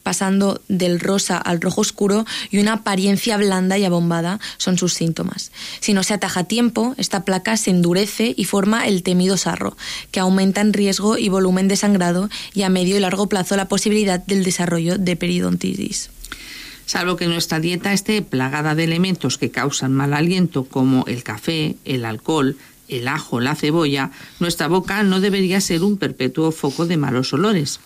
pasando 0.04 0.62
del 0.68 1.00
rosa 1.00 1.38
al 1.38 1.60
rojo 1.60 1.80
oscuro 1.80 2.24
y 2.52 2.58
una 2.58 2.74
apariencia 2.74 3.36
blanda 3.36 3.76
y 3.78 3.84
abombada 3.84 4.38
son 4.58 4.78
sus 4.78 4.94
síntomas. 4.94 5.50
Si 5.80 5.92
no 5.92 6.04
se 6.04 6.14
ataja 6.14 6.40
a 6.40 6.44
tiempo, 6.44 6.94
esta 6.98 7.24
placa 7.24 7.56
se 7.56 7.70
endurece 7.70 8.32
y 8.36 8.44
forma 8.44 8.86
el 8.86 9.02
temido 9.02 9.36
sarro, 9.36 9.76
que 10.12 10.20
aumenta 10.20 10.60
en 10.60 10.72
riesgo 10.72 11.18
y 11.18 11.28
volumen 11.28 11.66
de 11.66 11.74
sangrado 11.74 12.30
y 12.54 12.62
a 12.62 12.68
medio 12.68 12.96
y 12.96 13.00
largo 13.00 13.28
plazo 13.28 13.56
la 13.56 13.66
posibilidad 13.66 14.20
del 14.20 14.44
desarrollo 14.44 14.96
de 14.96 15.16
periodontitis. 15.16 16.10
Salvo 16.86 17.16
que 17.16 17.26
nuestra 17.26 17.60
dieta 17.60 17.92
esté 17.92 18.20
plagada 18.22 18.74
de 18.74 18.84
elementos 18.84 19.38
que 19.38 19.50
causan 19.50 19.94
mal 19.94 20.12
aliento 20.12 20.64
como 20.64 21.04
el 21.06 21.22
café, 21.22 21.76
el 21.84 22.04
alcohol, 22.04 22.56
el 22.88 23.08
ajo, 23.08 23.40
la 23.40 23.54
cebolla, 23.54 24.10
nuestra 24.40 24.68
boca 24.68 25.02
no 25.02 25.20
debería 25.20 25.60
ser 25.60 25.82
un 25.82 25.96
perpetuo 25.96 26.52
foco 26.52 26.86
de 26.86 26.96
malos 26.96 27.32
olores. 27.32 27.80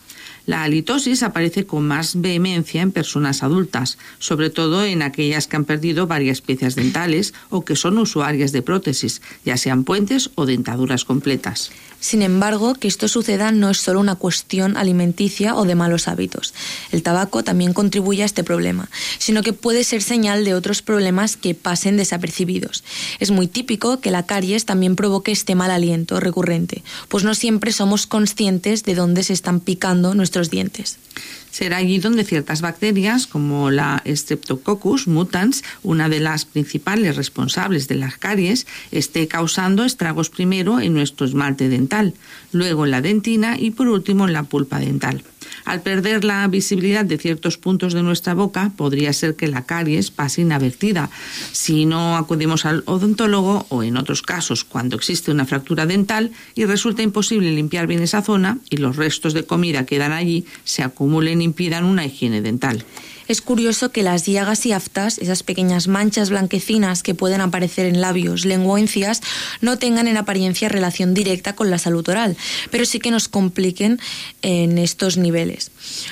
La 0.49 0.63
halitosis 0.63 1.23
aparece 1.23 1.67
con 1.67 1.87
más 1.87 2.23
vehemencia 2.23 2.81
en 2.81 2.91
personas 2.91 3.43
adultas, 3.43 3.99
sobre 4.19 4.49
todo 4.49 4.83
en 4.83 5.03
aquellas 5.03 5.47
que 5.47 5.57
han 5.57 5.67
perdido 5.67 6.07
varias 6.07 6.41
piezas 6.41 6.75
dentales 6.75 7.35
o 7.51 7.67
que 7.67 7.77
son 7.77 7.99
usuarias 7.99 8.51
de 8.53 8.63
prótesis, 8.63 9.21
ya 9.45 9.59
sean 9.59 9.85
puentes 9.85 10.31
o 10.37 10.47
dentaduras 10.47 11.05
completas. 11.05 11.71
Sin 12.01 12.23
embargo, 12.23 12.75
que 12.75 12.87
esto 12.87 13.09
suceda 13.09 13.51
no 13.51 13.71
es 13.71 13.79
solo 13.79 13.99
una 13.99 14.15
cuestión 14.15 14.77
alimenticia 14.77 15.57
o 15.57 15.65
de 15.65 15.75
malos 15.75 16.07
hábitos. 16.07 16.55
El 16.93 17.03
tabaco 17.03 17.43
también 17.43 17.73
contribuye 17.73 18.23
a 18.23 18.27
este 18.27 18.45
problema, 18.45 18.89
sino 19.19 19.43
que 19.43 19.53
puede 19.53 19.83
ser 19.83 20.01
señal 20.01 20.45
de 20.45 20.55
otros 20.55 20.81
problemas 20.81 21.37
que 21.37 21.55
pasen 21.57 21.97
desapercibidos. 21.97 22.85
Es 23.19 23.33
muy 23.33 23.49
típico 23.49 24.01
que 24.01 24.13
la 24.13 24.27
caries 24.27 24.65
también 24.65 24.95
provoque 24.95 25.33
este 25.33 25.57
mal 25.57 25.73
aliento 25.73 26.21
recurrente, 26.21 26.85
pues 27.09 27.25
no 27.25 27.35
siempre 27.35 27.73
somos 27.73 28.07
conscientes 28.07 28.85
de 28.85 28.95
dónde 28.95 29.25
se 29.25 29.33
están 29.33 29.59
picando 29.59 30.15
nuestros 30.15 30.38
dientes. 30.47 30.99
Será 31.51 31.79
allí 31.79 31.99
donde 31.99 32.25
ciertas 32.25 32.61
bacterias, 32.61 33.27
como 33.27 33.71
la 33.71 34.03
Streptococcus 34.07 35.09
mutans, 35.09 35.65
una 35.83 36.09
de 36.09 36.21
las 36.21 36.45
principales 36.45 37.17
responsables 37.17 37.89
de 37.89 37.97
las 37.97 38.17
caries, 38.17 38.67
esté 38.91 39.27
causando 39.29 39.85
estragos 39.85 40.31
primero 40.31 40.81
en 40.81 40.95
nuestro 40.95 41.27
esmalte 41.27 41.69
dental, 41.69 42.15
luego 42.53 42.85
en 42.85 42.93
la 42.93 43.01
dentina 43.01 43.59
y 43.59 43.71
por 43.71 43.89
último 43.89 44.27
en 44.27 44.35
la 44.35 44.45
pulpa 44.45 44.79
dental. 44.79 45.25
Al 45.65 45.83
perder 45.83 46.25
la 46.25 46.47
visibilidad 46.49 47.05
de 47.05 47.19
ciertos 47.19 47.59
puntos 47.59 47.93
de 47.93 48.03
nuestra 48.03 48.35
boca, 48.35 48.73
podría 48.77 49.13
ser 49.13 49.35
que 49.35 49.49
la 49.49 49.67
caries 49.67 50.11
pase 50.11 50.43
inadvertida. 50.43 51.11
Si 51.53 51.85
no 51.85 52.17
acudimos 52.17 52.65
al 52.65 52.83
odontólogo 52.87 53.67
o 53.69 53.83
en 53.83 53.97
otros 53.97 54.23
casos 54.23 54.65
cuando 54.65 54.97
existe 54.97 55.31
una 55.31 55.45
fractura 55.45 55.87
dental 55.87 56.33
y 56.55 56.65
resulta 56.65 57.03
imposible 57.03 57.53
limpiar 57.53 57.87
bien 57.87 58.03
esa 58.03 58.23
zona 58.23 58.59
y 58.71 58.79
los 58.79 58.97
restos 58.97 59.35
de 59.35 59.45
comida 59.45 59.87
quedan 59.87 60.13
allí, 60.13 60.47
se 60.65 60.83
acumulen 61.09 61.41
impidan 61.41 61.85
una 61.85 62.05
higiene 62.05 62.43
dental. 62.43 62.85
Es 63.29 63.41
curioso 63.41 63.93
que 63.93 64.03
las 64.03 64.27
llagas 64.27 64.67
y 64.67 64.73
aftas, 64.73 65.17
esas 65.19 65.43
pequeñas 65.43 65.89
manchas 65.89 66.29
blanquecinas 66.29 67.03
que 67.03 67.15
pueden 67.15 67.41
aparecer 67.41 67.87
en 67.87 68.01
labios, 68.03 68.45
lengua 68.45 68.79
no 69.63 69.79
tengan 69.79 70.07
en 70.07 70.19
apariencia 70.19 70.69
relación 70.69 71.15
directa 71.15 71.55
con 71.55 71.71
la 71.71 71.79
salud 71.79 72.07
oral, 72.09 72.37
pero 72.71 72.85
sí 72.85 73.01
que 73.01 73.11
nos 73.11 73.29
compliquen 73.29 73.99
en 74.43 74.77
estos 74.77 75.17
niveles. 75.17 75.71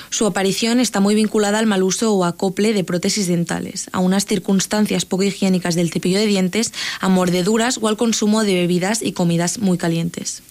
Su 0.08 0.26
aparición 0.26 0.80
está 0.80 1.00
muy 1.00 1.14
vinculada 1.14 1.58
al 1.58 1.66
mal 1.66 1.82
uso 1.82 2.14
o 2.14 2.24
acople 2.24 2.72
de 2.72 2.84
prótesis 2.84 3.26
dentales, 3.28 3.88
a 3.92 4.00
unas 4.00 4.24
circunstancias 4.24 5.04
poco 5.04 5.24
higiénicas 5.24 5.74
del 5.74 5.90
cepillo 5.90 6.18
de 6.18 6.26
dientes, 6.26 6.72
a 7.00 7.08
mordeduras 7.10 7.78
o 7.82 7.88
al 7.88 7.98
consumo 7.98 8.44
de 8.44 8.54
bebidas 8.54 9.02
y 9.02 9.12
comidas 9.12 9.58
muy 9.58 9.76
calientes. 9.76 10.42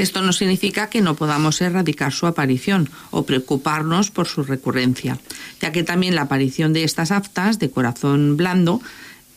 Esto 0.00 0.22
no 0.22 0.32
significa 0.32 0.88
que 0.88 1.02
no 1.02 1.14
podamos 1.14 1.60
erradicar 1.60 2.12
su 2.12 2.26
aparición 2.26 2.88
o 3.10 3.26
preocuparnos 3.26 4.10
por 4.10 4.26
su 4.26 4.42
recurrencia, 4.42 5.18
ya 5.60 5.72
que 5.72 5.82
también 5.82 6.14
la 6.14 6.22
aparición 6.22 6.72
de 6.72 6.84
estas 6.84 7.10
aftas 7.10 7.58
de 7.58 7.70
corazón 7.70 8.38
blando 8.38 8.80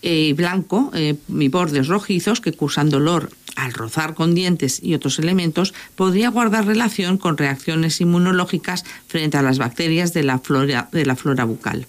y 0.02 0.32
blanco 0.32 0.90
eh, 0.94 1.16
y 1.28 1.48
bordes 1.50 1.88
rojizos 1.88 2.40
que 2.40 2.54
cursan 2.54 2.90
dolor 2.90 3.30
al 3.56 3.74
rozar 3.74 4.14
con 4.14 4.34
dientes 4.36 4.80
y 4.82 4.94
otros 4.94 5.20
elementos 5.20 5.74
podría 5.96 6.30
guardar 6.30 6.66
relación 6.66 7.18
con 7.18 7.38
reacciones 7.38 8.00
inmunológicas 8.00 8.86
frente 9.08 9.38
a 9.38 9.42
las 9.42 9.58
bacterias 9.58 10.14
de 10.14 10.24
la 10.24 10.40
flora, 10.40 10.88
de 10.92 11.06
la 11.06 11.18
flora 11.18 11.44
bucal. 11.44 11.88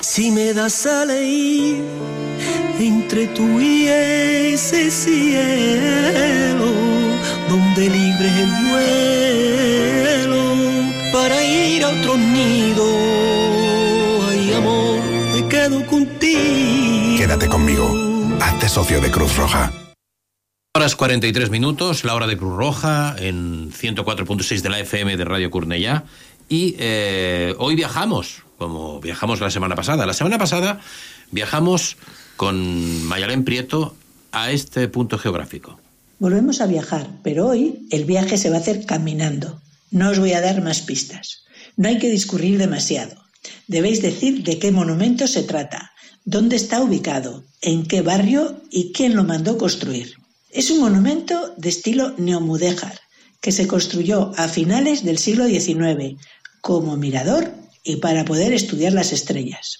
Si 0.00 0.30
me 0.30 0.52
das 0.52 0.86
a 0.86 1.02
elegir 1.04 1.84
entre 2.78 3.26
tú 3.28 3.60
y 3.60 3.86
ese 3.88 4.90
cielo, 4.90 6.79
donde 7.50 7.90
libre 7.90 8.28
es 8.28 8.36
el 8.38 8.50
vuelo 8.70 10.42
para 11.12 11.44
ir 11.44 11.82
a 11.82 11.88
otro 11.88 12.16
nido, 12.16 12.86
ay 14.28 14.52
amor, 14.52 15.02
me 15.34 15.48
quedo 15.48 15.84
contigo. 15.84 17.18
Quédate 17.18 17.48
conmigo. 17.48 17.92
Hazte 18.40 18.68
socio 18.68 19.00
de 19.00 19.10
Cruz 19.10 19.36
Roja. 19.36 19.72
Horas 20.76 20.94
43 20.94 21.50
minutos, 21.50 22.04
la 22.04 22.14
hora 22.14 22.28
de 22.28 22.36
Cruz 22.36 22.56
Roja 22.56 23.16
en 23.18 23.72
104.6 23.72 24.60
de 24.60 24.70
la 24.70 24.78
FM 24.78 25.16
de 25.16 25.24
Radio 25.24 25.50
Cornellá. 25.50 26.04
Y 26.48 26.76
eh, 26.78 27.56
hoy 27.58 27.74
viajamos, 27.74 28.44
como 28.58 29.00
viajamos 29.00 29.40
la 29.40 29.50
semana 29.50 29.74
pasada. 29.74 30.06
La 30.06 30.14
semana 30.14 30.38
pasada 30.38 30.80
viajamos 31.32 31.96
con 32.36 33.04
Mayalén 33.06 33.42
Prieto 33.42 33.96
a 34.30 34.52
este 34.52 34.86
punto 34.86 35.18
geográfico. 35.18 35.80
Volvemos 36.20 36.60
a 36.60 36.66
viajar, 36.66 37.08
pero 37.22 37.46
hoy 37.46 37.86
el 37.90 38.04
viaje 38.04 38.36
se 38.36 38.50
va 38.50 38.56
a 38.56 38.60
hacer 38.60 38.84
caminando. 38.84 39.62
No 39.90 40.10
os 40.10 40.18
voy 40.18 40.34
a 40.34 40.42
dar 40.42 40.60
más 40.60 40.82
pistas. 40.82 41.44
No 41.78 41.88
hay 41.88 41.98
que 41.98 42.10
discurrir 42.10 42.58
demasiado. 42.58 43.16
Debéis 43.68 44.02
decir 44.02 44.44
de 44.44 44.58
qué 44.58 44.70
monumento 44.70 45.26
se 45.26 45.44
trata, 45.44 45.92
dónde 46.26 46.56
está 46.56 46.82
ubicado, 46.82 47.46
en 47.62 47.86
qué 47.86 48.02
barrio 48.02 48.60
y 48.70 48.92
quién 48.92 49.16
lo 49.16 49.24
mandó 49.24 49.56
construir. 49.56 50.12
Es 50.50 50.70
un 50.70 50.80
monumento 50.80 51.54
de 51.56 51.70
estilo 51.70 52.12
neomudéjar 52.18 53.00
que 53.40 53.50
se 53.50 53.66
construyó 53.66 54.32
a 54.36 54.46
finales 54.46 55.02
del 55.02 55.16
siglo 55.16 55.46
XIX 55.46 56.20
como 56.60 56.98
mirador 56.98 57.54
y 57.82 57.96
para 57.96 58.26
poder 58.26 58.52
estudiar 58.52 58.92
las 58.92 59.14
estrellas. 59.14 59.78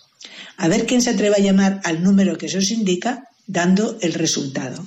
A 0.56 0.68
ver 0.68 0.86
quién 0.86 1.02
se 1.02 1.10
atreve 1.10 1.36
a 1.36 1.40
llamar 1.40 1.82
al 1.84 2.02
número 2.02 2.38
que 2.38 2.48
se 2.48 2.56
os 2.56 2.70
indica 2.70 3.28
dando 3.46 3.98
el 4.00 4.14
resultado. 4.14 4.86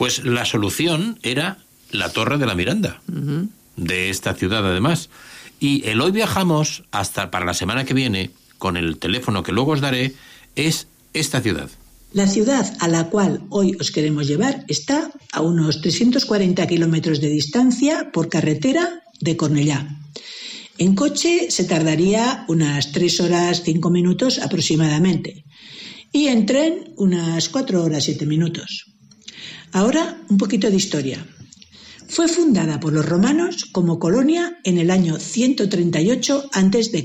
Pues 0.00 0.24
la 0.24 0.46
solución 0.46 1.18
era 1.22 1.58
la 1.90 2.08
Torre 2.08 2.38
de 2.38 2.46
la 2.46 2.54
Miranda, 2.54 3.02
de 3.76 4.08
esta 4.08 4.32
ciudad 4.32 4.66
además. 4.66 5.10
Y 5.60 5.86
el 5.86 6.00
hoy 6.00 6.10
viajamos 6.10 6.84
hasta 6.90 7.30
para 7.30 7.44
la 7.44 7.52
semana 7.52 7.84
que 7.84 7.92
viene, 7.92 8.30
con 8.56 8.78
el 8.78 8.96
teléfono 8.96 9.42
que 9.42 9.52
luego 9.52 9.72
os 9.72 9.82
daré, 9.82 10.14
es 10.56 10.86
esta 11.12 11.42
ciudad. 11.42 11.68
La 12.14 12.26
ciudad 12.26 12.74
a 12.80 12.88
la 12.88 13.10
cual 13.10 13.42
hoy 13.50 13.76
os 13.78 13.90
queremos 13.90 14.26
llevar 14.26 14.64
está 14.68 15.10
a 15.32 15.42
unos 15.42 15.82
340 15.82 16.66
kilómetros 16.66 17.20
de 17.20 17.28
distancia 17.28 18.10
por 18.10 18.30
carretera 18.30 19.02
de 19.20 19.36
Cornellá. 19.36 19.86
En 20.78 20.94
coche 20.94 21.50
se 21.50 21.64
tardaría 21.64 22.46
unas 22.48 22.92
3 22.92 23.20
horas 23.20 23.64
5 23.66 23.90
minutos 23.90 24.38
aproximadamente 24.38 25.44
y 26.10 26.28
en 26.28 26.46
tren 26.46 26.94
unas 26.96 27.50
4 27.50 27.84
horas 27.84 28.04
7 28.04 28.24
minutos. 28.24 28.89
Ahora 29.72 30.20
un 30.28 30.36
poquito 30.36 30.70
de 30.70 30.76
historia. 30.76 31.26
Fue 32.08 32.26
fundada 32.26 32.80
por 32.80 32.92
los 32.92 33.06
romanos 33.06 33.66
como 33.66 34.00
colonia 34.00 34.58
en 34.64 34.78
el 34.78 34.90
año 34.90 35.18
138 35.18 36.50
a.C. 36.52 37.04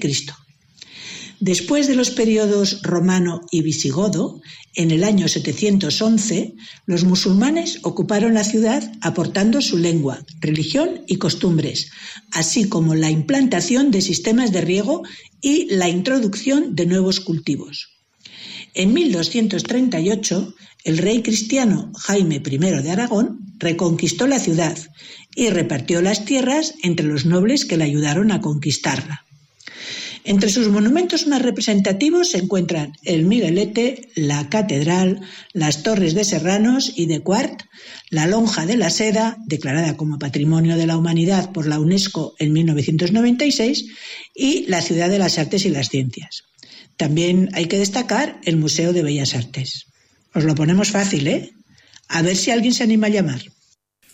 Después 1.39 1.88
de 1.88 1.95
los 1.95 2.09
periodos 2.09 2.82
romano 2.82 3.41
y 3.51 3.61
visigodo, 3.61 4.41
en 4.74 4.89
el 4.89 5.03
año 5.03 5.28
711, 5.28 6.55
los 6.88 7.03
musulmanes 7.03 7.80
ocuparon 7.84 8.34
la 8.34 8.43
ciudad 8.43 8.91
aportando 9.01 9.61
su 9.61 9.78
lengua, 9.78 10.26
religión 10.39 11.03
y 11.07 11.18
costumbres, 11.18 11.91
así 12.32 12.68
como 12.68 12.95
la 12.95 13.11
implantación 13.11 13.91
de 13.91 14.01
sistemas 14.01 14.51
de 14.51 14.61
riego 14.61 15.03
y 15.39 15.68
la 15.76 15.88
introducción 15.88 16.74
de 16.74 16.88
nuevos 16.88 17.20
cultivos. 17.20 17.89
En 18.74 18.93
1238, 18.93 20.55
el 20.86 21.00
rey 21.00 21.22
cristiano 21.24 21.92
Jaime 21.98 22.42
I 22.46 22.58
de 22.58 22.92
Aragón 22.92 23.40
reconquistó 23.58 24.28
la 24.28 24.40
ciudad 24.40 24.78
y 25.36 25.50
repartió 25.50 26.02
las 26.02 26.26
tierras 26.26 26.76
entre 26.84 27.08
los 27.08 27.26
nobles 27.26 27.66
que 27.66 27.76
le 27.76 27.84
ayudaron 27.84 28.32
a 28.32 28.40
conquistarla. 28.40 29.26
Entre 30.24 30.50
sus 30.50 30.70
monumentos 30.70 31.28
más 31.28 31.42
representativos 31.42 32.32
se 32.32 32.38
encuentran 32.38 32.94
el 33.04 33.26
Miguelete, 33.26 34.10
la 34.16 34.50
Catedral, 34.50 35.22
las 35.54 35.84
Torres 35.84 36.16
de 36.16 36.24
Serranos 36.24 36.94
y 36.96 37.08
de 37.08 37.22
Quart, 37.22 37.62
la 38.10 38.26
Lonja 38.26 38.66
de 38.66 38.78
la 38.78 38.90
Seda, 38.90 39.38
declarada 39.46 39.98
como 39.98 40.18
Patrimonio 40.18 40.78
de 40.78 40.88
la 40.88 40.98
Humanidad 40.98 41.52
por 41.52 41.68
la 41.68 41.80
UNESCO 41.80 42.36
en 42.40 42.54
1996, 42.54 43.86
y 44.34 44.66
la 44.68 44.82
Ciudad 44.82 45.10
de 45.10 45.20
las 45.20 45.38
Artes 45.38 45.66
y 45.66 45.70
las 45.70 45.90
Ciencias. 45.90 46.44
También 46.98 47.50
hay 47.54 47.66
que 47.66 47.78
destacar 47.78 48.40
el 48.46 48.58
Museo 48.58 48.94
de 48.94 49.04
Bellas 49.04 49.36
Artes. 49.36 49.86
Os 50.36 50.44
lo 50.44 50.54
ponemos 50.54 50.92
fácil, 50.92 51.28
¿eh? 51.28 51.54
A 52.10 52.22
ver 52.22 52.36
si 52.36 52.52
alguien 52.52 52.74
se 52.74 52.84
anima 52.84 53.08
a 53.08 53.10
llamar. 53.10 53.42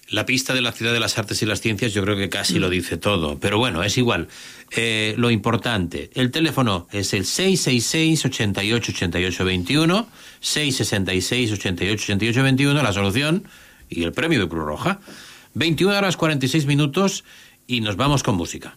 La 0.07 0.25
pista 0.25 0.53
de 0.53 0.61
la 0.61 0.71
Ciudad 0.71 0.93
de 0.93 0.99
las 0.99 1.17
Artes 1.17 1.41
y 1.41 1.45
las 1.45 1.61
Ciencias 1.61 1.93
yo 1.93 2.03
creo 2.03 2.17
que 2.17 2.29
casi 2.29 2.59
lo 2.59 2.69
dice 2.69 2.97
todo, 2.97 3.39
pero 3.39 3.57
bueno, 3.57 3.81
es 3.81 3.97
igual. 3.97 4.27
Eh, 4.75 5.15
lo 5.17 5.31
importante, 5.31 6.11
el 6.13 6.31
teléfono 6.31 6.87
es 6.91 7.13
el 7.13 7.25
666 7.25 8.25
88 8.25 8.91
88 8.91 9.45
21, 9.45 10.07
666 10.41 11.51
88 11.53 12.03
88 12.03 12.43
21, 12.43 12.83
la 12.83 12.93
solución 12.93 13.47
y 13.89 14.03
el 14.03 14.11
premio 14.11 14.39
de 14.39 14.49
Cruz 14.49 14.65
Roja. 14.65 14.99
21 15.53 15.97
horas 15.97 16.17
46 16.17 16.65
minutos 16.65 17.23
y 17.65 17.81
nos 17.81 17.95
vamos 17.95 18.21
con 18.21 18.35
música. 18.35 18.75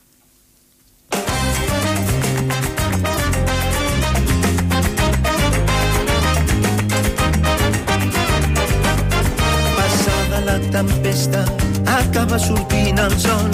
La 10.54 10.70
tempesta, 10.70 11.44
acaba 11.86 12.38
sortint 12.38 12.98
el 12.98 13.18
sol. 13.18 13.50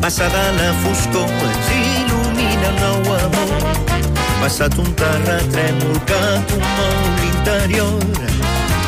Passada 0.00 0.42
la 0.58 0.70
foscor, 0.82 1.30
ens 1.46 1.70
il·lumina 1.74 2.70
un 2.70 2.78
nou 2.82 3.14
amor. 3.16 3.64
Passat 4.42 4.76
un 4.78 4.90
terratrèmol 4.98 5.98
que 6.06 6.20
commou 6.52 7.00
l'interior 7.18 7.98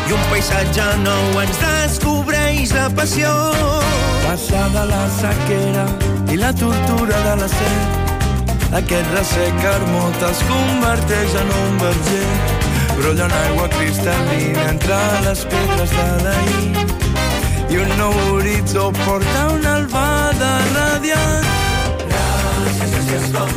i 0.06 0.14
un 0.14 0.24
paisatge 0.30 0.86
nou 1.02 1.42
ens 1.42 1.60
descobreix 1.62 2.74
la 2.76 2.88
passió. 2.94 3.34
Passada 4.26 4.86
la 4.90 5.04
sequera 5.18 5.86
i 6.30 6.38
la 6.38 6.52
tortura 6.54 7.22
de 7.28 7.36
la 7.42 7.50
set, 7.50 8.02
aquest 8.82 9.14
ressec 9.14 9.70
hermot 9.70 10.28
es 10.30 10.42
converteix 10.50 11.38
en 11.42 11.54
un 11.62 11.78
verger. 11.82 12.26
Brolla 12.94 13.26
una 13.26 13.46
aigua 13.48 13.70
cristal·lina 13.74 14.68
entre 14.70 15.00
les 15.26 15.48
pedres 15.50 15.98
de 15.98 16.10
l'ahir 16.28 17.03
i 17.74 17.76
un 17.82 17.96
nou 17.98 18.14
horitzó 18.30 18.90
porta 19.04 19.48
una 19.56 19.76
albada 19.80 20.54
gràcies, 23.14 23.32
com. 23.34 23.48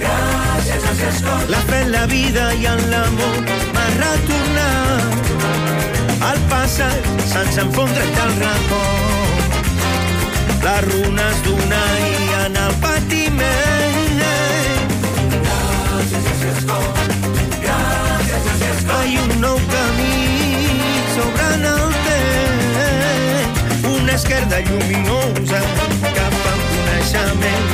Gràcies, 0.00 0.82
gràcies, 0.84 1.20
com. 1.22 1.40
La 1.50 1.60
fe 1.68 1.80
en 1.82 1.92
la 1.92 2.06
vida 2.06 2.44
i 2.54 2.66
en 2.70 2.82
l'amor 2.90 3.36
m'ha 3.74 3.86
retornat. 3.96 5.30
El 6.30 6.40
passat 6.50 7.00
sense 7.32 7.60
enfondre't 7.60 8.18
al 8.24 8.34
record. 8.40 9.50
Les 10.66 10.80
runes 10.88 11.36
d'una 11.46 11.84
i 12.08 12.26
en 12.46 12.58
el 12.64 12.74
patiment. 12.82 14.24
Gràcies, 15.46 16.22
gràcies, 16.26 16.58
com. 16.72 16.84
Gràcies. 17.62 18.84
Hi 19.06 19.18
un 19.22 19.40
nou 19.40 19.58
camí 19.70 20.05
Esquerda 24.16 24.60
lluminosa 24.64 25.58
cap 26.16 26.36
al 26.50 26.60
coneixement 26.70 27.66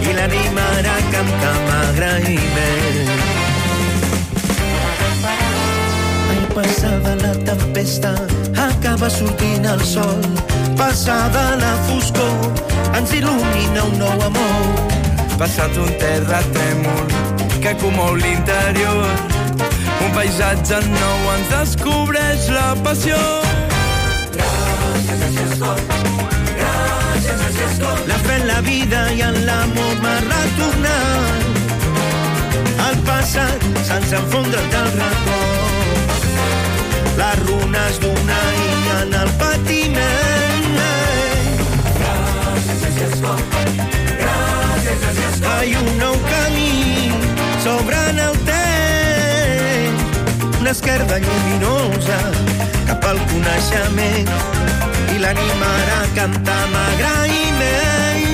i 0.00 0.14
l'animarà 0.16 0.94
cantar 1.12 1.50
amb 1.50 1.72
agraïment. 1.76 3.10
Ai, 6.32 6.40
passada 6.54 7.12
la 7.20 7.34
tempesta, 7.50 8.14
acaba 8.64 9.10
sortint 9.12 9.68
el 9.74 9.84
sol. 9.84 10.24
Passada 10.80 11.44
la 11.60 11.74
foscor, 11.90 12.48
ens 12.96 13.12
il·lumina 13.20 13.84
un 13.90 14.00
nou 14.00 14.24
amor. 14.30 14.72
Passat 15.36 15.76
un 15.76 15.92
terratrèmol 16.00 17.12
que 17.60 17.76
comou 17.84 18.16
l'interior, 18.16 19.04
un 20.00 20.16
paisatge 20.16 20.80
nou 20.96 21.30
ens 21.36 21.54
descobreix 21.58 22.48
la 22.56 22.72
passió. 22.80 23.47
Gràcies, 25.08 25.52
com. 27.80 28.00
La 28.08 28.18
fe 28.24 28.34
en 28.36 28.46
la 28.46 28.60
vida 28.60 28.98
i 29.16 29.22
en 29.24 29.36
l'amor 29.46 29.94
m'ha 30.02 30.16
retornat. 30.24 31.46
El 32.88 32.98
passat 33.06 33.64
sense 33.88 34.16
enfondre't 34.18 34.74
al 34.80 34.90
record. 34.96 36.26
Les 37.20 37.36
runes 37.46 38.00
d'una 38.02 38.40
illa 38.64 38.96
en 39.06 39.14
el 39.22 39.30
patiment. 39.40 40.68
Gràcies, 42.02 43.16
com. 43.24 43.40
Gràcies, 44.20 45.40
com. 45.40 45.56
Hi 45.64 45.72
un 45.80 45.90
nou 46.02 46.16
camí 46.28 47.12
s'obre 47.64 47.98
en 48.12 48.18
el 48.26 48.36
temps. 48.52 50.04
Una 50.60 50.70
esquerda 50.76 51.14
lluminosa 51.24 52.20
cap 52.92 53.00
al 53.08 53.18
coneixement 53.32 54.87
i 55.18 55.20
l'animarà 55.20 55.98
a 56.04 56.08
cantar 56.14 56.58
amb 56.64 56.78
agraïment. 56.84 58.27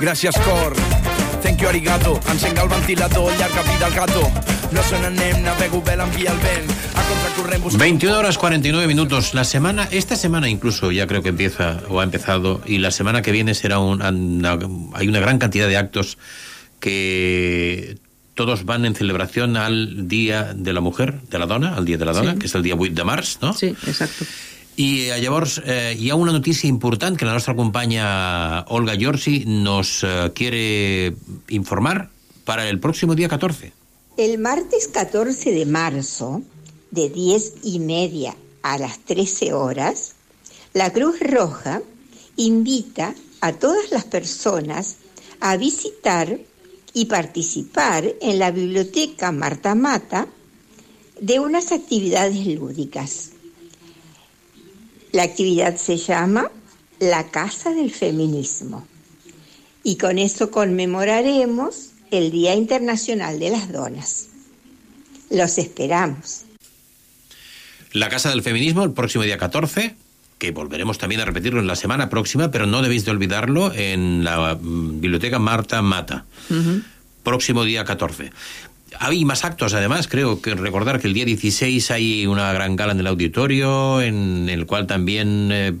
Gràcies, 0.00 0.36
cor. 0.44 0.74
Thank 1.42 1.60
you, 1.60 1.68
arigato. 1.68 2.20
Encenga 2.30 2.62
el 2.62 2.68
ventilador, 2.68 3.32
llarga 3.38 3.62
vida 3.62 3.86
al 3.86 3.94
gato. 3.94 4.30
No 4.70 4.82
se 4.82 4.98
navego 5.00 5.82
bé, 5.82 5.96
l'envia 5.96 6.32
el 6.32 6.38
vent. 6.38 6.70
A 6.94 7.02
contracorrent 7.08 7.62
buscant... 7.64 7.80
21 7.82 8.18
horas 8.18 8.38
49 8.38 8.86
minutos. 8.86 9.34
La 9.34 9.44
semana, 9.44 9.88
esta 9.90 10.16
semana 10.16 10.48
incluso 10.48 10.92
ya 10.92 11.06
creo 11.06 11.22
que 11.22 11.30
empieza 11.30 11.80
o 11.88 12.00
ha 12.00 12.04
empezado 12.04 12.60
y 12.66 12.78
la 12.78 12.90
semana 12.90 13.22
que 13.22 13.32
viene 13.32 13.54
será 13.54 13.78
un, 13.78 14.02
una- 14.02 14.58
hay 14.94 15.08
una 15.08 15.20
gran 15.20 15.38
cantidad 15.38 15.66
de 15.68 15.76
actos 15.76 16.18
que 16.80 17.98
todos 18.34 18.64
van 18.64 18.84
en 18.84 18.94
celebración 18.94 19.56
al 19.56 20.06
Día 20.06 20.52
de 20.54 20.72
la 20.72 20.80
Mujer, 20.80 21.20
de 21.30 21.38
la 21.38 21.46
Dona, 21.46 21.74
al 21.74 21.84
Día 21.84 21.98
de 21.98 22.04
la 22.04 22.12
Dona, 22.12 22.32
Sí. 22.34 22.38
que 22.38 22.46
és 22.46 22.54
el 22.54 22.62
dia 22.62 22.74
8 22.78 22.94
de 22.94 23.02
març, 23.04 23.38
no? 23.42 23.52
Sí, 23.52 23.66
exacto. 23.86 24.24
I 24.78 25.10
eh, 25.10 25.20
llavors 25.20 25.60
eh, 25.66 26.12
una 26.14 26.30
notícia 26.30 26.68
important 26.68 27.18
que 27.18 27.24
la 27.24 27.32
nostra 27.32 27.56
companya 27.56 28.64
Olga 28.68 28.94
Giorgi 28.94 29.44
nos 29.44 30.04
eh, 30.04 30.30
quiere 30.32 31.16
informar 31.48 32.10
para 32.44 32.68
el 32.68 32.78
próximo 32.78 33.16
día 33.16 33.28
14. 33.28 33.72
El 34.16 34.38
martes 34.38 34.86
14 34.86 35.50
de 35.50 35.66
marzo, 35.66 36.42
de 36.92 37.08
10 37.10 37.54
y 37.64 37.80
media 37.80 38.36
a 38.62 38.78
las 38.78 39.00
13 39.00 39.52
horas, 39.52 40.14
la 40.74 40.92
Cruz 40.92 41.18
Roja 41.18 41.82
invita 42.36 43.16
a 43.40 43.54
todas 43.54 43.90
las 43.90 44.04
personas 44.04 44.98
a 45.40 45.56
visitar 45.56 46.38
y 46.94 47.06
participar 47.06 48.04
en 48.20 48.38
la 48.38 48.52
biblioteca 48.52 49.32
Marta 49.32 49.74
Mata 49.74 50.28
de 51.20 51.40
unas 51.40 51.72
actividades 51.72 52.46
lúdicas. 52.46 53.32
La 55.12 55.22
actividad 55.22 55.76
se 55.76 55.96
llama 55.96 56.50
La 56.98 57.28
Casa 57.30 57.72
del 57.72 57.90
Feminismo 57.90 58.86
y 59.82 59.96
con 59.96 60.18
eso 60.18 60.50
conmemoraremos 60.50 61.90
el 62.10 62.30
Día 62.30 62.54
Internacional 62.54 63.38
de 63.38 63.50
las 63.50 63.72
Donas. 63.72 64.28
Los 65.30 65.58
esperamos. 65.58 66.44
La 67.92 68.10
Casa 68.10 68.28
del 68.30 68.42
Feminismo 68.42 68.84
el 68.84 68.92
próximo 68.92 69.24
día 69.24 69.38
14, 69.38 69.94
que 70.38 70.50
volveremos 70.50 70.98
también 70.98 71.22
a 71.22 71.24
repetirlo 71.24 71.60
en 71.60 71.66
la 71.66 71.76
semana 71.76 72.10
próxima, 72.10 72.50
pero 72.50 72.66
no 72.66 72.82
debéis 72.82 73.06
de 73.06 73.10
olvidarlo 73.10 73.72
en 73.72 74.24
la 74.24 74.58
mm, 74.60 75.00
Biblioteca 75.00 75.38
Marta 75.38 75.80
Mata. 75.80 76.26
Próximo 77.22 77.64
día 77.64 77.84
14. 77.84 78.30
Hay 78.98 79.24
más 79.24 79.44
actos, 79.44 79.74
además, 79.74 80.08
creo 80.08 80.40
que 80.40 80.54
recordar 80.54 81.00
que 81.00 81.08
el 81.08 81.14
día 81.14 81.24
16 81.24 81.90
hay 81.90 82.26
una 82.26 82.52
gran 82.52 82.76
gala 82.76 82.92
en 82.92 83.00
el 83.00 83.06
auditorio, 83.06 84.00
en 84.00 84.48
el 84.48 84.66
cual 84.66 84.86
también 84.86 85.50
eh, 85.52 85.72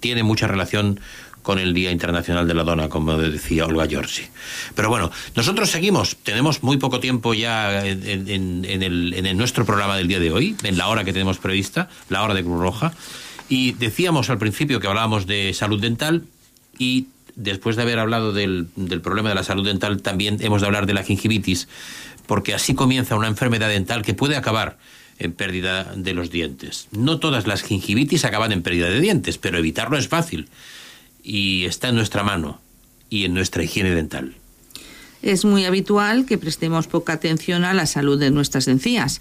tiene 0.00 0.22
mucha 0.22 0.46
relación 0.46 1.00
con 1.46 1.60
el 1.60 1.74
Día 1.74 1.92
Internacional 1.92 2.48
de 2.48 2.54
la 2.54 2.64
Dona, 2.64 2.88
como 2.88 3.16
decía 3.16 3.66
Olga 3.66 3.86
Giorgi. 3.86 4.24
Pero 4.74 4.88
bueno, 4.88 5.12
nosotros 5.36 5.70
seguimos, 5.70 6.16
tenemos 6.16 6.64
muy 6.64 6.76
poco 6.76 6.98
tiempo 6.98 7.34
ya 7.34 7.86
en, 7.86 8.64
el, 8.64 9.14
en 9.14 9.26
el 9.26 9.36
nuestro 9.36 9.64
programa 9.64 9.96
del 9.96 10.08
día 10.08 10.18
de 10.18 10.32
hoy, 10.32 10.56
en 10.64 10.76
la 10.76 10.88
hora 10.88 11.04
que 11.04 11.12
tenemos 11.12 11.38
prevista, 11.38 11.88
la 12.08 12.24
hora 12.24 12.34
de 12.34 12.42
Cruz 12.42 12.58
Roja, 12.58 12.94
y 13.48 13.74
decíamos 13.74 14.28
al 14.28 14.38
principio 14.38 14.80
que 14.80 14.88
hablábamos 14.88 15.28
de 15.28 15.54
salud 15.54 15.80
dental 15.80 16.24
y 16.78 17.06
después 17.36 17.76
de 17.76 17.82
haber 17.82 18.00
hablado 18.00 18.32
del, 18.32 18.66
del 18.74 19.00
problema 19.00 19.28
de 19.28 19.36
la 19.36 19.44
salud 19.44 19.64
dental, 19.64 20.02
también 20.02 20.38
hemos 20.40 20.62
de 20.62 20.66
hablar 20.66 20.86
de 20.86 20.94
la 20.94 21.04
gingivitis, 21.04 21.68
porque 22.26 22.54
así 22.54 22.74
comienza 22.74 23.16
una 23.16 23.28
enfermedad 23.28 23.68
dental 23.68 24.02
que 24.02 24.14
puede 24.14 24.36
acabar 24.36 24.78
en 25.18 25.32
pérdida 25.32 25.94
de 25.96 26.14
los 26.14 26.30
dientes. 26.30 26.88
No 26.90 27.18
todas 27.18 27.46
las 27.46 27.62
gingivitis 27.62 28.24
acaban 28.24 28.52
en 28.52 28.62
pérdida 28.62 28.88
de 28.88 29.00
dientes, 29.00 29.38
pero 29.38 29.58
evitarlo 29.58 29.96
es 29.96 30.08
fácil 30.08 30.48
y 31.22 31.64
está 31.64 31.88
en 31.88 31.96
nuestra 31.96 32.22
mano 32.22 32.60
y 33.08 33.24
en 33.24 33.34
nuestra 33.34 33.62
higiene 33.62 33.90
dental. 33.90 34.34
Es 35.22 35.44
muy 35.44 35.64
habitual 35.64 36.26
que 36.26 36.38
prestemos 36.38 36.86
poca 36.86 37.14
atención 37.14 37.64
a 37.64 37.74
la 37.74 37.86
salud 37.86 38.18
de 38.18 38.30
nuestras 38.30 38.68
encías, 38.68 39.20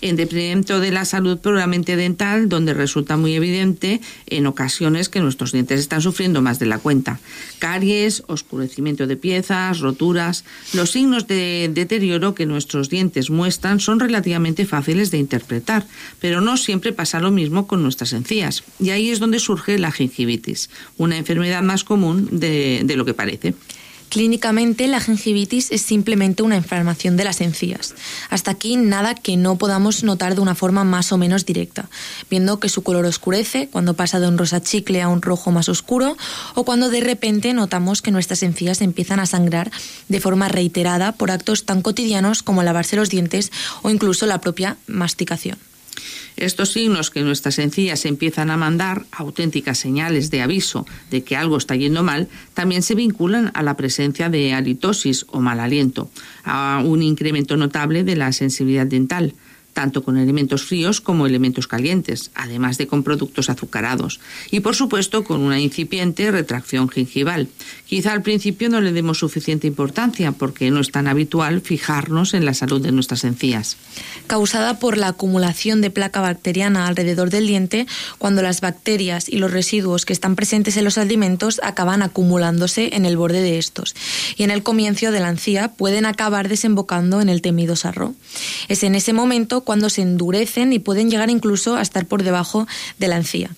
en 0.00 0.16
detrimento 0.16 0.80
de 0.80 0.90
la 0.90 1.04
salud 1.04 1.38
puramente 1.38 1.96
dental, 1.96 2.48
donde 2.48 2.74
resulta 2.74 3.16
muy 3.16 3.34
evidente 3.34 4.00
en 4.26 4.46
ocasiones 4.46 5.08
que 5.08 5.20
nuestros 5.20 5.52
dientes 5.52 5.80
están 5.80 6.02
sufriendo 6.02 6.42
más 6.42 6.58
de 6.58 6.66
la 6.66 6.78
cuenta. 6.78 7.20
Caries, 7.58 8.22
oscurecimiento 8.26 9.06
de 9.06 9.16
piezas, 9.16 9.80
roturas. 9.80 10.44
Los 10.72 10.90
signos 10.90 11.26
de 11.26 11.70
deterioro 11.72 12.34
que 12.34 12.46
nuestros 12.46 12.90
dientes 12.90 13.30
muestran 13.30 13.80
son 13.80 14.00
relativamente 14.00 14.66
fáciles 14.66 15.10
de 15.10 15.18
interpretar, 15.18 15.86
pero 16.20 16.40
no 16.40 16.56
siempre 16.56 16.92
pasa 16.92 17.20
lo 17.20 17.30
mismo 17.30 17.66
con 17.66 17.82
nuestras 17.82 18.12
encías. 18.12 18.64
Y 18.78 18.90
ahí 18.90 19.10
es 19.10 19.20
donde 19.20 19.38
surge 19.38 19.78
la 19.78 19.92
gingivitis, 19.92 20.70
una 20.96 21.16
enfermedad 21.16 21.62
más 21.62 21.84
común 21.84 22.28
de, 22.30 22.82
de 22.84 22.96
lo 22.96 23.04
que 23.04 23.14
parece. 23.14 23.54
Clínicamente, 24.08 24.86
la 24.86 25.00
gingivitis 25.00 25.70
es 25.72 25.82
simplemente 25.82 26.42
una 26.42 26.56
inflamación 26.56 27.16
de 27.16 27.24
las 27.24 27.40
encías. 27.40 27.94
Hasta 28.30 28.52
aquí 28.52 28.76
nada 28.76 29.14
que 29.14 29.36
no 29.36 29.56
podamos 29.56 30.04
notar 30.04 30.34
de 30.34 30.40
una 30.40 30.54
forma 30.54 30.84
más 30.84 31.12
o 31.12 31.18
menos 31.18 31.44
directa, 31.44 31.88
viendo 32.30 32.60
que 32.60 32.68
su 32.68 32.82
color 32.82 33.04
oscurece 33.04 33.68
cuando 33.70 33.94
pasa 33.94 34.20
de 34.20 34.28
un 34.28 34.38
rosa 34.38 34.62
chicle 34.62 35.02
a 35.02 35.08
un 35.08 35.22
rojo 35.22 35.50
más 35.50 35.68
oscuro 35.68 36.16
o 36.54 36.64
cuando 36.64 36.88
de 36.88 37.00
repente 37.00 37.52
notamos 37.52 38.00
que 38.00 38.12
nuestras 38.12 38.42
encías 38.42 38.80
empiezan 38.80 39.20
a 39.20 39.26
sangrar 39.26 39.70
de 40.08 40.20
forma 40.20 40.48
reiterada 40.48 41.12
por 41.12 41.30
actos 41.30 41.64
tan 41.64 41.82
cotidianos 41.82 42.42
como 42.42 42.62
lavarse 42.62 42.96
los 42.96 43.10
dientes 43.10 43.50
o 43.82 43.90
incluso 43.90 44.26
la 44.26 44.40
propia 44.40 44.76
masticación. 44.86 45.58
Estos 46.36 46.72
signos 46.72 47.10
que 47.10 47.22
nuestras 47.22 47.58
encías 47.58 48.04
empiezan 48.04 48.50
a 48.50 48.56
mandar, 48.56 49.06
auténticas 49.10 49.78
señales 49.78 50.30
de 50.30 50.42
aviso 50.42 50.86
de 51.10 51.24
que 51.24 51.36
algo 51.36 51.56
está 51.56 51.76
yendo 51.76 52.02
mal, 52.02 52.28
también 52.54 52.82
se 52.82 52.94
vinculan 52.94 53.50
a 53.54 53.62
la 53.62 53.76
presencia 53.76 54.28
de 54.28 54.52
halitosis 54.52 55.26
o 55.28 55.40
mal 55.40 55.60
aliento, 55.60 56.10
a 56.44 56.82
un 56.84 57.02
incremento 57.02 57.56
notable 57.56 58.04
de 58.04 58.16
la 58.16 58.32
sensibilidad 58.32 58.86
dental, 58.86 59.34
tanto 59.76 60.02
con 60.02 60.16
elementos 60.16 60.64
fríos 60.64 61.02
como 61.02 61.26
elementos 61.26 61.68
calientes, 61.68 62.30
además 62.34 62.78
de 62.78 62.86
con 62.86 63.02
productos 63.02 63.50
azucarados, 63.50 64.20
y 64.50 64.60
por 64.60 64.74
supuesto 64.74 65.22
con 65.22 65.42
una 65.42 65.60
incipiente 65.60 66.30
retracción 66.30 66.88
gingival. 66.88 67.48
Quizá 67.84 68.12
al 68.12 68.22
principio 68.22 68.70
no 68.70 68.80
le 68.80 68.92
demos 68.92 69.18
suficiente 69.18 69.66
importancia 69.66 70.32
porque 70.32 70.70
no 70.70 70.80
es 70.80 70.90
tan 70.92 71.06
habitual 71.08 71.60
fijarnos 71.60 72.32
en 72.32 72.46
la 72.46 72.54
salud 72.54 72.80
de 72.80 72.90
nuestras 72.90 73.24
encías. 73.24 73.76
causada 74.26 74.78
por 74.78 74.96
la 74.96 75.08
acumulación 75.08 75.82
de 75.82 75.90
placa 75.90 76.22
bacteriana 76.22 76.86
alrededor 76.86 77.28
del 77.28 77.46
diente 77.46 77.86
cuando 78.16 78.40
las 78.40 78.62
bacterias 78.62 79.28
y 79.28 79.36
los 79.36 79.52
residuos 79.52 80.06
que 80.06 80.14
están 80.14 80.36
presentes 80.36 80.78
en 80.78 80.84
los 80.84 80.96
alimentos 80.96 81.60
acaban 81.62 82.02
acumulándose 82.02 82.96
en 82.96 83.04
el 83.04 83.18
borde 83.18 83.42
de 83.42 83.58
estos 83.58 83.94
y 84.36 84.42
en 84.42 84.50
el 84.50 84.62
comienzo 84.62 85.10
de 85.12 85.20
la 85.20 85.28
encía 85.28 85.68
pueden 85.68 86.06
acabar 86.06 86.48
desembocando 86.48 87.20
en 87.20 87.28
el 87.28 87.42
temido 87.42 87.76
sarro. 87.76 88.14
Es 88.68 88.82
en 88.82 88.94
ese 88.94 89.12
momento 89.12 89.65
cuando 89.66 89.90
se 89.90 90.00
endurecen 90.00 90.72
y 90.72 90.78
pueden 90.78 91.10
llegar 91.10 91.28
incluso 91.28 91.76
a 91.76 91.82
estar 91.82 92.06
por 92.06 92.22
debajo 92.22 92.66
de 92.98 93.08
la 93.08 93.16
encía. 93.16 93.50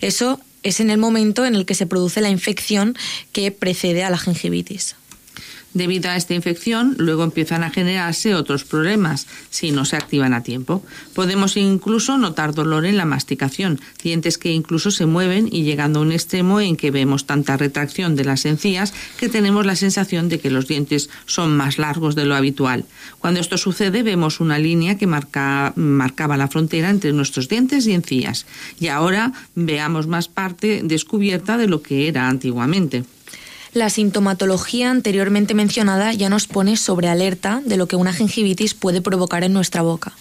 Eso 0.00 0.40
es 0.62 0.80
en 0.80 0.88
el 0.88 0.96
momento 0.96 1.44
en 1.44 1.54
el 1.54 1.66
que 1.66 1.74
se 1.74 1.86
produce 1.86 2.22
la 2.22 2.30
infección 2.30 2.96
que 3.32 3.50
precede 3.52 4.04
a 4.04 4.10
la 4.10 4.16
gingivitis. 4.16 4.96
Debido 5.74 6.10
a 6.10 6.16
esta 6.16 6.32
infección, 6.34 6.96
luego 6.98 7.24
empiezan 7.24 7.62
a 7.62 7.70
generarse 7.70 8.34
otros 8.34 8.64
problemas 8.64 9.26
si 9.50 9.70
no 9.70 9.84
se 9.84 9.96
activan 9.96 10.32
a 10.32 10.42
tiempo. 10.42 10.82
Podemos 11.14 11.56
incluso 11.58 12.16
notar 12.16 12.54
dolor 12.54 12.86
en 12.86 12.96
la 12.96 13.04
masticación, 13.04 13.78
dientes 14.02 14.38
que 14.38 14.50
incluso 14.50 14.90
se 14.90 15.04
mueven 15.04 15.48
y 15.52 15.64
llegando 15.64 15.98
a 15.98 16.02
un 16.02 16.10
extremo 16.12 16.60
en 16.60 16.76
que 16.76 16.90
vemos 16.90 17.26
tanta 17.26 17.58
retracción 17.58 18.16
de 18.16 18.24
las 18.24 18.46
encías 18.46 18.94
que 19.18 19.28
tenemos 19.28 19.66
la 19.66 19.76
sensación 19.76 20.30
de 20.30 20.40
que 20.40 20.50
los 20.50 20.66
dientes 20.66 21.10
son 21.26 21.54
más 21.56 21.78
largos 21.78 22.14
de 22.14 22.24
lo 22.24 22.34
habitual. 22.34 22.86
Cuando 23.18 23.38
esto 23.38 23.58
sucede 23.58 24.02
vemos 24.02 24.40
una 24.40 24.58
línea 24.58 24.96
que 24.96 25.06
marca- 25.06 25.74
marcaba 25.76 26.38
la 26.38 26.48
frontera 26.48 26.88
entre 26.88 27.12
nuestros 27.12 27.48
dientes 27.48 27.86
y 27.86 27.92
encías. 27.92 28.46
Y 28.80 28.88
ahora 28.88 29.32
veamos 29.54 30.06
más 30.06 30.28
parte 30.28 30.80
descubierta 30.82 31.58
de 31.58 31.68
lo 31.68 31.82
que 31.82 32.08
era 32.08 32.28
antiguamente. 32.28 33.04
La 33.74 33.90
sintomatología 33.90 34.90
anteriormente 34.90 35.52
mencionada 35.52 36.12
ya 36.14 36.30
nos 36.30 36.46
pone 36.46 36.76
sobre 36.76 37.08
alerta 37.08 37.60
de 37.64 37.76
lo 37.76 37.86
que 37.86 37.96
una 37.96 38.14
gingivitis 38.14 38.72
puede 38.72 39.02
provocar 39.02 39.44
en 39.44 39.52
nuestra 39.52 39.82
boca. 39.82 40.12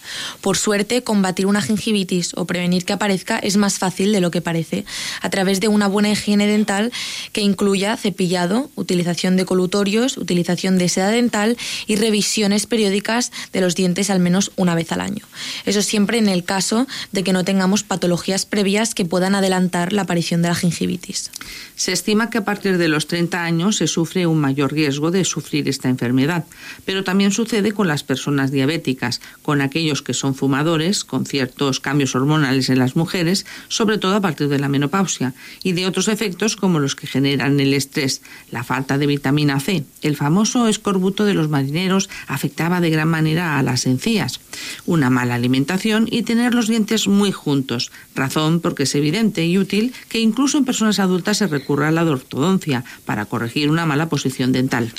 Por 0.41 0.57
suerte, 0.57 1.01
combatir 1.01 1.45
una 1.45 1.61
gingivitis 1.61 2.33
o 2.35 2.45
prevenir 2.45 2.83
que 2.83 2.93
aparezca 2.93 3.39
es 3.39 3.55
más 3.55 3.77
fácil 3.79 4.11
de 4.11 4.19
lo 4.19 4.31
que 4.31 4.41
parece, 4.41 4.85
a 5.21 5.29
través 5.29 5.61
de 5.61 5.69
una 5.69 5.87
buena 5.87 6.09
higiene 6.09 6.45
dental 6.45 6.91
que 7.31 7.41
incluya 7.41 7.95
cepillado, 7.95 8.69
utilización 8.75 9.37
de 9.37 9.45
colutorios, 9.45 10.17
utilización 10.17 10.77
de 10.77 10.89
seda 10.89 11.09
dental 11.09 11.57
y 11.85 11.95
revisiones 11.95 12.67
periódicas 12.67 13.31
de 13.53 13.61
los 13.61 13.75
dientes 13.75 14.09
al 14.09 14.19
menos 14.19 14.51
una 14.57 14.75
vez 14.75 14.91
al 14.91 15.01
año. 15.01 15.25
Eso 15.65 15.81
siempre 15.81 16.17
en 16.17 16.27
el 16.27 16.43
caso 16.43 16.85
de 17.13 17.23
que 17.23 17.33
no 17.33 17.45
tengamos 17.45 17.83
patologías 17.83 18.45
previas 18.45 18.93
que 18.93 19.05
puedan 19.05 19.35
adelantar 19.35 19.93
la 19.93 20.01
aparición 20.01 20.41
de 20.41 20.49
la 20.49 20.55
gingivitis. 20.55 21.31
Se 21.75 21.93
estima 21.93 22.29
que 22.29 22.39
a 22.39 22.45
partir 22.45 22.77
de 22.77 22.87
los 22.87 23.07
30 23.07 23.36
años 23.43 23.77
se 23.77 23.87
sufre 23.87 24.27
un 24.27 24.39
mayor 24.39 24.73
riesgo 24.73 25.11
de 25.11 25.23
sufrir 25.25 25.67
esta 25.67 25.89
enfermedad, 25.89 26.45
pero 26.85 27.03
también 27.03 27.31
sucede 27.31 27.71
con 27.71 27.87
las 27.87 28.03
personas 28.03 28.51
diabéticas, 28.51 29.21
con 29.41 29.61
aquellos 29.61 30.01
que 30.01 30.13
son 30.13 30.35
fumadores, 30.35 31.03
con 31.03 31.25
ciertos 31.25 31.79
cambios 31.79 32.15
hormonales 32.15 32.69
en 32.69 32.79
las 32.79 32.95
mujeres, 32.95 33.45
sobre 33.67 33.97
todo 33.97 34.15
a 34.15 34.21
partir 34.21 34.47
de 34.47 34.59
la 34.59 34.69
menopausia, 34.69 35.33
y 35.63 35.73
de 35.73 35.85
otros 35.87 36.07
efectos 36.07 36.55
como 36.55 36.79
los 36.79 36.95
que 36.95 37.07
generan 37.07 37.59
el 37.59 37.73
estrés, 37.73 38.21
la 38.51 38.63
falta 38.63 38.97
de 38.97 39.07
vitamina 39.07 39.59
C. 39.59 39.85
El 40.01 40.15
famoso 40.15 40.67
escorbuto 40.67 41.25
de 41.25 41.33
los 41.33 41.49
marineros 41.49 42.09
afectaba 42.27 42.81
de 42.81 42.89
gran 42.89 43.07
manera 43.07 43.57
a 43.57 43.63
las 43.63 43.85
encías, 43.85 44.39
una 44.85 45.09
mala 45.09 45.35
alimentación 45.35 46.07
y 46.09 46.23
tener 46.23 46.53
los 46.53 46.67
dientes 46.67 47.07
muy 47.07 47.31
juntos, 47.31 47.91
razón 48.15 48.59
porque 48.59 48.83
es 48.83 48.95
evidente 48.95 49.45
y 49.45 49.57
útil 49.57 49.93
que 50.09 50.19
incluso 50.19 50.57
en 50.57 50.65
personas 50.65 50.99
adultas 50.99 51.37
se 51.37 51.47
recurra 51.47 51.89
a 51.89 51.91
la 51.91 52.03
ortodoncia 52.03 52.83
para 53.05 53.25
corregir 53.27 53.69
una 53.69 53.85
mala 53.85 54.09
posición 54.09 54.51
dental. 54.51 54.91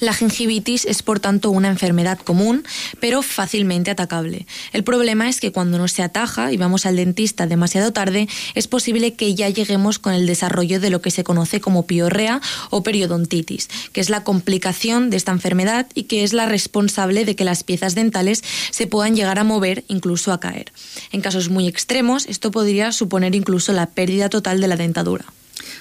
La 0.00 0.12
gingivitis 0.12 0.84
es 0.84 1.02
por 1.02 1.20
tanto 1.20 1.50
una 1.50 1.68
enfermedad 1.68 2.18
común, 2.18 2.64
pero 3.00 3.22
fácilmente 3.22 3.90
atacable. 3.90 4.46
El 4.72 4.84
problema 4.84 5.28
es 5.28 5.40
que 5.40 5.52
cuando 5.52 5.78
no 5.78 5.88
se 5.88 6.02
ataja 6.02 6.52
y 6.52 6.56
vamos 6.56 6.86
al 6.86 6.96
dentista 6.96 7.46
demasiado 7.46 7.92
tarde, 7.92 8.28
es 8.54 8.68
posible 8.68 9.14
que 9.14 9.34
ya 9.34 9.48
lleguemos 9.48 9.98
con 9.98 10.12
el 10.12 10.26
desarrollo 10.26 10.80
de 10.80 10.90
lo 10.90 11.00
que 11.00 11.10
se 11.10 11.24
conoce 11.24 11.60
como 11.60 11.86
piorrea 11.86 12.40
o 12.70 12.82
periodontitis, 12.82 13.68
que 13.92 14.00
es 14.00 14.10
la 14.10 14.24
complicación 14.24 15.10
de 15.10 15.16
esta 15.16 15.32
enfermedad 15.32 15.86
y 15.94 16.04
que 16.04 16.24
es 16.24 16.32
la 16.32 16.46
responsable 16.46 17.24
de 17.24 17.36
que 17.36 17.44
las 17.44 17.62
piezas 17.64 17.94
dentales 17.94 18.42
se 18.70 18.86
puedan 18.86 19.14
llegar 19.14 19.38
a 19.38 19.44
mover, 19.44 19.84
incluso 19.88 20.32
a 20.32 20.40
caer. 20.40 20.72
En 21.12 21.20
casos 21.20 21.48
muy 21.48 21.68
extremos, 21.68 22.26
esto 22.26 22.50
podría 22.50 22.92
suponer 22.92 23.34
incluso 23.34 23.72
la 23.72 23.86
pérdida 23.86 24.28
total 24.28 24.60
de 24.60 24.68
la 24.68 24.76
dentadura. 24.76 25.24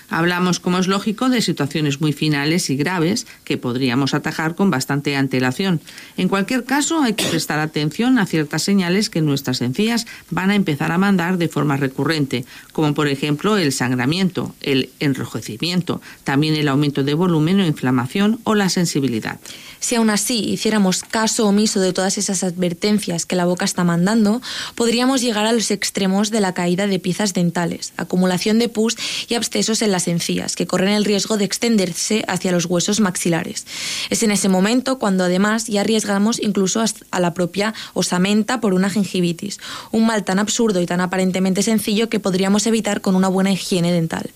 Hablamos, 0.10 0.60
como 0.60 0.78
es 0.78 0.88
lógico, 0.88 1.30
de 1.30 1.42
situaciones 1.42 2.00
muy 2.00 2.14
finales 2.14 2.70
y 2.70 2.76
graves 2.76 3.26
que 3.44 3.58
podríamos 3.58 4.14
atajar 4.14 4.56
con 4.56 4.70
bastante 4.70 5.16
antelación. 5.16 5.82
En 6.18 6.28
cualquier 6.28 6.66
caso, 6.66 7.02
hay 7.02 7.14
que 7.14 7.26
prestar 7.26 7.60
atención 7.60 8.20
a 8.20 8.26
ciertas 8.26 8.62
señales 8.62 9.10
que 9.10 9.22
nuestras 9.22 9.62
encías 9.62 10.06
van 10.30 10.52
a 10.52 10.56
empezar 10.56 10.92
a 10.92 10.98
mandar 10.98 11.38
de 11.38 11.48
forma 11.48 11.78
recurrente, 11.78 12.46
como 12.72 12.94
por 12.94 13.08
ejemplo 13.08 13.58
el 13.58 13.72
sangramiento, 13.72 14.54
el 14.62 14.92
enrojecimiento, 15.00 16.02
también 16.24 16.56
el 16.56 16.68
aumento 16.68 17.04
de 17.04 17.16
volumen 17.16 17.60
o 17.60 17.66
inflamación 17.66 18.40
o 18.44 18.54
la 18.54 18.70
sensibilidad. 18.70 19.40
Si 19.80 19.96
aún 19.96 20.10
así 20.10 20.40
hiciéramos 20.40 21.04
caso 21.04 21.48
omiso 21.48 21.80
de 21.80 21.92
todas 21.92 22.18
esas 22.18 22.44
advertencias 22.44 23.26
que 23.26 23.36
la 23.36 23.46
boca 23.46 23.66
está 23.66 23.84
mandando, 23.84 24.42
podríamos 24.76 25.22
llegar 25.22 25.46
a 25.46 25.52
los 25.52 25.72
extremos 25.72 26.30
de 26.30 26.40
la 26.40 26.54
caída 26.54 26.88
de 26.88 27.00
piezas 27.00 27.34
dentales, 27.34 27.94
acumulación 27.98 28.60
de 28.60 28.70
pus 28.70 28.96
y 29.28 29.36
abscesos 29.36 29.63
esos 29.64 29.82
en 29.82 29.92
las 29.92 30.08
encías, 30.08 30.56
que 30.56 30.68
corren 30.68 30.94
el 30.94 31.06
riesgo 31.06 31.38
de 31.38 31.46
extenderse 31.46 32.26
hacia 32.28 32.52
los 32.52 32.66
huesos 32.66 33.00
maxilares. 33.00 33.66
Es 34.10 34.22
en 34.24 34.32
ese 34.32 34.50
momento 34.50 35.00
cuando 35.00 35.24
además 35.24 35.68
ya 35.68 35.82
arriesgamos 35.82 36.42
incluso 36.42 36.84
a 37.12 37.20
la 37.20 37.34
propia 37.34 37.74
osamenta 37.94 38.60
por 38.60 38.74
una 38.74 38.90
gingivitis, 38.90 39.60
un 39.92 40.06
mal 40.06 40.26
tan 40.26 40.40
absurdo 40.40 40.82
y 40.82 40.86
tan 40.86 41.00
aparentemente 41.00 41.64
sencillo 41.64 42.10
que 42.10 42.20
podríamos 42.20 42.68
evitar 42.68 43.00
con 43.00 43.16
una 43.16 43.30
buena 43.30 43.52
higiene 43.52 43.94
dental. 43.94 44.30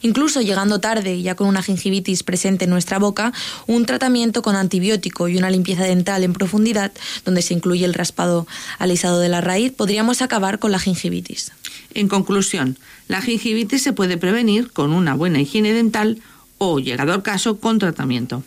Incluso 0.00 0.40
llegando 0.40 0.80
tarde 0.80 1.20
ya 1.20 1.34
con 1.34 1.46
una 1.46 1.62
gingivitis 1.62 2.22
presente 2.22 2.64
en 2.64 2.70
nuestra 2.70 2.98
boca, 2.98 3.32
un 3.66 3.84
tratamiento 3.84 4.40
con 4.40 4.56
antibiótico 4.56 5.28
y 5.28 5.36
una 5.36 5.50
limpieza 5.50 5.84
dental 5.84 6.24
en 6.24 6.32
profundidad, 6.32 6.92
donde 7.24 7.42
se 7.42 7.52
incluye 7.54 7.84
el 7.84 7.94
raspado 7.94 8.46
alisado 8.78 9.20
de 9.20 9.28
la 9.28 9.40
raíz, 9.40 9.72
podríamos 9.72 10.22
acabar 10.22 10.58
con 10.58 10.72
la 10.72 10.78
gingivitis. 10.78 11.52
En 11.94 12.08
conclusión, 12.08 12.76
la 13.08 13.20
gingivitis 13.20 13.82
se 13.82 13.92
puede 13.92 14.16
prevenir 14.16 14.70
con 14.70 14.92
una 14.92 15.14
buena 15.14 15.40
higiene 15.40 15.72
dental 15.72 16.18
o, 16.58 16.78
llegado 16.78 17.12
al 17.12 17.22
caso, 17.22 17.58
con 17.58 17.78
tratamiento. 17.78 18.42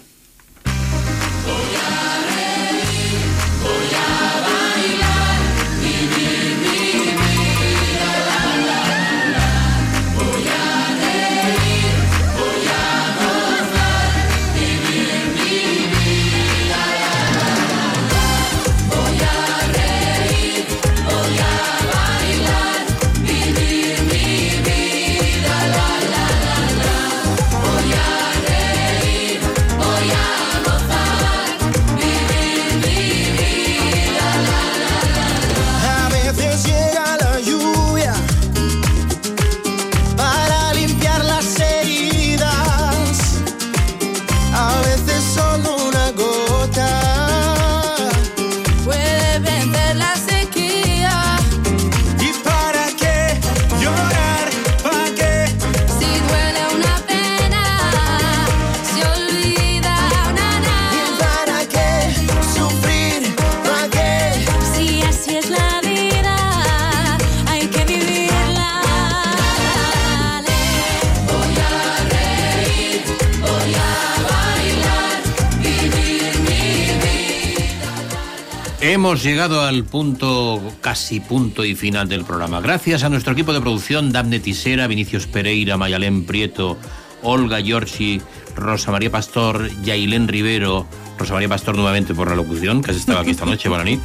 Hemos 79.14 79.26
llegado 79.26 79.62
al 79.62 79.84
punto, 79.84 80.60
casi 80.82 81.20
punto 81.20 81.64
y 81.64 81.76
final 81.76 82.10
del 82.10 82.26
programa. 82.26 82.62
Gracias 82.62 83.04
a 83.04 83.10
nuestro 83.10 83.34
equipo 83.34 83.54
de 83.54 83.62
producción, 83.62 84.12
Damne 84.12 84.40
Tisera, 84.40 84.88
Vinicius 84.88 85.28
Pereira, 85.28 85.78
Mayalén 85.78 86.26
Prieto, 86.26 86.80
Olga 87.22 87.62
Giorgi, 87.62 88.20
Rosa 88.56 88.90
María 88.90 89.12
Pastor, 89.12 89.70
Yailén 89.84 90.28
Rivero, 90.28 90.88
Rosa 91.20 91.36
María 91.36 91.48
Pastor 91.48 91.76
nuevamente 91.76 92.16
por 92.16 92.28
la 92.28 92.36
locución, 92.36 92.82
que 92.82 92.90
has 92.90 92.98
estado 92.98 93.20
aquí 93.20 93.30
esta 93.30 93.46
noche, 93.46 93.70
Bonanit. 93.70 94.02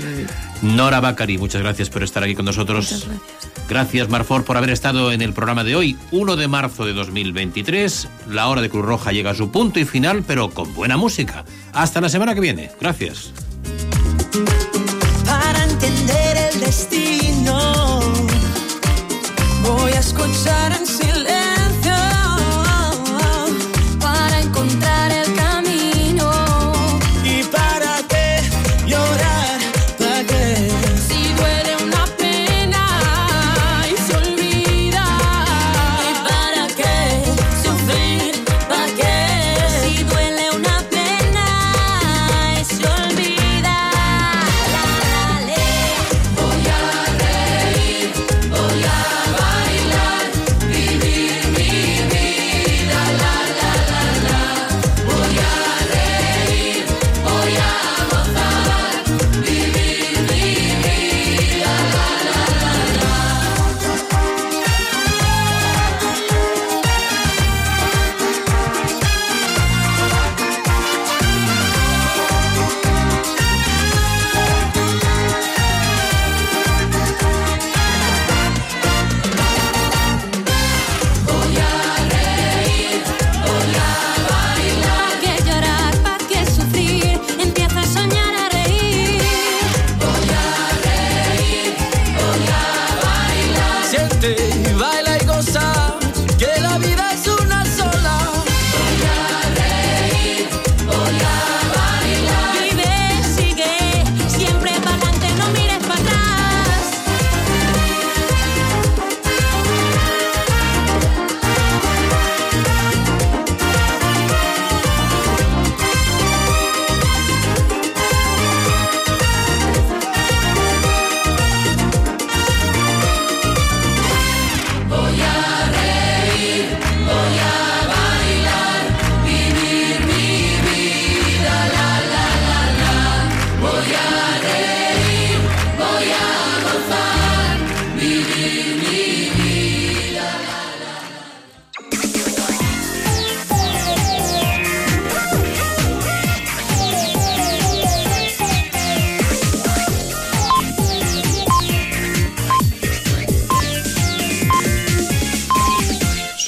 Nora 0.62 1.00
Bacari, 1.00 1.36
muchas 1.36 1.60
gracias 1.60 1.90
por 1.90 2.02
estar 2.02 2.22
aquí 2.22 2.34
con 2.34 2.46
nosotros. 2.46 3.08
gracias. 3.68 4.08
Marfor, 4.08 4.44
por 4.44 4.56
haber 4.56 4.70
estado 4.70 5.12
en 5.12 5.20
el 5.20 5.34
programa 5.34 5.64
de 5.64 5.76
hoy, 5.76 5.98
1 6.12 6.36
de 6.36 6.48
marzo 6.48 6.86
de 6.86 6.94
2023. 6.94 8.08
La 8.30 8.48
hora 8.48 8.62
de 8.62 8.70
Cruz 8.70 8.86
Roja 8.86 9.12
llega 9.12 9.32
a 9.32 9.34
su 9.34 9.50
punto 9.50 9.78
y 9.78 9.84
final, 9.84 10.24
pero 10.26 10.48
con 10.48 10.72
buena 10.72 10.96
música. 10.96 11.44
Hasta 11.74 12.00
la 12.00 12.08
semana 12.08 12.34
que 12.34 12.40
viene. 12.40 12.70
Gracias. 12.80 13.34
Para 15.24 15.64
entender 15.64 16.36
el 16.36 16.60
destino. 16.60 18.00
Voy 19.62 19.92
a 19.92 20.00
escuchar 20.00 20.72
en 20.72 20.86
silencio 20.86 21.09